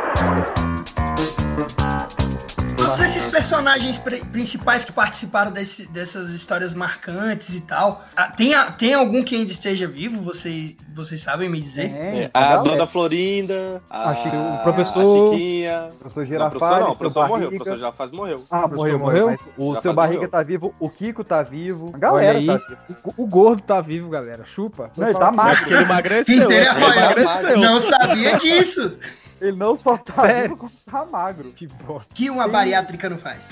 Todos 2.97 3.15
esses 3.15 3.31
personagens 3.31 3.97
pri- 3.97 4.23
principais 4.25 4.83
que 4.85 4.91
participaram 4.91 5.51
desse- 5.51 5.85
dessas 5.87 6.29
histórias 6.31 6.73
marcantes 6.73 7.53
e 7.55 7.61
tal, 7.61 8.03
ah, 8.15 8.25
tem, 8.29 8.51
tem 8.77 8.93
algum 8.93 9.23
que 9.23 9.35
ainda 9.35 9.51
esteja 9.51 9.87
vivo? 9.87 10.21
Vocês, 10.21 10.75
vocês 10.93 11.21
sabem 11.21 11.49
me 11.49 11.61
dizer? 11.61 11.85
É, 11.91 12.29
A. 12.33 12.57
Dona 12.57 12.85
Florinda, 12.87 13.81
a, 13.89 14.09
A 14.09 14.15
Chico- 14.15 14.35
o 14.35 14.63
professor- 14.63 15.27
a 15.27 15.31
Chiquinha. 15.31 15.89
Professor 15.99 16.19
Não, 16.19 16.23
o 16.23 16.25
Girafales, 16.27 16.57
professor 16.57 16.79
não, 16.79 16.81
o 16.81 16.89
seu 16.89 16.95
professor 16.97 17.27
morreu, 17.27 17.47
o 17.47 17.51
professor 17.51 17.77
Girafales 17.77 18.13
morreu. 18.13 18.45
Ah, 18.49 18.59
professor 18.67 18.77
morreu, 18.77 18.99
morreu. 18.99 19.21
morreu? 19.23 19.39
O 19.57 19.75
Já 19.75 19.81
seu 19.81 19.93
barriga 19.93 20.15
morreu. 20.17 20.31
tá 20.31 20.43
vivo, 20.43 20.73
o 20.79 20.89
Kiko 20.89 21.23
tá 21.23 21.41
vivo, 21.43 21.91
a 21.93 21.97
galera 21.97 22.37
aí, 22.37 22.47
tá 22.47 22.57
viva. 22.57 22.77
o, 23.17 23.23
o 23.23 23.27
gordo 23.27 23.61
tá 23.63 23.81
vivo, 23.81 24.09
galera. 24.09 24.43
Chupa. 24.45 24.91
Não, 24.97 25.07
ele 25.09 25.17
tá 25.17 25.31
magro. 25.31 25.65
Ele 25.73 25.83
emagreceu. 25.83 26.51
Ele 26.51 26.65
emagreceu. 26.65 27.57
Não 27.57 27.81
sabia 27.81 28.37
disso. 28.37 28.97
Ele 29.39 29.57
não 29.57 29.75
só 29.75 29.97
tá 29.97 30.21
Sério? 30.21 30.41
vivo, 30.43 30.57
como 30.57 30.71
tá 30.85 31.03
magro. 31.11 31.49
Que 31.51 31.65
bosta. 31.65 32.13
Que 32.13 32.29
uma 32.29 32.47
bariátrica 32.81 33.09
não 33.09 33.17
faz. 33.17 33.39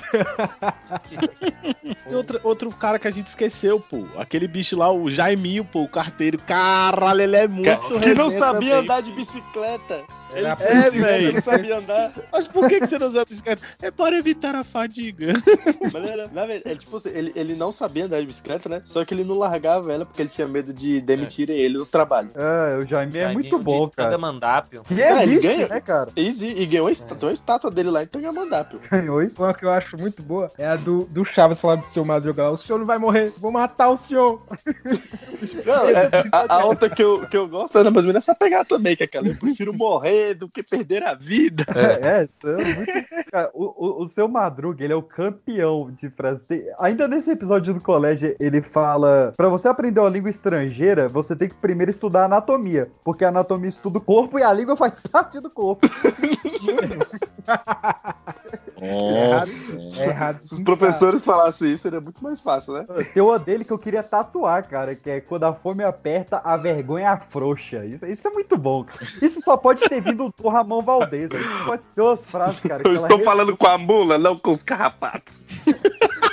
E 2.09 2.15
outro, 2.15 2.39
outro 2.43 2.69
cara 2.71 2.97
que 2.97 3.07
a 3.07 3.11
gente 3.11 3.27
esqueceu, 3.27 3.79
pô. 3.79 4.07
Aquele 4.17 4.47
bicho 4.47 4.75
lá, 4.77 4.91
o 4.91 5.11
Jaiminho, 5.11 5.63
pô, 5.63 5.83
o 5.83 5.87
carteiro. 5.87 6.39
Caralho, 6.39 7.21
ele 7.21 7.35
é 7.35 7.47
muito 7.47 7.99
Que 7.99 8.13
não 8.15 8.29
sabia 8.31 8.71
também. 8.71 8.71
andar 8.83 9.01
de 9.01 9.11
bicicleta. 9.11 10.01
Ele 10.33 10.47
É, 10.47 10.89
velho. 10.89 11.33
não 11.33 11.41
sabia 11.41 11.77
andar. 11.77 12.11
Mas 12.31 12.47
por 12.47 12.67
que, 12.69 12.79
que 12.79 12.87
você 12.87 12.97
não 12.99 13.07
usa 13.07 13.21
a 13.21 13.25
bicicleta? 13.25 13.61
É 13.81 13.89
para 13.91 14.17
evitar 14.17 14.55
a 14.55 14.63
fadiga. 14.63 15.33
Mas 15.91 16.09
era- 16.09 16.27
na 16.31 16.45
verdade, 16.45 16.61
ele, 16.65 16.79
tipo, 16.79 16.97
assim, 16.97 17.09
ele, 17.09 17.31
ele 17.35 17.55
não 17.55 17.71
sabia 17.71 18.05
andar 18.05 18.19
de 18.19 18.25
bicicleta, 18.27 18.69
né? 18.69 18.81
Só 18.85 19.03
que 19.03 19.13
ele 19.13 19.23
não 19.23 19.37
largava 19.37 19.91
ela 19.91 20.05
porque 20.05 20.21
ele 20.21 20.29
tinha 20.29 20.47
medo 20.47 20.73
de 20.73 21.01
demitirem 21.01 21.57
ele 21.57 21.77
do 21.77 21.85
trabalho. 21.85 22.29
É, 22.35 22.77
o 22.77 22.85
Jaime 22.85 23.17
é 23.17 23.31
muito 23.33 23.49
Jaiminho 23.49 23.63
bom, 23.63 23.87
de 23.87 23.95
cara. 23.95 24.09
Tangamandápio. 24.11 24.83
Que 24.83 25.01
Ah, 25.01 25.23
ele 25.23 25.33
existe, 25.37 25.47
ganha. 25.55 25.67
né, 25.67 25.81
cara? 25.81 26.09
E, 26.15 26.27
e 26.61 26.65
ganhou 26.65 26.85
uma, 26.85 26.91
estátua- 26.91 27.17
tem 27.17 27.29
uma 27.29 27.33
estátua 27.33 27.71
dele 27.71 27.89
lá 27.89 28.03
em 28.03 28.07
Tangamandápio. 28.07 28.79
Ganhou 28.91 29.23
isso. 29.23 29.41
Uma 29.41 29.53
que 29.53 29.65
eu 29.65 29.71
acho 29.71 29.97
muito 29.97 30.21
boa 30.21 30.51
é 30.57 30.65
a 30.65 30.75
do, 30.75 31.05
do 31.05 31.25
Chaves 31.25 31.59
falando 31.59 31.81
do 31.81 31.87
seu 31.87 32.05
Madruga 32.05 32.43
lá. 32.43 32.49
O 32.51 32.57
senhor 32.57 32.77
não 32.77 32.85
vai 32.85 32.97
morrer, 32.97 33.31
vou 33.37 33.51
matar 33.51 33.89
o 33.89 33.97
senhor. 33.97 34.41
Não, 35.65 35.89
é- 35.89 35.93
é- 35.93 36.23
a, 36.31 36.55
a 36.59 36.65
outra 36.65 36.89
que 36.89 37.01
eu, 37.03 37.25
que 37.27 37.35
eu 37.37 37.47
gosto 37.47 37.77
é 37.77 37.83
mais 37.83 38.05
ou 38.05 38.09
menos 38.09 38.15
essa 38.23 38.35
pegar 38.35 38.65
também, 38.65 38.95
que 38.95 39.03
é 39.03 39.05
aquela. 39.05 39.27
Eu 39.27 39.37
prefiro 39.37 39.73
morrer 39.73 40.18
do 40.33 40.49
que 40.49 40.61
perder 40.63 41.03
a 41.03 41.13
vida. 41.13 41.65
É, 41.75 42.23
é, 42.23 42.29
é 42.43 42.75
muito... 42.75 42.91
Cara, 43.31 43.51
o, 43.53 43.63
o, 43.63 44.03
o 44.03 44.07
seu 44.07 44.27
Madruga, 44.27 44.83
ele 44.83 44.93
é 44.93 44.95
o 44.95 45.03
campeão 45.03 45.91
de 45.91 46.09
frases. 46.09 46.43
Tem- 46.43 46.63
Ainda 46.79 47.07
nesse 47.07 47.31
episódio 47.31 47.73
do 47.73 47.81
colégio, 47.81 48.35
ele 48.39 48.61
fala: 48.61 49.33
pra 49.37 49.49
você 49.49 49.67
aprender 49.67 49.99
uma 49.99 50.09
língua 50.09 50.29
estrangeira, 50.29 51.07
você 51.07 51.35
tem 51.35 51.47
que 51.49 51.55
primeiro 51.55 51.91
estudar 51.91 52.25
anatomia. 52.25 52.89
Porque 53.03 53.23
a 53.25 53.29
anatomia 53.29 53.69
estuda 53.69 53.99
o 53.99 54.01
corpo 54.01 54.39
e 54.39 54.43
a 54.43 54.51
língua 54.53 54.75
faz 54.77 54.99
parte 55.01 55.39
do 55.39 55.49
corpo. 55.49 55.87
É 58.81 59.29
errado. 59.29 59.51
É 59.97 60.05
errado. 60.05 60.39
Se 60.43 60.53
os 60.53 60.59
professores 60.61 61.23
falassem 61.23 61.71
isso, 61.71 61.83
seria 61.83 62.01
muito 62.01 62.23
mais 62.23 62.39
fácil, 62.39 62.73
né? 62.73 62.85
Tem 63.13 63.21
uma 63.21 63.37
dele 63.39 63.63
que 63.63 63.71
eu 63.71 63.77
queria 63.77 64.03
tatuar, 64.03 64.67
cara, 64.67 64.95
que 64.95 65.09
é 65.09 65.21
quando 65.21 65.43
a 65.43 65.53
fome 65.53 65.83
aperta, 65.83 66.41
a 66.43 66.55
vergonha 66.57 67.11
afrouxa. 67.11 67.85
Isso, 67.85 68.05
isso 68.05 68.27
é 68.27 68.31
muito 68.31 68.57
bom. 68.57 68.85
Isso 69.21 69.41
só 69.41 69.57
pode 69.57 69.81
ter 69.81 70.01
vindo 70.01 70.33
do 70.37 70.47
Ramon 70.49 70.81
Valdez. 70.81 71.31
Isso 71.31 71.65
pode 71.65 71.81
ter 71.95 72.01
umas 72.01 72.25
frases, 72.25 72.59
cara. 72.59 72.83
Eu 72.85 72.93
estou 72.93 73.19
falando 73.23 73.55
com 73.55 73.67
a 73.67 73.77
mula, 73.77 74.17
não 74.17 74.37
com 74.37 74.51
os 74.51 74.63
carrapatos. 74.63 75.45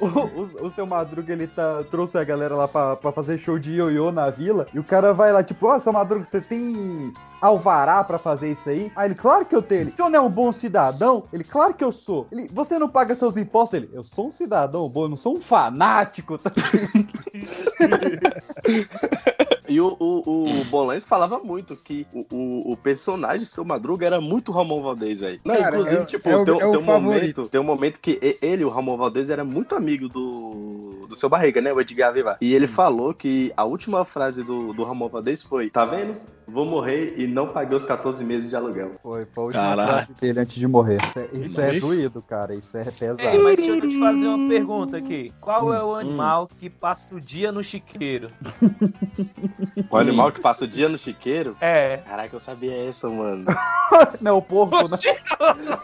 O, 0.00 0.06
o- 0.06 0.66
o 0.66 0.70
seu 0.70 0.86
Madruga, 0.86 1.32
ele 1.32 1.46
tá, 1.46 1.82
trouxe 1.90 2.18
a 2.18 2.24
galera 2.24 2.54
lá 2.54 2.68
pra, 2.68 2.96
pra 2.96 3.12
fazer 3.12 3.38
show 3.38 3.58
de 3.58 3.72
ioiô 3.72 4.12
na 4.12 4.28
vila. 4.30 4.66
E 4.74 4.78
o 4.78 4.84
cara 4.84 5.12
vai 5.14 5.32
lá, 5.32 5.42
tipo, 5.42 5.66
ó, 5.66 5.78
seu 5.78 5.92
Madruga, 5.92 6.24
você 6.24 6.40
tem 6.40 7.12
alvará 7.40 8.02
pra 8.04 8.16
fazer 8.18 8.52
isso 8.52 8.68
aí? 8.68 8.90
Aí 8.96 9.08
ele, 9.08 9.14
claro 9.14 9.44
que 9.44 9.54
eu 9.54 9.62
tenho. 9.62 9.82
Ele, 9.82 9.92
senhor 9.92 10.08
não 10.10 10.18
é 10.18 10.22
um 10.22 10.30
bom 10.30 10.50
cidadão? 10.52 11.24
Ele, 11.32 11.44
claro 11.44 11.74
que 11.74 11.84
eu 11.84 11.92
sou. 11.92 12.26
Ele, 12.32 12.48
você 12.52 12.78
não 12.78 12.88
paga 12.88 13.14
seus 13.14 13.36
impostos? 13.36 13.74
Ele, 13.74 13.90
eu 13.92 14.02
sou 14.04 14.28
um 14.28 14.30
cidadão 14.30 14.88
bom, 14.88 15.04
eu 15.04 15.08
não 15.10 15.16
sou 15.16 15.36
um 15.36 15.40
fanático. 15.40 16.38
E 19.74 19.80
o, 19.80 19.96
o, 19.98 20.60
o 20.60 20.64
Bolães 20.66 21.04
falava 21.04 21.38
muito 21.40 21.74
que 21.74 22.06
o, 22.12 22.24
o, 22.32 22.72
o 22.72 22.76
personagem 22.76 23.44
Seu 23.44 23.64
Madruga 23.64 24.06
era 24.06 24.20
muito 24.20 24.52
Ramon 24.52 24.80
Valdez, 24.82 25.18
velho. 25.20 25.40
Inclusive, 25.44 26.02
é- 26.02 26.04
tipo, 26.04 26.28
é 26.28 26.36
o- 26.36 26.44
tem, 26.44 26.54
um- 26.54 26.56
é 26.56 26.60
tem 26.60 26.68
um 26.78 26.82
favorito. 26.84 27.02
momento, 27.40 27.48
tem 27.48 27.60
um 27.60 27.64
momento 27.64 27.98
que 28.00 28.18
ele, 28.40 28.64
o 28.64 28.68
Ramon 28.68 28.96
Valdez, 28.96 29.30
era 29.30 29.44
muito 29.44 29.74
amigo 29.74 30.08
do, 30.08 31.06
do 31.08 31.16
seu 31.16 31.28
barriga, 31.28 31.60
né? 31.60 31.72
O 31.72 31.80
Edgar 31.80 32.12
Vivar. 32.12 32.36
E 32.40 32.54
ele 32.54 32.66
falou 32.66 33.12
que 33.12 33.52
a 33.56 33.64
última 33.64 34.04
frase 34.04 34.42
do, 34.44 34.72
do 34.72 34.84
Ramon 34.84 35.08
Valdez 35.08 35.42
foi: 35.42 35.68
Tá 35.70 35.84
vendo? 35.84 36.14
Vou 36.46 36.66
morrer 36.66 37.14
e 37.16 37.26
não 37.26 37.48
paguei 37.48 37.76
os 37.76 37.84
14 37.84 38.24
meses 38.24 38.50
de 38.50 38.56
aluguel. 38.56 38.92
Foi, 39.02 39.24
foi 39.24 39.52
Caralho. 39.52 39.88
frase 39.88 40.12
dele 40.20 40.40
antes 40.40 40.56
de 40.56 40.66
morrer. 40.66 40.98
Isso 41.02 41.18
é, 41.18 41.28
isso 41.32 41.60
é 41.60 41.80
doído, 41.80 42.22
cara. 42.22 42.54
Isso 42.54 42.76
é 42.76 42.84
pesado. 42.84 43.20
Ei, 43.20 43.38
mas 43.38 43.56
deixa 43.56 43.72
eu 43.72 43.80
te 43.80 43.98
fazer 43.98 44.26
uma 44.26 44.48
pergunta 44.48 44.96
aqui. 44.96 45.32
Qual 45.40 45.72
é 45.72 45.82
o 45.82 45.94
animal 45.94 46.46
que 46.46 46.68
passa 46.68 47.14
o 47.14 47.20
dia 47.20 47.50
no 47.50 47.62
chiqueiro? 47.62 48.30
O 49.90 49.96
animal 49.96 50.32
que 50.32 50.40
passa 50.40 50.64
o 50.64 50.68
dia 50.68 50.88
no 50.88 50.98
chiqueiro. 50.98 51.56
É. 51.60 51.98
Caraca, 51.98 52.34
eu 52.34 52.40
sabia 52.40 52.88
essa, 52.88 53.08
mano. 53.08 53.44
Não, 54.20 54.38
o 54.38 54.42
porco, 54.42 54.76
né? 54.76 55.18
Não, 55.64 55.78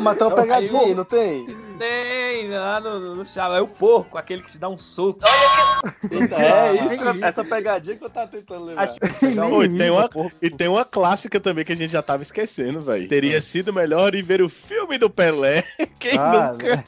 mas 0.00 0.18
tem 0.18 0.26
uma 0.26 0.36
Não, 0.36 0.42
pegadinha 0.42 0.80
aí 0.80 0.94
não 0.94 1.04
tem? 1.04 1.46
Tem, 1.78 2.50
lá 2.50 2.78
no, 2.78 3.16
no, 3.16 3.26
chave. 3.26 3.56
É 3.56 3.60
o 3.60 3.66
porco, 3.66 4.18
aquele 4.18 4.42
que 4.42 4.52
te 4.52 4.58
dá 4.58 4.68
um 4.68 4.78
soco. 4.78 5.20
É 5.24 6.74
isso, 6.74 7.24
essa 7.24 7.44
pegadinha 7.44 7.96
que 7.96 8.04
eu 8.04 8.10
tava 8.10 8.28
tentando 8.28 8.64
lembrar. 8.66 8.84
Acho 8.84 9.00
que 9.00 9.34
Pô, 9.34 9.64
e, 9.64 9.76
tem 9.76 9.90
uma, 9.90 10.10
e 10.40 10.50
tem 10.50 10.68
uma 10.68 10.84
clássica 10.84 11.40
também 11.40 11.64
que 11.64 11.72
a 11.72 11.76
gente 11.76 11.90
já 11.90 12.02
tava 12.02 12.22
esquecendo, 12.22 12.80
velho. 12.80 13.08
Teria 13.08 13.40
sido 13.40 13.72
melhor 13.72 14.14
ir 14.14 14.22
ver 14.22 14.42
o 14.42 14.48
filme 14.48 14.98
do 14.98 15.10
Pelé. 15.10 15.64
Quem 15.98 16.16
Ah, 16.18 16.52
nunca? 16.52 16.76
né? 16.76 16.84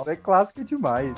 Isso 0.00 0.10
é 0.10 0.16
clássico 0.16 0.64
demais. 0.64 1.14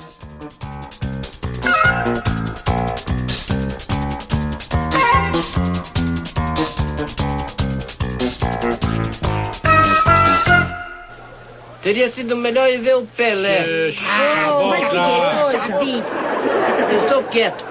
Teria 11.81 12.07
sido 12.07 12.37
melhor 12.37 12.69
ir 12.69 12.79
ver 12.79 12.95
o 12.95 13.05
Pelé. 13.05 13.91
Oh, 14.51 14.67
mas 14.67 14.79
que 14.81 14.95
coisa. 15.39 15.57
Eu 16.91 16.97
Estou 16.97 17.23
quieto. 17.23 17.65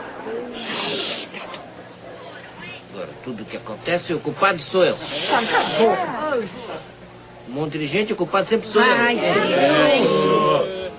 Agora, 2.93 3.09
tudo 3.25 3.45
que 3.45 3.57
acontece, 3.57 4.13
o 4.13 4.19
culpado 4.19 4.61
sou 4.61 4.85
eu. 4.85 4.97
Um 7.49 7.53
monte 7.53 7.79
de 7.79 7.87
gente 7.87 8.13
ocupado 8.13 8.49
sempre 8.49 8.69
sou 8.69 8.83
eu. 8.83 8.93
É. 8.93 10.91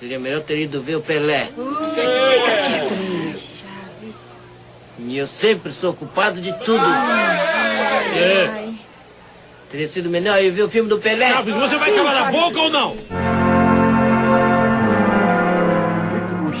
Seria 0.00 0.18
melhor 0.18 0.40
ter 0.42 0.58
ido 0.58 0.82
ver 0.82 0.96
o 0.96 1.00
Pelé. 1.00 1.48
E 4.98 5.16
eu 5.16 5.28
sempre 5.28 5.70
sou 5.72 5.92
ocupado 5.92 6.40
de 6.40 6.52
tudo. 6.64 6.84
É. 8.16 8.61
Teria 9.72 9.88
sido 9.88 10.10
melhor 10.10 10.38
eu 10.44 10.52
ver 10.52 10.64
o 10.64 10.68
filme 10.68 10.86
do 10.86 10.98
Pelé. 10.98 11.32
Chaves, 11.32 11.54
você 11.54 11.78
vai 11.78 11.90
calar 11.94 12.28
a 12.28 12.30
boca 12.30 12.60
ou 12.60 12.68
não? 12.68 12.94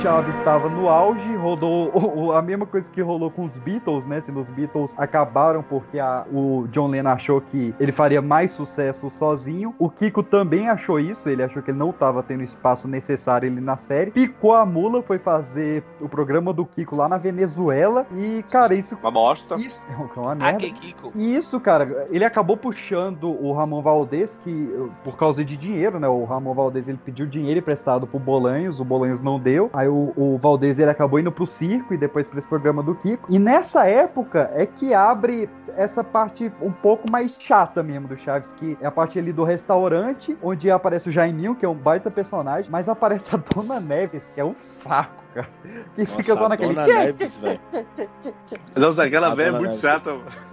Chaves 0.02 0.36
estava 0.36 0.68
no 0.68 0.88
auge, 0.88 1.32
rodou 1.36 2.32
a 2.34 2.42
mesma 2.42 2.66
coisa 2.66 2.90
que 2.90 3.00
rolou 3.00 3.30
com 3.30 3.44
os 3.44 3.56
Beatles, 3.58 4.04
né? 4.04 4.20
Se 4.20 4.32
os 4.32 4.50
Beatles 4.50 4.94
acabaram 4.98 5.62
porque 5.62 5.96
a- 5.98 6.24
o 6.32 6.66
John 6.72 6.88
Lennon 6.88 7.10
achou 7.10 7.40
que 7.40 7.72
ele 7.78 7.92
faria 7.92 8.20
mais 8.20 8.50
sucesso 8.50 9.08
sozinho. 9.08 9.72
O 9.78 9.88
Kiko 9.88 10.22
também 10.24 10.68
achou 10.68 10.98
isso, 10.98 11.28
ele 11.28 11.40
achou 11.42 11.62
que 11.62 11.70
ele 11.70 11.78
não 11.78 11.90
estava 11.90 12.20
tendo 12.20 12.40
o 12.40 12.44
espaço 12.44 12.88
necessário 12.88 13.48
ali 13.48 13.60
na 13.60 13.76
série. 13.76 14.10
Picou 14.10 14.54
a 14.54 14.66
mula, 14.66 15.02
foi 15.02 15.20
fazer 15.20 15.84
o 16.00 16.08
programa 16.08 16.52
do 16.52 16.66
Kiko 16.66 16.96
lá 16.96 17.08
na 17.08 17.16
Venezuela 17.18 18.04
e, 18.16 18.44
cara, 18.50 18.74
isso... 18.74 18.98
Uma 19.00 19.10
bosta. 19.12 19.54
Isso 19.54 19.86
é 19.88 20.18
uma 20.18 20.34
merda. 20.34 20.56
Aqui, 20.56 20.72
Kiko. 20.72 21.12
E 21.14 21.36
isso, 21.36 21.60
cara, 21.60 22.08
ele 22.10 22.24
acabou 22.24 22.56
puxando 22.56 23.28
o 23.30 23.52
Ramon 23.52 23.80
Valdez, 23.82 24.36
que 24.42 24.68
por 25.04 25.16
causa 25.16 25.44
de 25.44 25.56
dinheiro, 25.56 26.00
né? 26.00 26.08
O 26.08 26.24
Ramon 26.24 26.54
Valdez 26.54 26.88
ele 26.88 26.98
pediu 27.04 27.24
dinheiro 27.26 27.60
emprestado 27.60 28.04
pro 28.04 28.18
Bolanhos, 28.18 28.80
o 28.80 28.84
Bolanhos 28.84 29.22
não 29.22 29.38
deu. 29.38 29.70
Aí 29.72 29.91
o, 29.92 30.12
o 30.16 30.38
Valdez 30.38 30.78
ele 30.78 30.90
acabou 30.90 31.18
indo 31.18 31.30
pro 31.30 31.46
circo 31.46 31.92
e 31.94 31.96
depois 31.96 32.26
pra 32.26 32.38
esse 32.38 32.48
programa 32.48 32.82
do 32.82 32.94
Kiko. 32.94 33.32
E 33.32 33.38
nessa 33.38 33.86
época 33.86 34.50
é 34.54 34.66
que 34.66 34.94
abre 34.94 35.48
essa 35.76 36.02
parte 36.02 36.52
um 36.60 36.72
pouco 36.72 37.10
mais 37.10 37.36
chata 37.38 37.82
mesmo 37.82 38.08
do 38.08 38.16
Chaves, 38.16 38.52
que 38.54 38.76
é 38.80 38.86
a 38.86 38.90
parte 38.90 39.18
ali 39.18 39.32
do 39.32 39.44
restaurante, 39.44 40.36
onde 40.42 40.70
aparece 40.70 41.08
o 41.08 41.12
Jaiminho, 41.12 41.54
que 41.54 41.64
é 41.64 41.68
um 41.68 41.74
baita 41.74 42.10
personagem, 42.10 42.70
mas 42.70 42.88
aparece 42.88 43.34
a 43.34 43.38
Dona 43.38 43.80
Neves, 43.80 44.24
que 44.34 44.40
é 44.40 44.44
um 44.44 44.54
saco, 44.54 45.22
cara. 45.34 45.48
Que 45.94 46.06
fica 46.06 46.34
só 46.34 46.48
naquele. 46.48 46.74
Dona 46.74 46.86
Neves, 46.86 47.38
velho. 47.38 47.60
Nossa, 48.76 49.04
aquela 49.04 49.34
velha 49.34 49.48
é 49.48 49.52
muito 49.52 49.64
Neves. 49.64 49.80
chata, 49.80 50.10
mano. 50.10 50.51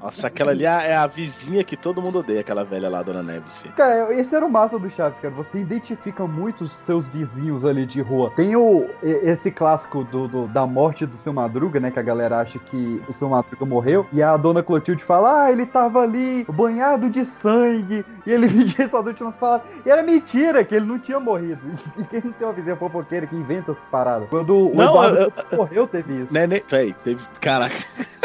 Nossa, 0.00 0.28
aquela 0.28 0.52
ali 0.52 0.64
é 0.64 0.68
a- 0.68 0.82
é 0.82 0.96
a 0.96 1.06
vizinha 1.06 1.62
que 1.62 1.76
todo 1.76 2.00
mundo 2.00 2.20
odeia, 2.20 2.40
aquela 2.40 2.64
velha 2.64 2.88
lá, 2.88 3.02
Dona 3.02 3.22
Neves, 3.22 3.58
filho. 3.58 3.74
Cara, 3.74 4.14
esse 4.14 4.34
era 4.34 4.46
o 4.46 4.50
massa 4.50 4.78
do 4.78 4.88
Chaves, 4.90 5.18
cara. 5.18 5.34
Você 5.34 5.58
identifica 5.58 6.26
muito 6.26 6.64
os 6.64 6.72
seus 6.72 7.06
vizinhos 7.08 7.64
ali 7.64 7.84
de 7.84 8.00
rua. 8.00 8.32
Tem 8.34 8.56
o, 8.56 8.88
esse 9.02 9.50
clássico 9.50 10.02
do, 10.04 10.26
do- 10.28 10.46
da 10.48 10.66
morte 10.66 11.04
do 11.04 11.18
seu 11.18 11.32
Madruga, 11.32 11.78
né? 11.80 11.90
Que 11.90 11.98
a 11.98 12.02
galera 12.02 12.38
acha 12.38 12.58
que 12.58 13.02
o 13.08 13.12
seu 13.12 13.28
Madruga 13.28 13.66
morreu. 13.66 14.06
E 14.12 14.22
a 14.22 14.36
dona 14.36 14.62
Clotilde 14.62 15.04
fala: 15.04 15.44
Ah, 15.44 15.52
ele 15.52 15.66
tava 15.66 16.00
ali 16.00 16.46
banhado 16.50 17.10
de 17.10 17.24
sangue. 17.26 18.04
E 18.26 18.30
ele 18.30 18.46
vendia 18.46 18.84
essa 18.86 19.02
noite 19.02 19.22
nas 19.22 19.36
palavras. 19.36 19.68
E 19.84 19.90
era 19.90 20.02
mentira 20.02 20.64
que 20.64 20.74
ele 20.74 20.86
não 20.86 20.98
tinha 20.98 21.20
morrido. 21.20 21.60
E 21.98 22.04
quem 22.04 22.22
não 22.24 22.32
tem 22.32 22.46
uma 22.46 22.52
vizinha 22.54 22.76
fofoqueira 22.76 23.26
que 23.26 23.36
inventa 23.36 23.72
essas 23.72 23.84
paradas? 23.86 24.28
Quando 24.30 24.56
o 24.70 24.74
Não, 24.74 24.84
Eduardo 24.84 25.16
eu- 25.18 25.30
Couto 25.30 25.56
morreu, 25.56 25.86
teve 25.88 26.22
isso. 26.22 26.32
Né, 26.32 26.46
né? 26.46 26.60
Véi, 26.70 26.94
teve. 27.04 27.22
Caraca. 27.40 27.74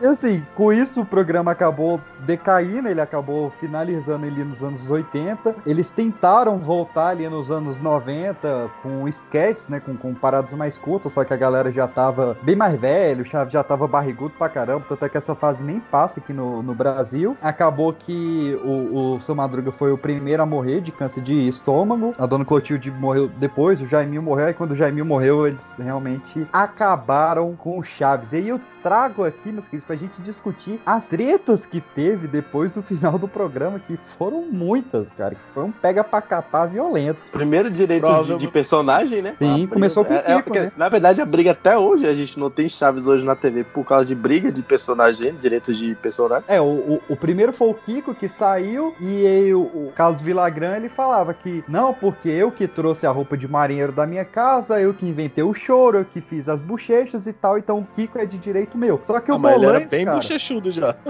E 0.00 0.06
assim, 0.06 0.44
com 0.54 0.70
isso 0.72 1.00
o 1.00 1.06
programa 1.06 1.52
acabou 1.52 1.98
decaindo, 2.20 2.86
ele 2.88 3.00
acabou 3.00 3.50
finalizando 3.50 4.26
ali 4.26 4.44
nos 4.44 4.62
anos 4.62 4.90
80. 4.90 5.54
Eles 5.64 5.90
tentaram 5.90 6.58
voltar 6.58 7.08
ali 7.08 7.26
nos 7.28 7.50
anos 7.50 7.80
90 7.80 8.70
com 8.82 9.08
sketches, 9.08 9.68
né, 9.68 9.80
com, 9.80 9.96
com 9.96 10.14
paradas 10.14 10.52
mais 10.52 10.76
curtas, 10.76 11.12
só 11.12 11.24
que 11.24 11.32
a 11.32 11.36
galera 11.36 11.72
já 11.72 11.88
tava 11.88 12.36
bem 12.42 12.54
mais 12.54 12.78
velho, 12.78 13.22
o 13.22 13.24
Chaves 13.24 13.52
já 13.52 13.64
tava 13.64 13.86
barrigudo 13.86 14.34
pra 14.36 14.50
caramba, 14.50 14.84
tanto 14.86 15.04
é 15.04 15.08
que 15.08 15.16
essa 15.16 15.34
fase 15.34 15.62
nem 15.62 15.80
passa 15.80 16.20
aqui 16.20 16.32
no, 16.32 16.62
no 16.62 16.74
Brasil. 16.74 17.36
Acabou 17.40 17.92
que 17.92 18.58
o, 18.62 19.14
o 19.14 19.20
Seu 19.20 19.34
Madruga 19.34 19.72
foi 19.72 19.92
o 19.92 19.98
primeiro 19.98 20.42
a 20.42 20.46
morrer 20.46 20.82
de 20.82 20.92
câncer 20.92 21.22
de 21.22 21.48
estômago, 21.48 22.14
a 22.18 22.26
Dona 22.26 22.44
Clotilde 22.44 22.90
morreu 22.90 23.28
depois, 23.28 23.80
o 23.80 23.86
Jaiminho 23.86 24.22
morreu, 24.22 24.50
e 24.50 24.54
quando 24.54 24.72
o 24.72 24.74
Jaiminho 24.74 25.06
morreu, 25.06 25.46
eles 25.46 25.74
realmente 25.78 26.46
acabaram 26.52 27.56
com 27.56 27.78
o 27.78 27.82
Chaves. 27.82 28.32
E 28.32 28.36
aí 28.36 28.48
eu 28.48 28.60
trago 28.82 29.24
aqui, 29.24 29.50
meus 29.50 29.66
queridos, 29.66 29.85
pra 29.86 29.96
gente 29.96 30.20
discutir 30.20 30.80
as 30.84 31.08
tretas 31.08 31.64
que 31.64 31.80
teve 31.80 32.26
depois 32.26 32.72
do 32.72 32.82
final 32.82 33.18
do 33.18 33.28
programa, 33.28 33.78
que 33.78 33.98
foram 34.18 34.42
muitas, 34.50 35.08
cara, 35.16 35.34
que 35.34 35.40
foi 35.54 35.64
um 35.64 35.70
pega 35.72 36.02
pra 36.02 36.20
capar 36.20 36.68
violento. 36.68 37.18
Primeiro 37.30 37.70
direito 37.70 38.06
de, 38.24 38.36
de 38.38 38.48
personagem, 38.48 39.22
né? 39.22 39.34
Sim, 39.38 39.48
A 39.50 39.54
briga- 39.54 39.72
começou 39.72 40.04
com 40.04 40.12
o 40.12 40.16
é- 40.16 40.18
é 40.20 40.22
Kiko, 40.36 40.42
porque, 40.44 40.60
né? 40.60 40.72
Na 40.76 40.88
verdade, 40.88 41.20
a 41.20 41.26
briga 41.26 41.52
até 41.52 41.76
hoje, 41.78 42.06
a 42.06 42.14
gente 42.14 42.38
não 42.38 42.50
tem 42.50 42.68
Chaves 42.68 43.06
hoje 43.06 43.24
na 43.24 43.36
TV 43.36 43.64
por 43.64 43.84
causa 43.84 44.04
de 44.06 44.14
briga 44.14 44.50
de 44.50 44.62
personagem, 44.62 45.34
direitos 45.36 45.76
de 45.76 45.94
personagem. 45.94 46.44
É, 46.48 46.60
o, 46.60 46.64
o, 46.64 47.00
o 47.10 47.16
primeiro 47.16 47.52
foi 47.52 47.68
o 47.70 47.74
Kiko 47.74 48.14
que 48.14 48.28
saiu 48.28 48.94
e 49.00 49.26
aí 49.26 49.54
o, 49.54 49.60
o 49.62 49.92
Carlos 49.94 50.20
Villagrán 50.20 50.76
ele 50.76 50.88
falava 50.88 51.32
que 51.32 51.62
não, 51.68 51.94
porque 51.94 52.28
eu 52.28 52.50
que 52.50 52.66
trouxe 52.66 53.06
a 53.06 53.10
roupa 53.10 53.36
de 53.36 53.46
marinheiro 53.48 53.92
da 53.92 54.06
minha 54.06 54.24
casa, 54.24 54.80
eu 54.80 54.92
que 54.92 55.06
inventei 55.06 55.44
o 55.44 55.54
choro, 55.54 55.98
eu 55.98 56.04
que 56.04 56.20
fiz 56.20 56.48
as 56.48 56.60
bochechas 56.60 57.26
e 57.26 57.32
tal, 57.32 57.56
então 57.58 57.78
o 57.78 57.84
Kiko 57.94 58.18
é 58.18 58.26
de 58.26 58.38
direito 58.38 58.76
meu. 58.76 59.00
Só 59.04 59.20
que 59.20 59.30
Ah, 59.30 59.34
o 59.36 59.38
era 59.76 59.86
bem 59.86 60.04
cara, 60.04 60.16
bochechudo 60.16 60.70
já. 60.70 60.94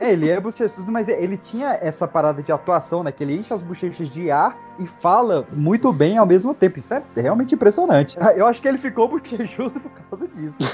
É, 0.00 0.14
ele 0.14 0.30
é 0.30 0.40
bochechudo, 0.40 0.90
mas 0.90 1.08
ele 1.08 1.36
tinha 1.36 1.78
essa 1.82 2.08
parada 2.08 2.42
de 2.42 2.50
atuação, 2.50 3.04
né? 3.04 3.12
Que 3.12 3.22
ele 3.22 3.34
enche 3.34 3.52
as 3.52 3.62
bochechas 3.62 4.08
de 4.08 4.30
ar 4.30 4.56
e 4.78 4.86
fala 4.86 5.46
muito 5.52 5.92
bem 5.92 6.16
ao 6.16 6.24
mesmo 6.24 6.54
tempo. 6.54 6.78
Isso 6.78 6.94
é 6.94 7.02
realmente 7.14 7.54
impressionante. 7.54 8.16
Eu 8.34 8.46
acho 8.46 8.62
que 8.62 8.66
ele 8.66 8.78
ficou 8.78 9.06
bochechudo 9.12 9.78
por 9.78 9.90
causa 9.90 10.26
disso. 10.26 10.56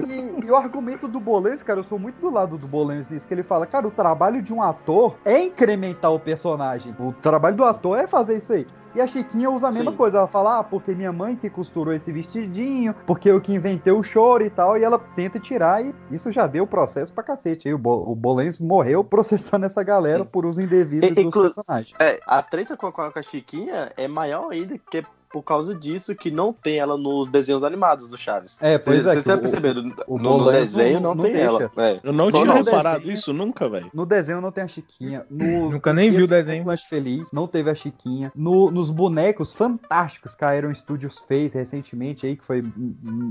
E, 0.00 0.46
e 0.46 0.50
o 0.50 0.56
argumento 0.56 1.06
do 1.06 1.20
Bolanhos, 1.20 1.62
cara, 1.62 1.78
eu 1.78 1.84
sou 1.84 1.98
muito 1.98 2.20
do 2.20 2.30
lado 2.30 2.58
do 2.58 2.66
Bolanhos 2.66 3.08
nisso, 3.08 3.28
que 3.28 3.34
ele 3.34 3.42
fala, 3.42 3.66
cara, 3.66 3.86
o 3.86 3.90
trabalho 3.90 4.42
de 4.42 4.52
um 4.52 4.60
ator 4.60 5.16
é 5.24 5.38
incrementar 5.44 6.12
o 6.12 6.18
personagem. 6.18 6.94
O 6.98 7.12
trabalho 7.12 7.54
do 7.54 7.64
ator 7.64 7.98
é 7.98 8.06
fazer 8.06 8.38
isso 8.38 8.52
aí. 8.52 8.66
E 8.94 9.00
a 9.00 9.06
Chiquinha 9.06 9.50
usa 9.50 9.68
a 9.68 9.72
mesma 9.72 9.92
Sim. 9.92 9.96
coisa. 9.96 10.18
Ela 10.18 10.26
fala, 10.26 10.58
ah, 10.58 10.64
porque 10.64 10.92
minha 10.94 11.12
mãe 11.12 11.36
que 11.36 11.48
costurou 11.48 11.94
esse 11.94 12.10
vestidinho, 12.10 12.94
porque 13.06 13.30
eu 13.30 13.40
que 13.40 13.52
inventei 13.54 13.92
o 13.92 14.02
choro 14.02 14.44
e 14.44 14.50
tal. 14.50 14.76
E 14.76 14.82
ela 14.82 14.98
tenta 14.98 15.38
tirar 15.38 15.84
e 15.84 15.94
isso 16.10 16.30
já 16.32 16.46
deu 16.46 16.66
processo 16.66 17.12
pra 17.12 17.22
cacete. 17.22 17.68
Aí 17.68 17.74
o, 17.74 17.78
Bo 17.78 18.16
morreu 18.60 19.02
processando 19.04 19.66
essa 19.66 19.82
galera 19.82 20.24
por 20.24 20.44
uso 20.44 20.60
indevido 20.60 21.06
E- 21.06 21.10
dos 21.12 21.32
personagens. 21.34 21.94
É, 22.00 22.20
a 22.26 22.42
treta 22.42 22.76
com 22.76 22.86
a, 22.86 22.92
com 22.92 23.18
a 23.18 23.22
Chiquinha 23.22 23.92
é 23.96 24.08
maior 24.08 24.50
ainda, 24.50 24.76
que 24.90 24.98
é 24.98 25.04
por 25.32 25.42
causa 25.42 25.74
disso 25.74 26.14
que 26.14 26.30
não 26.30 26.52
tem 26.52 26.78
ela 26.78 26.96
nos 26.96 27.28
desenhos 27.28 27.62
animados 27.62 28.08
do 28.08 28.18
Chaves. 28.18 28.58
É, 28.60 28.76
pois 28.78 29.00
é, 29.06 29.12
Vocês 29.12 29.22
que 29.24 29.28
já 29.30 29.36
o- 29.36 29.38
perceberam? 29.38 29.92
o 30.06 30.18
No, 30.18 30.38
no 30.38 30.50
desenho 30.50 31.00
não- 31.00 31.14
não, 31.14 31.22
tem 31.24 31.32
deixa. 31.34 31.46
ela. 31.48 31.70
É. 31.76 32.00
Eu 32.02 32.12
não 32.12 32.30
Só 32.30 32.42
tinha 32.42 32.46
no 32.46 32.52
reparado 32.64 32.98
desenho. 33.00 33.14
isso 33.14 33.32
nunca, 33.32 33.68
velho. 33.68 33.90
No 33.94 34.04
desenho 34.04 34.40
não 34.40 34.50
tem 34.50 34.64
a 34.64 34.68
Chiquinha. 34.68 35.24
Nos 35.30 35.72
Nunca 35.72 35.92
nem 35.92 36.10
vi 36.10 36.22
o 36.22 36.26
desenho. 36.26 36.64
do 36.64 36.68
Lanche 36.68 36.86
Feliz, 36.88 37.30
não 37.32 37.46
teve 37.46 37.70
a 37.70 37.74
Chiquinha. 37.74 38.32
No- 38.34 38.70
nos 38.70 38.90
bonecos 38.90 39.52
fantásticos 39.52 40.34
que 40.34 40.44
a 40.44 40.48
Aeron 40.48 40.74
Studios 40.74 41.20
fez 41.26 41.52
recentemente 41.52 42.26
aí, 42.26 42.36
que 42.36 42.44
foi 42.44 42.62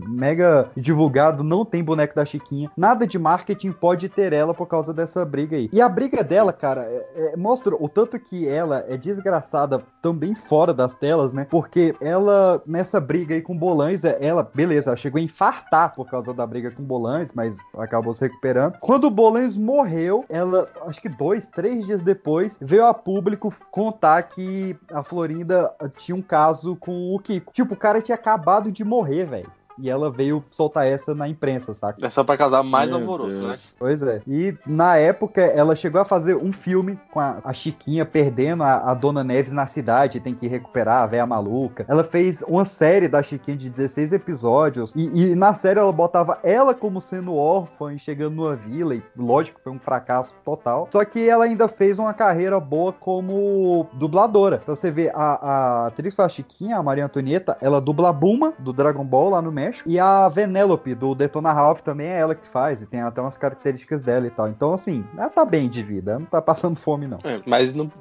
mega 0.07 0.69
divulgado, 0.75 1.43
não 1.43 1.65
tem 1.65 1.83
boneco 1.83 2.15
da 2.15 2.25
Chiquinha. 2.25 2.71
Nada 2.77 3.05
de 3.05 3.17
marketing 3.19 3.71
pode 3.71 4.09
ter 4.09 4.33
ela 4.33 4.53
por 4.53 4.67
causa 4.67 4.93
dessa 4.93 5.23
briga 5.25 5.57
aí. 5.57 5.69
E 5.71 5.81
a 5.81 5.89
briga 5.89 6.23
dela, 6.23 6.53
cara, 6.53 6.81
é- 6.83 7.07
é- 7.33 7.37
mostra 7.37 7.75
o 7.75 7.87
tanto 7.89 8.19
que 8.19 8.47
ela 8.47 8.83
é 8.87 8.97
desgraçada 8.97 9.81
também 10.01 10.33
fora 10.35 10.73
das 10.73 10.93
telas, 10.95 11.33
né? 11.33 11.45
Porque 11.49 11.88
ela, 12.01 12.61
nessa 12.65 12.99
briga 12.99 13.35
aí 13.35 13.41
com 13.41 13.57
Bolanhos, 13.57 14.03
é- 14.03 14.17
ela, 14.23 14.43
beleza, 14.53 14.89
ela 14.89 14.97
chegou 14.97 15.19
a 15.19 15.23
infartar 15.23 15.93
por 15.95 16.09
causa 16.09 16.33
da 16.33 16.45
briga 16.45 16.71
com 16.71 16.83
Bolanhos, 16.83 17.29
mas 17.33 17.57
acabou 17.77 18.13
se 18.13 18.21
recuperando. 18.21 18.77
Quando 18.79 19.05
o 19.05 19.11
Bolanhos 19.11 19.57
morreu, 19.57 20.25
ela, 20.29 20.67
acho 20.85 21.01
que 21.01 21.09
dois, 21.09 21.47
três 21.47 21.85
dias 21.85 22.01
depois, 22.01 22.57
veio 22.61 22.85
a 22.85 22.93
público 22.93 23.53
contar 23.71 24.23
que 24.23 24.75
a 24.91 25.03
Florinda 25.03 25.73
tinha 25.97 26.15
um 26.15 26.21
caso 26.21 26.75
com 26.75 27.13
o 27.13 27.19
Kiko. 27.19 27.51
Tipo, 27.51 27.73
o 27.73 27.77
cara 27.77 28.01
tinha 28.01 28.15
acabado 28.15 28.71
de 28.71 28.83
morrer, 28.83 29.25
velho. 29.25 29.58
E 29.81 29.89
ela 29.89 30.11
veio 30.11 30.43
soltar 30.51 30.87
essa 30.87 31.13
na 31.15 31.27
imprensa, 31.27 31.73
saca? 31.73 32.05
É 32.05 32.09
só 32.09 32.23
pra 32.23 32.37
casar 32.37 32.63
mais 32.63 32.91
Meu 32.91 33.01
alvoroço, 33.01 33.41
né? 33.41 33.47
Deus. 33.47 33.75
Pois 33.79 34.01
é. 34.01 34.21
E 34.27 34.55
na 34.65 34.97
época 34.97 35.41
ela 35.41 35.75
chegou 35.75 36.01
a 36.01 36.05
fazer 36.05 36.35
um 36.35 36.51
filme 36.51 36.99
com 37.11 37.19
a, 37.19 37.37
a 37.43 37.53
Chiquinha 37.53 38.05
perdendo 38.05 38.63
a, 38.63 38.91
a 38.91 38.93
Dona 38.93 39.23
Neves 39.23 39.51
na 39.51 39.67
cidade, 39.67 40.19
tem 40.19 40.35
que 40.35 40.47
recuperar 40.47 41.03
a 41.03 41.05
véia 41.05 41.25
maluca. 41.25 41.85
Ela 41.87 42.03
fez 42.03 42.43
uma 42.47 42.65
série 42.65 43.07
da 43.07 43.23
Chiquinha 43.23 43.57
de 43.57 43.69
16 43.69 44.13
episódios 44.13 44.93
e, 44.95 45.31
e 45.31 45.35
na 45.35 45.53
série 45.53 45.79
ela 45.79 45.91
botava 45.91 46.39
ela 46.43 46.73
como 46.73 46.99
sendo 46.99 47.35
órfã 47.35 47.93
e 47.93 47.99
chegando 47.99 48.35
numa 48.35 48.55
vila 48.55 48.95
e 48.95 49.03
lógico 49.17 49.59
foi 49.63 49.71
um 49.71 49.79
fracasso 49.79 50.33
total. 50.43 50.87
Só 50.91 51.03
que 51.05 51.27
ela 51.27 51.45
ainda 51.45 51.67
fez 51.67 51.99
uma 51.99 52.13
carreira 52.13 52.59
boa 52.59 52.91
como 52.91 53.87
dubladora. 53.93 54.57
Pra 54.59 54.75
você 54.75 54.91
ver, 54.91 55.11
a, 55.15 55.85
a 55.85 55.87
atriz 55.87 56.13
que 56.13 56.17
faz 56.17 56.31
a 56.31 56.35
Chiquinha, 56.35 56.77
a 56.77 56.83
Maria 56.83 57.05
Antonieta, 57.05 57.57
ela 57.61 57.79
dubla 57.79 58.09
a 58.09 58.13
Buma 58.13 58.53
do 58.59 58.73
Dragon 58.73 59.03
Ball 59.03 59.29
lá 59.29 59.41
no 59.41 59.51
México 59.51 59.68
México. 59.69 59.89
E 59.89 59.99
a 59.99 60.27
Venelope, 60.29 60.93
do 60.95 61.15
Detona 61.15 61.51
Ralph, 61.53 61.81
também 61.81 62.07
é 62.07 62.19
ela 62.19 62.35
que 62.35 62.47
faz. 62.47 62.81
E 62.81 62.85
tem 62.85 63.01
até 63.01 63.21
umas 63.21 63.37
características 63.37 64.01
dela 64.01 64.27
e 64.27 64.29
tal. 64.29 64.47
Então, 64.47 64.73
assim, 64.73 65.03
ela 65.17 65.29
tá 65.29 65.45
bem 65.45 65.69
de 65.69 65.81
vida. 65.83 66.11
Ela 66.11 66.19
não 66.19 66.25
tá 66.27 66.41
passando 66.41 66.77
fome, 66.79 67.07
não. 67.07 67.17
É, 67.23 67.39
mas 67.45 67.73
não, 67.73 67.91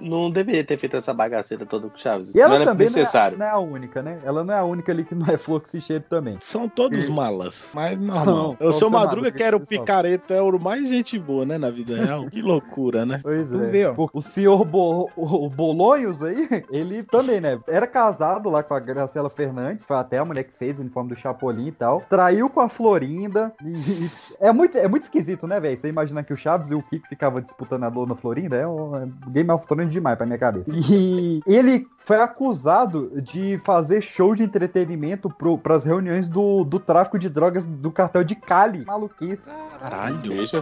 não- 0.00 0.30
deveria 0.30 0.64
ter 0.64 0.76
feito 0.78 0.96
essa 0.96 1.12
bagaceira 1.14 1.64
toda 1.66 1.88
com 1.88 1.96
o 1.96 1.98
Chaves. 2.00 2.34
E 2.34 2.40
ela 2.40 2.48
não 2.50 2.56
era 2.56 2.64
também 2.66 2.86
não 2.88 2.94
é, 2.94 2.98
necessário. 2.98 3.38
não 3.38 3.46
é 3.46 3.50
a 3.50 3.58
única, 3.58 4.02
né? 4.02 4.18
Ela 4.24 4.44
não 4.44 4.54
é 4.54 4.58
a 4.58 4.64
única 4.64 4.90
ali 4.92 5.04
que 5.04 5.14
não 5.14 5.26
é 5.26 5.36
fluxo 5.38 5.76
e 5.76 5.80
cheiro 5.80 6.04
também. 6.08 6.38
São 6.40 6.68
todos 6.68 7.06
E- 7.08 7.12
malas, 7.12 7.70
mas 7.74 7.98
normal. 8.00 8.56
Não, 8.58 8.68
o 8.68 8.72
seu 8.72 8.84
só 8.84 8.88
o 8.88 8.90
Madruga, 8.90 9.30
que 9.30 9.42
era 9.42 9.56
o 9.56 9.60
picareta, 9.60 10.34
é 10.34 10.40
o 10.42 10.58
mais 10.58 10.88
gente 10.88 11.18
boa, 11.18 11.44
né, 11.44 11.56
na 11.58 11.70
vida 11.70 11.96
real. 11.96 12.26
Que 12.28 12.42
loucura, 12.42 13.04
né? 13.06 13.20
Pois 13.22 13.48
Tu 13.48 13.60
é. 13.62 13.66
vê, 13.68 13.94
O 14.12 14.20
senhor 14.20 14.64
Bo- 14.64 15.10
o 15.16 15.48
Bolonhos 15.48 16.22
aí, 16.22 16.48
ele 16.70 17.02
também, 17.04 17.40
né? 17.40 17.58
Era 17.66 17.86
casado 17.86 18.48
lá 18.50 18.62
com 18.62 18.74
a 18.74 18.80
Graciela 18.80 19.30
Fernandes, 19.30 19.84
foi 19.86 19.96
até 19.96 20.18
a 20.18 20.24
mulher 20.24 20.44
que 20.44 20.52
fez 20.52 20.78
o 20.78 20.80
uniforme 20.80 21.10
do 21.10 21.13
Chapolin 21.16 21.68
e 21.68 21.72
tal. 21.72 22.02
Traiu 22.08 22.48
com 22.50 22.60
a 22.60 22.68
Florinda. 22.68 23.52
E, 23.62 23.70
e- 23.70 24.10
é, 24.40 24.52
muito, 24.52 24.76
é 24.78 24.88
muito 24.88 25.04
esquisito, 25.04 25.46
né, 25.46 25.58
velho? 25.60 25.78
Você 25.78 25.88
imaginar 25.88 26.22
que 26.24 26.32
o 26.32 26.36
Chaves 26.36 26.70
e 26.70 26.74
o 26.74 26.82
Kiko 26.82 27.06
ficavam 27.08 27.40
disputando 27.40 27.84
a 27.84 27.90
dona 27.90 28.14
Florinda 28.16 28.56
é 28.56 28.66
um 28.66 28.96
é 28.96 29.08
Game 29.28 29.50
of 29.50 29.66
Thrones 29.66 29.92
demais 29.92 30.16
pra 30.16 30.26
minha 30.26 30.38
cabeça. 30.38 30.70
E 30.72 31.40
ele 31.46 31.86
foi 31.98 32.16
acusado 32.20 33.10
de 33.22 33.60
fazer 33.64 34.02
show 34.02 34.34
de 34.34 34.42
entretenimento 34.44 35.28
pro, 35.30 35.56
pras 35.58 35.84
reuniões 35.84 36.28
do, 36.28 36.64
do 36.64 36.78
tráfico 36.78 37.18
de 37.18 37.28
drogas 37.28 37.64
do 37.64 37.90
cartel 37.90 38.22
de 38.24 38.34
Cali. 38.34 38.84
Maluquice. 38.84 39.38
Caralho. 39.80 40.16
Deixa, 40.22 40.60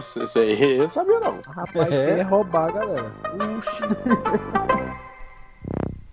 não 0.77 0.89
sabia 0.89 1.19
não. 1.19 1.39
Rapaz, 1.47 1.91
É. 1.91 2.11
ele 2.11 2.19
é 2.21 2.23
roubar, 2.23 2.71
galera. 2.73 3.11
E- 3.35 5.03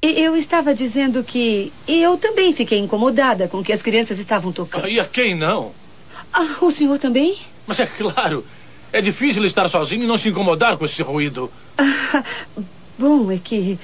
Eu 0.03 0.35
estava 0.35 0.75
dizendo 0.75 1.23
que 1.23 1.71
eu 1.87 2.17
também 2.17 2.55
fiquei 2.55 2.79
incomodada 2.79 3.49
com 3.49 3.59
o 3.59 3.65
que 3.65 3.73
as 3.73 3.83
crianças 3.83 4.19
estavam 4.19 4.51
tocando. 4.51 4.89
E 4.89 4.99
a 4.99 5.05
quem 5.05 5.35
não? 5.35 5.73
Ah, 6.33 6.57
o 6.63 6.71
senhor 6.71 6.99
também? 6.99 7.37
Mas 7.67 7.81
é 7.81 7.87
claro. 7.87 8.45
É 8.93 9.01
difícil 9.01 9.45
estar 9.45 9.69
sozinho 9.69 10.05
e 10.05 10.07
não 10.07 10.17
se 10.17 10.29
incomodar 10.29 10.77
com 10.79 10.85
esse 10.85 11.03
ruído. 11.03 11.53
Bom, 12.99 13.31
é 13.31 13.39
que. 13.39 13.79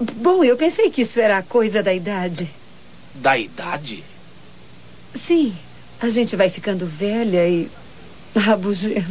Bom, 0.00 0.42
eu 0.42 0.56
pensei 0.56 0.90
que 0.90 1.02
isso 1.02 1.20
era 1.20 1.42
coisa 1.42 1.82
da 1.82 1.92
idade. 1.92 2.48
Da 3.14 3.36
idade? 3.36 4.02
Sim, 5.14 5.54
a 6.00 6.08
gente 6.08 6.34
vai 6.34 6.48
ficando 6.48 6.86
velha 6.86 7.46
e. 7.46 7.68
rabugenta. 8.36 9.02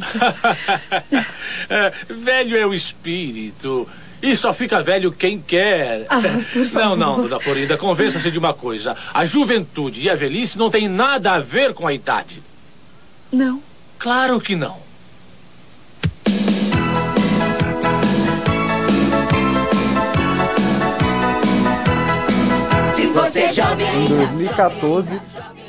É, 1.69 1.93
velho 2.09 2.57
é 2.57 2.65
o 2.65 2.73
espírito. 2.73 3.87
E 4.21 4.35
só 4.35 4.53
fica 4.53 4.83
velho 4.83 5.11
quem 5.11 5.41
quer. 5.41 6.05
Ah, 6.09 6.19
por 6.21 6.65
favor. 6.67 6.79
Não, 6.79 6.95
não, 6.95 7.21
dona 7.23 7.39
Florinda, 7.39 7.77
convença-se 7.77 8.29
de 8.29 8.37
uma 8.37 8.53
coisa. 8.53 8.95
A 9.13 9.25
juventude 9.25 10.01
e 10.01 10.09
a 10.09 10.15
velhice 10.15 10.57
não 10.57 10.69
têm 10.69 10.87
nada 10.87 11.31
a 11.31 11.39
ver 11.39 11.73
com 11.73 11.87
a 11.87 11.93
idade. 11.93 12.41
Não. 13.31 13.61
Claro 13.97 14.39
que 14.39 14.55
não. 14.55 14.79
Se 22.95 23.07
você 23.07 23.39
é 23.39 23.53
jovem 23.53 24.05
Em 24.05 24.07
2014, 24.07 25.21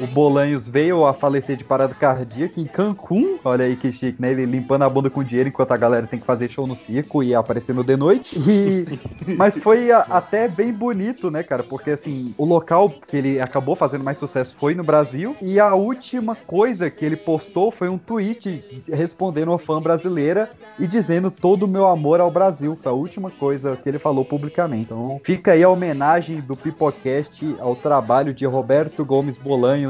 o 0.03 0.07
Bolanhos 0.09 0.67
veio 0.67 1.07
a 1.07 1.15
falecer 1.15 1.57
de 1.57 1.65
parada 1.65 1.95
cardíaca 1.95 2.61
em 2.61 2.65
Cancún. 2.65 3.39
Olha 3.45 3.65
aí 3.65 3.77
que 3.77 3.93
chique, 3.93 4.21
né? 4.21 4.33
Ele 4.33 4.45
limpando 4.47 4.83
a 4.83 4.89
bunda 4.91 5.09
com 5.09 5.23
dinheiro 5.23 5.49
enquanto 5.49 5.71
a 5.73 5.77
galera 5.77 6.07
tem 6.07 6.19
que 6.19 6.27
fazer 6.27 6.49
show 6.51 6.67
no 6.67 6.75
circo 6.75 7.23
e 7.23 7.35
aparecendo 7.35 7.85
de 7.85 7.97
noite. 7.97 8.39
E... 8.39 8.99
Mas 9.37 9.57
foi 9.57 9.93
a- 9.93 10.01
até 10.11 10.49
bem 10.49 10.73
bonito, 10.73 11.31
né, 11.31 11.43
cara? 11.43 11.63
Porque 11.63 11.91
assim, 11.93 12.35
o 12.37 12.45
local 12.45 12.91
que 13.07 13.17
ele 13.17 13.41
acabou 13.41 13.77
fazendo 13.77 14.03
mais 14.05 14.19
sucesso 14.19 14.57
foi 14.59 14.75
no 14.75 14.83
Brasil. 14.83 15.37
E 15.41 15.61
a 15.61 15.75
última 15.75 16.35
coisa 16.35 16.91
que 16.91 17.05
ele 17.05 17.17
postou 17.17 17.71
foi 17.71 17.89
um 17.89 17.99
tweet 17.99 18.83
respondendo 18.89 19.49
uma 19.49 19.59
fã 19.59 19.81
brasileira 19.81 20.51
e 20.79 20.87
dizendo 20.87 21.31
todo 21.31 21.63
o 21.65 21.69
meu 21.69 21.87
amor 21.87 22.21
ao 22.21 22.31
Brasil. 22.31 22.77
Foi 22.83 22.91
a 22.91 22.95
última 22.95 23.31
coisa 23.31 23.77
que 23.77 23.89
ele 23.89 23.99
falou 23.99 24.25
publicamente. 24.25 24.83
Então 24.87 25.21
fica 25.25 25.53
aí 25.53 25.63
a 25.63 25.69
homenagem 25.69 26.41
do 26.41 26.57
Pipocast 26.57 27.55
ao 27.61 27.77
trabalho 27.77 28.33
de 28.33 28.45
Roberto 28.45 29.05
Gomes 29.05 29.39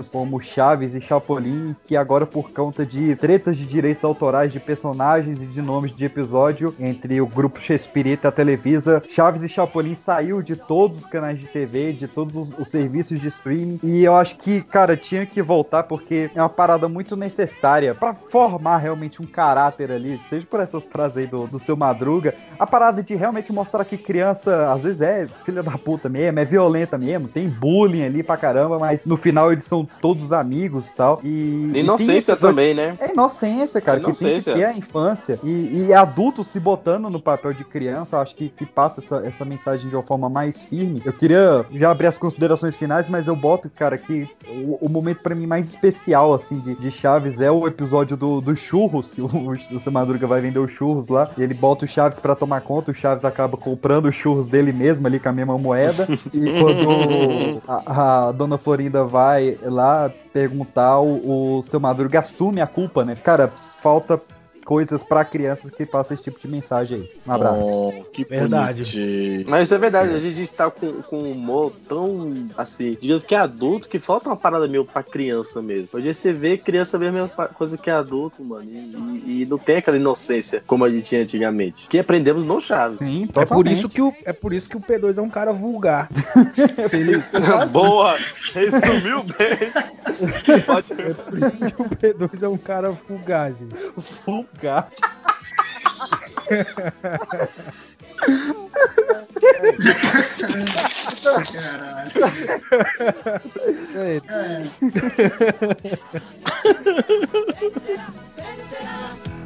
Como 0.09 0.41
Chaves 0.41 0.95
e 0.95 1.01
Chapolin, 1.01 1.75
que 1.85 1.97
agora 1.97 2.27
por 2.27 2.51
conta 2.51 2.85
de 2.85 3.17
tretas 3.17 3.57
de 3.57 3.67
direitos 3.67 4.05
autorais 4.05 4.53
de 4.53 4.61
personagens 4.61 5.43
e 5.43 5.47
de 5.47 5.63
nomes 5.63 5.95
de 5.95 6.05
episódio 6.05 6.75
entre 6.79 7.21
o 7.21 7.27
grupo 7.27 7.61
Shakespeare 7.61 8.19
e 8.23 8.27
a 8.27 8.33
Televisa, 8.33 9.03
Chaves 9.09 9.43
e 9.43 9.49
Chapolin 9.49 9.95
saiu 9.95 10.43
de 10.43 10.57
todos 10.57 10.99
os 10.99 11.07
canais 11.07 11.39
de 11.39 11.47
TV, 11.47 11.93
de 11.93 12.07
todos 12.07 12.37
os, 12.37 12.59
os 12.59 12.69
serviços 12.69 13.21
de 13.21 13.29
streaming, 13.29 13.79
e 13.83 14.05
eu 14.05 14.17
acho 14.17 14.37
que, 14.39 14.61
cara, 14.63 14.97
tinha 14.97 15.27
que 15.27 15.43
voltar 15.43 15.85
porque 15.85 16.31
é 16.35 16.41
uma 16.41 16.49
parada 16.49 16.89
muito 16.89 17.17
necessária 17.17 17.95
pra 17.95 18.15
formar 18.15 18.79
realmente 18.79 19.21
um 19.21 19.27
caráter 19.27 19.91
ali, 19.91 20.21
seja 20.29 20.47
por 20.47 20.61
essas 20.61 20.85
frases 20.87 21.19
aí 21.19 21.27
do, 21.27 21.47
do 21.47 21.59
seu 21.59 21.77
Madruga, 21.77 22.35
a 22.59 22.67
parada 22.67 23.03
de 23.03 23.15
realmente 23.15 23.53
mostrar 23.53 23.85
que 23.85 23.97
criança, 23.97 24.73
às 24.73 24.83
vezes 24.83 25.01
é 25.01 25.27
filha 25.45 25.63
da 25.63 25.77
puta 25.79 26.09
mesmo, 26.09 26.39
é 26.39 26.45
violenta 26.45 26.99
mesmo, 26.99 27.29
tem 27.29 27.49
bullying 27.49 28.05
ali 28.05 28.23
pra 28.23 28.37
caramba, 28.37 28.79
mas 28.79 29.05
no 29.05 29.17
final 29.17 29.53
eles 29.53 29.65
são 29.65 29.89
todos 30.01 30.33
amigos 30.33 30.89
e 30.89 30.95
tal. 30.95 31.21
E, 31.23 31.29
e 31.75 31.79
Inocência 31.81 32.37
também, 32.37 32.75
né? 32.75 32.97
É 32.99 33.13
inocência, 33.13 33.81
cara, 33.81 34.01
que 34.01 34.07
tem 34.07 34.15
que 34.15 34.25
Inocência. 34.25 34.55
ter 34.55 34.65
a 34.65 34.73
infância. 34.73 35.39
E, 35.43 35.87
e 35.87 35.95
adultos 35.95 36.47
se 36.49 36.59
botando 36.59 37.09
no 37.11 37.21
papel 37.21 37.53
de 37.53 37.65
criança, 37.65 38.19
acho 38.19 38.35
que, 38.35 38.49
que 38.49 38.65
passa 38.67 39.01
essa, 39.01 39.17
essa 39.27 39.45
mensagem 39.45 39.89
de 39.89 39.95
uma 39.95 40.03
forma 40.03 40.29
mais 40.29 40.63
firme. 40.65 41.03
Eu 41.05 41.13
queria 41.13 41.65
já 41.73 41.91
abrir 41.91 42.07
as 42.07 42.19
considerações 42.19 42.77
finais, 42.77 43.09
mas 43.09 43.27
eu 43.27 43.37
boto, 43.37 43.71
cara, 43.71 43.97
que 43.99 44.29
o, 44.49 44.87
o 44.87 44.89
momento 44.89 45.21
pra 45.23 45.35
mim 45.35 45.47
mais 45.47 45.69
especial, 45.69 46.33
assim, 46.35 46.59
de, 46.59 46.75
de 46.75 46.91
Chaves 46.91 47.41
é 47.41 47.51
o 47.51 47.67
episódio 47.67 48.17
do, 48.17 48.41
do 48.41 48.57
churros. 48.57 49.11
que 49.11 49.21
O, 49.21 49.27
o, 49.27 49.81
seu 49.81 49.93
Madruga 49.93 50.27
vai 50.27 50.41
vender 50.41 50.59
os 50.59 50.71
churros 50.73 51.09
lá, 51.09 51.29
e 51.37 51.43
ele 51.43 51.55
bota 51.55 51.85
o 51.85 51.89
Chaves 51.89 52.19
pra 52.19 52.35
tomar 52.35 52.61
conta, 52.61 52.91
o 52.91 52.95
Chaves 52.95 53.25
acaba 53.25 53.57
comprando 53.57 54.07
os 54.07 54.15
churros 54.15 54.49
dele 54.49 54.73
mesmo 54.73 55.07
ali 55.07 55.19
com 55.19 55.29
a 55.29 55.33
mesma 55.33 55.59
moeda. 55.59 56.09
e 56.33 56.61
quando 56.61 57.63
a, 57.69 58.29
a 58.29 58.33
dona 58.33 58.59
Florinda 58.59 59.05
vai 59.05 59.59
lá 59.63 59.82
perguntar, 60.33 61.01
o, 61.01 61.59
o 61.59 61.63
seu 61.63 61.81
Madruga 61.81 62.21
assume 62.21 62.61
a 62.61 62.67
culpa, 62.67 63.05
né? 63.05 63.15
Cara, 63.17 63.49
falta 63.49 64.21
coisas 64.65 65.03
pra 65.03 65.25
crianças 65.25 65.71
que 65.71 65.85
passam 65.85 66.15
esse 66.15 66.25
tipo 66.25 66.39
de 66.41 66.49
mensagem 66.49 66.99
aí. 66.99 67.11
Um 67.27 67.33
abraço. 67.33 67.61
Oh, 67.65 68.05
que 68.13 68.25
Verdade. 68.25 68.83
bonitinho. 68.83 69.45
Mas 69.49 69.63
isso 69.65 69.75
é 69.75 69.79
verdade, 69.79 70.15
a 70.15 70.21
gente 70.21 70.43
está 70.43 70.71
com, 70.71 71.03
com 71.03 71.19
um 71.19 71.33
humor 71.33 71.73
tão, 71.89 72.49
assim, 72.57 72.97
digamos 73.01 73.25
que 73.25 73.35
é 73.35 73.39
adulto, 73.39 73.89
que 73.89 73.99
falta 73.99 74.29
uma 74.29 74.37
parada 74.37 74.67
meio 74.69 74.85
pra 74.85 75.03
criança 75.03 75.61
mesmo. 75.63 75.89
Hoje 75.93 76.13
você 76.15 76.33
vê 76.33 76.57
criança 76.57 76.99
ver 76.99 77.09
a 77.09 77.13
mesma 77.13 77.29
pa- 77.29 77.49
coisa 77.49 77.77
que 77.77 77.91
adulto, 77.91 78.43
mano, 78.45 78.65
e, 78.71 79.23
e- 79.27 79.43
e 79.43 79.47
não 79.47 79.59
tem 79.59 79.77
aquela 79.77 79.97
inocência 79.97 80.63
como 80.67 80.85
a 80.85 80.91
gente 80.91 81.09
tinha 81.09 81.23
antigamente. 81.23 81.87
Que 81.89 81.99
aprendemos 81.99 82.45
no 82.45 82.61
Chaves. 82.61 82.99
Sim, 82.99 83.29
É 83.35 83.45
por, 83.45 83.67
isso 83.67 83.89
que 83.89 84.01
o, 84.01 84.13
é 84.25 84.33
por 84.33 84.53
isso 84.53 84.69
que 84.69 84.77
o 84.77 84.81
P2 84.81 85.19
é 85.19 85.23
um 85.23 85.29
cara 85.31 85.53
vulgar. 85.53 86.09
Ele, 86.93 87.23
Boa! 87.71 88.17
Resumiu 88.53 89.23
bem. 89.25 89.73
É 90.53 91.15
por 91.15 91.39
isso 91.39 91.65
que 91.75 91.83
o 91.83 91.89
P2 91.89 92.43
é 92.43 92.49
um 92.49 92.57
cara 92.57 92.91
vulgar, 92.91 93.53
gente. 93.53 93.75
Vulgar. 94.55 94.89
É, 103.95 104.21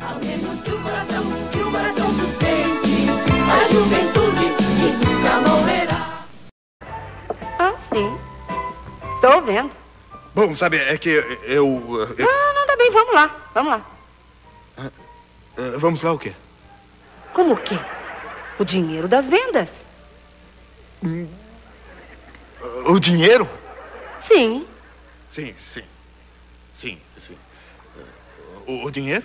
Ao 0.03 0.15
menos 0.21 0.61
que 0.63 0.71
o 0.71 0.81
coração, 0.83 1.23
que 1.53 1.59
o 1.59 1.71
coração 1.71 2.09
sustente 2.11 3.11
a 3.51 3.69
juventude 3.73 4.47
que 4.57 5.07
nunca 5.07 5.41
morrerá. 5.49 6.25
Ah, 7.59 7.75
sim. 7.93 8.19
Estou 9.15 9.43
vendo. 9.43 9.71
Bom, 10.35 10.55
sabe, 10.55 10.77
é 10.79 10.97
que 10.99 11.09
eu. 11.09 11.23
eu- 11.45 12.17
Não, 12.19 12.55
não, 12.55 12.67
tá 12.67 12.77
bem, 12.77 12.91
vamos 12.93 13.15
lá, 13.15 13.31
vamos 13.55 13.73
lá. 13.73 13.96
Eh, 15.57 15.77
vamos 15.79 16.03
lá 16.03 16.13
o 16.13 16.19
quê? 16.19 16.33
Como 17.33 17.55
o 17.55 17.57
quê? 17.57 17.79
O 18.59 18.65
dinheiro 18.65 19.09
das 19.09 19.29
vendas. 19.29 19.71
O 22.87 22.99
dinheiro? 22.99 23.49
Sim. 24.21 24.67
Sim, 25.31 25.55
sim. 25.59 25.83
Sim, 26.75 26.99
sim. 27.27 27.37
O, 28.67 28.85
o 28.85 28.91
dinheiro? 28.91 29.25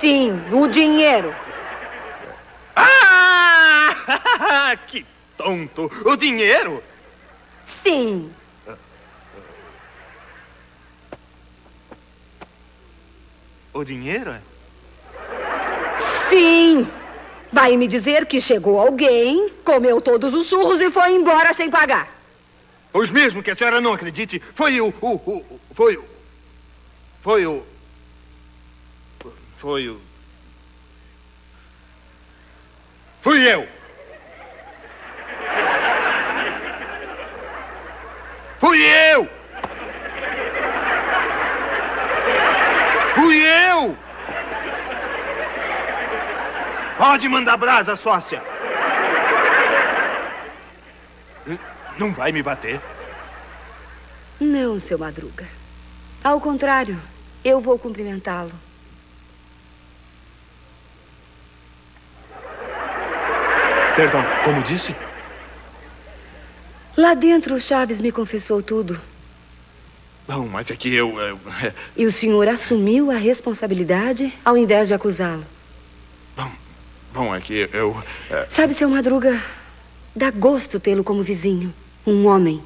Sim, 0.00 0.32
o 0.52 0.68
dinheiro. 0.68 1.34
Ah! 2.76 4.76
que 4.86 5.04
tonto! 5.36 5.90
O 6.04 6.16
dinheiro? 6.16 6.82
Sim. 7.82 8.32
O 13.72 13.84
dinheiro? 13.84 14.32
é? 14.32 14.40
Sim. 16.30 16.88
Vai 17.52 17.76
me 17.76 17.88
dizer 17.88 18.26
que 18.26 18.40
chegou 18.40 18.80
alguém, 18.80 19.50
comeu 19.64 20.00
todos 20.00 20.32
os 20.32 20.46
churros 20.46 20.80
e 20.80 20.90
foi 20.90 21.12
embora 21.12 21.52
sem 21.52 21.68
pagar. 21.68 22.08
Pois 22.92 23.10
mesmo 23.10 23.42
que 23.42 23.50
a 23.50 23.56
senhora 23.56 23.80
não 23.80 23.92
acredite, 23.92 24.40
foi 24.54 24.80
o. 24.80 24.94
o, 25.00 25.14
o 25.14 25.60
foi 25.74 25.96
o. 25.96 26.04
Foi 27.20 27.46
o. 27.46 27.66
Foi 29.58 29.88
o. 29.88 30.00
Fui 33.20 33.46
eu! 33.46 33.68
Fui 38.58 38.82
eu! 38.82 39.28
Fui 43.14 43.36
eu! 43.36 43.96
Pode 47.00 47.26
mandar 47.30 47.56
brasa, 47.56 47.96
sócia! 47.96 48.42
Não 51.96 52.12
vai 52.12 52.30
me 52.30 52.42
bater? 52.42 52.78
Não, 54.38 54.78
seu 54.78 54.98
Madruga. 54.98 55.48
Ao 56.22 56.38
contrário, 56.38 57.00
eu 57.42 57.58
vou 57.58 57.78
cumprimentá-lo. 57.78 58.52
Perdão, 63.96 64.22
como 64.44 64.62
disse? 64.62 64.94
Lá 66.94 67.14
dentro, 67.14 67.54
o 67.54 67.60
Chaves 67.60 67.98
me 67.98 68.12
confessou 68.12 68.62
tudo. 68.62 69.00
Não, 70.28 70.46
mas 70.46 70.70
é 70.70 70.76
que 70.76 70.94
eu. 70.94 71.18
eu 71.18 71.40
é, 71.62 71.72
E 71.96 72.04
o 72.04 72.12
senhor 72.12 72.46
assumiu 72.46 73.10
a 73.10 73.16
responsabilidade 73.16 74.34
ao 74.44 74.54
invés 74.54 74.88
de 74.88 74.92
acusá-lo. 74.92 75.46
bom, 76.36 76.50
é 77.34 77.40
que 77.40 77.68
eu. 77.72 77.96
é, 78.30 78.46
Sabe, 78.50 78.74
seu 78.74 78.88
Madruga, 78.88 79.42
dá 80.14 80.30
gosto 80.30 80.78
tê-lo 80.80 81.02
como 81.04 81.22
vizinho. 81.22 81.72
Um 82.06 82.26
homem. 82.26 82.62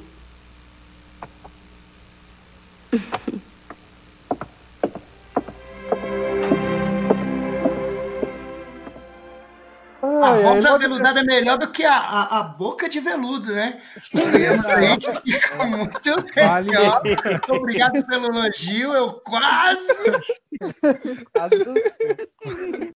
A 10.03 10.37
pode- 10.51 10.67
aveludada 10.69 11.21
é 11.21 11.25
melhor 11.25 11.57
do 11.59 11.71
que 11.71 11.83
a, 11.85 11.97
a, 11.97 12.41
a 12.41 12.43
boca 12.43 12.89
de 12.89 13.01
veludo, 13.01 13.55
né? 13.55 13.81
Realmente 14.13 15.21
fica 15.23 15.65
muito 15.65 16.11
Vale. 16.35 16.71
legal. 16.71 17.03
Muito 17.05 17.55
obrigado 17.55 18.07
pelo 18.07 18.27
elogio. 18.27 18.93
Eu 18.93 19.13
quase. 19.21 19.87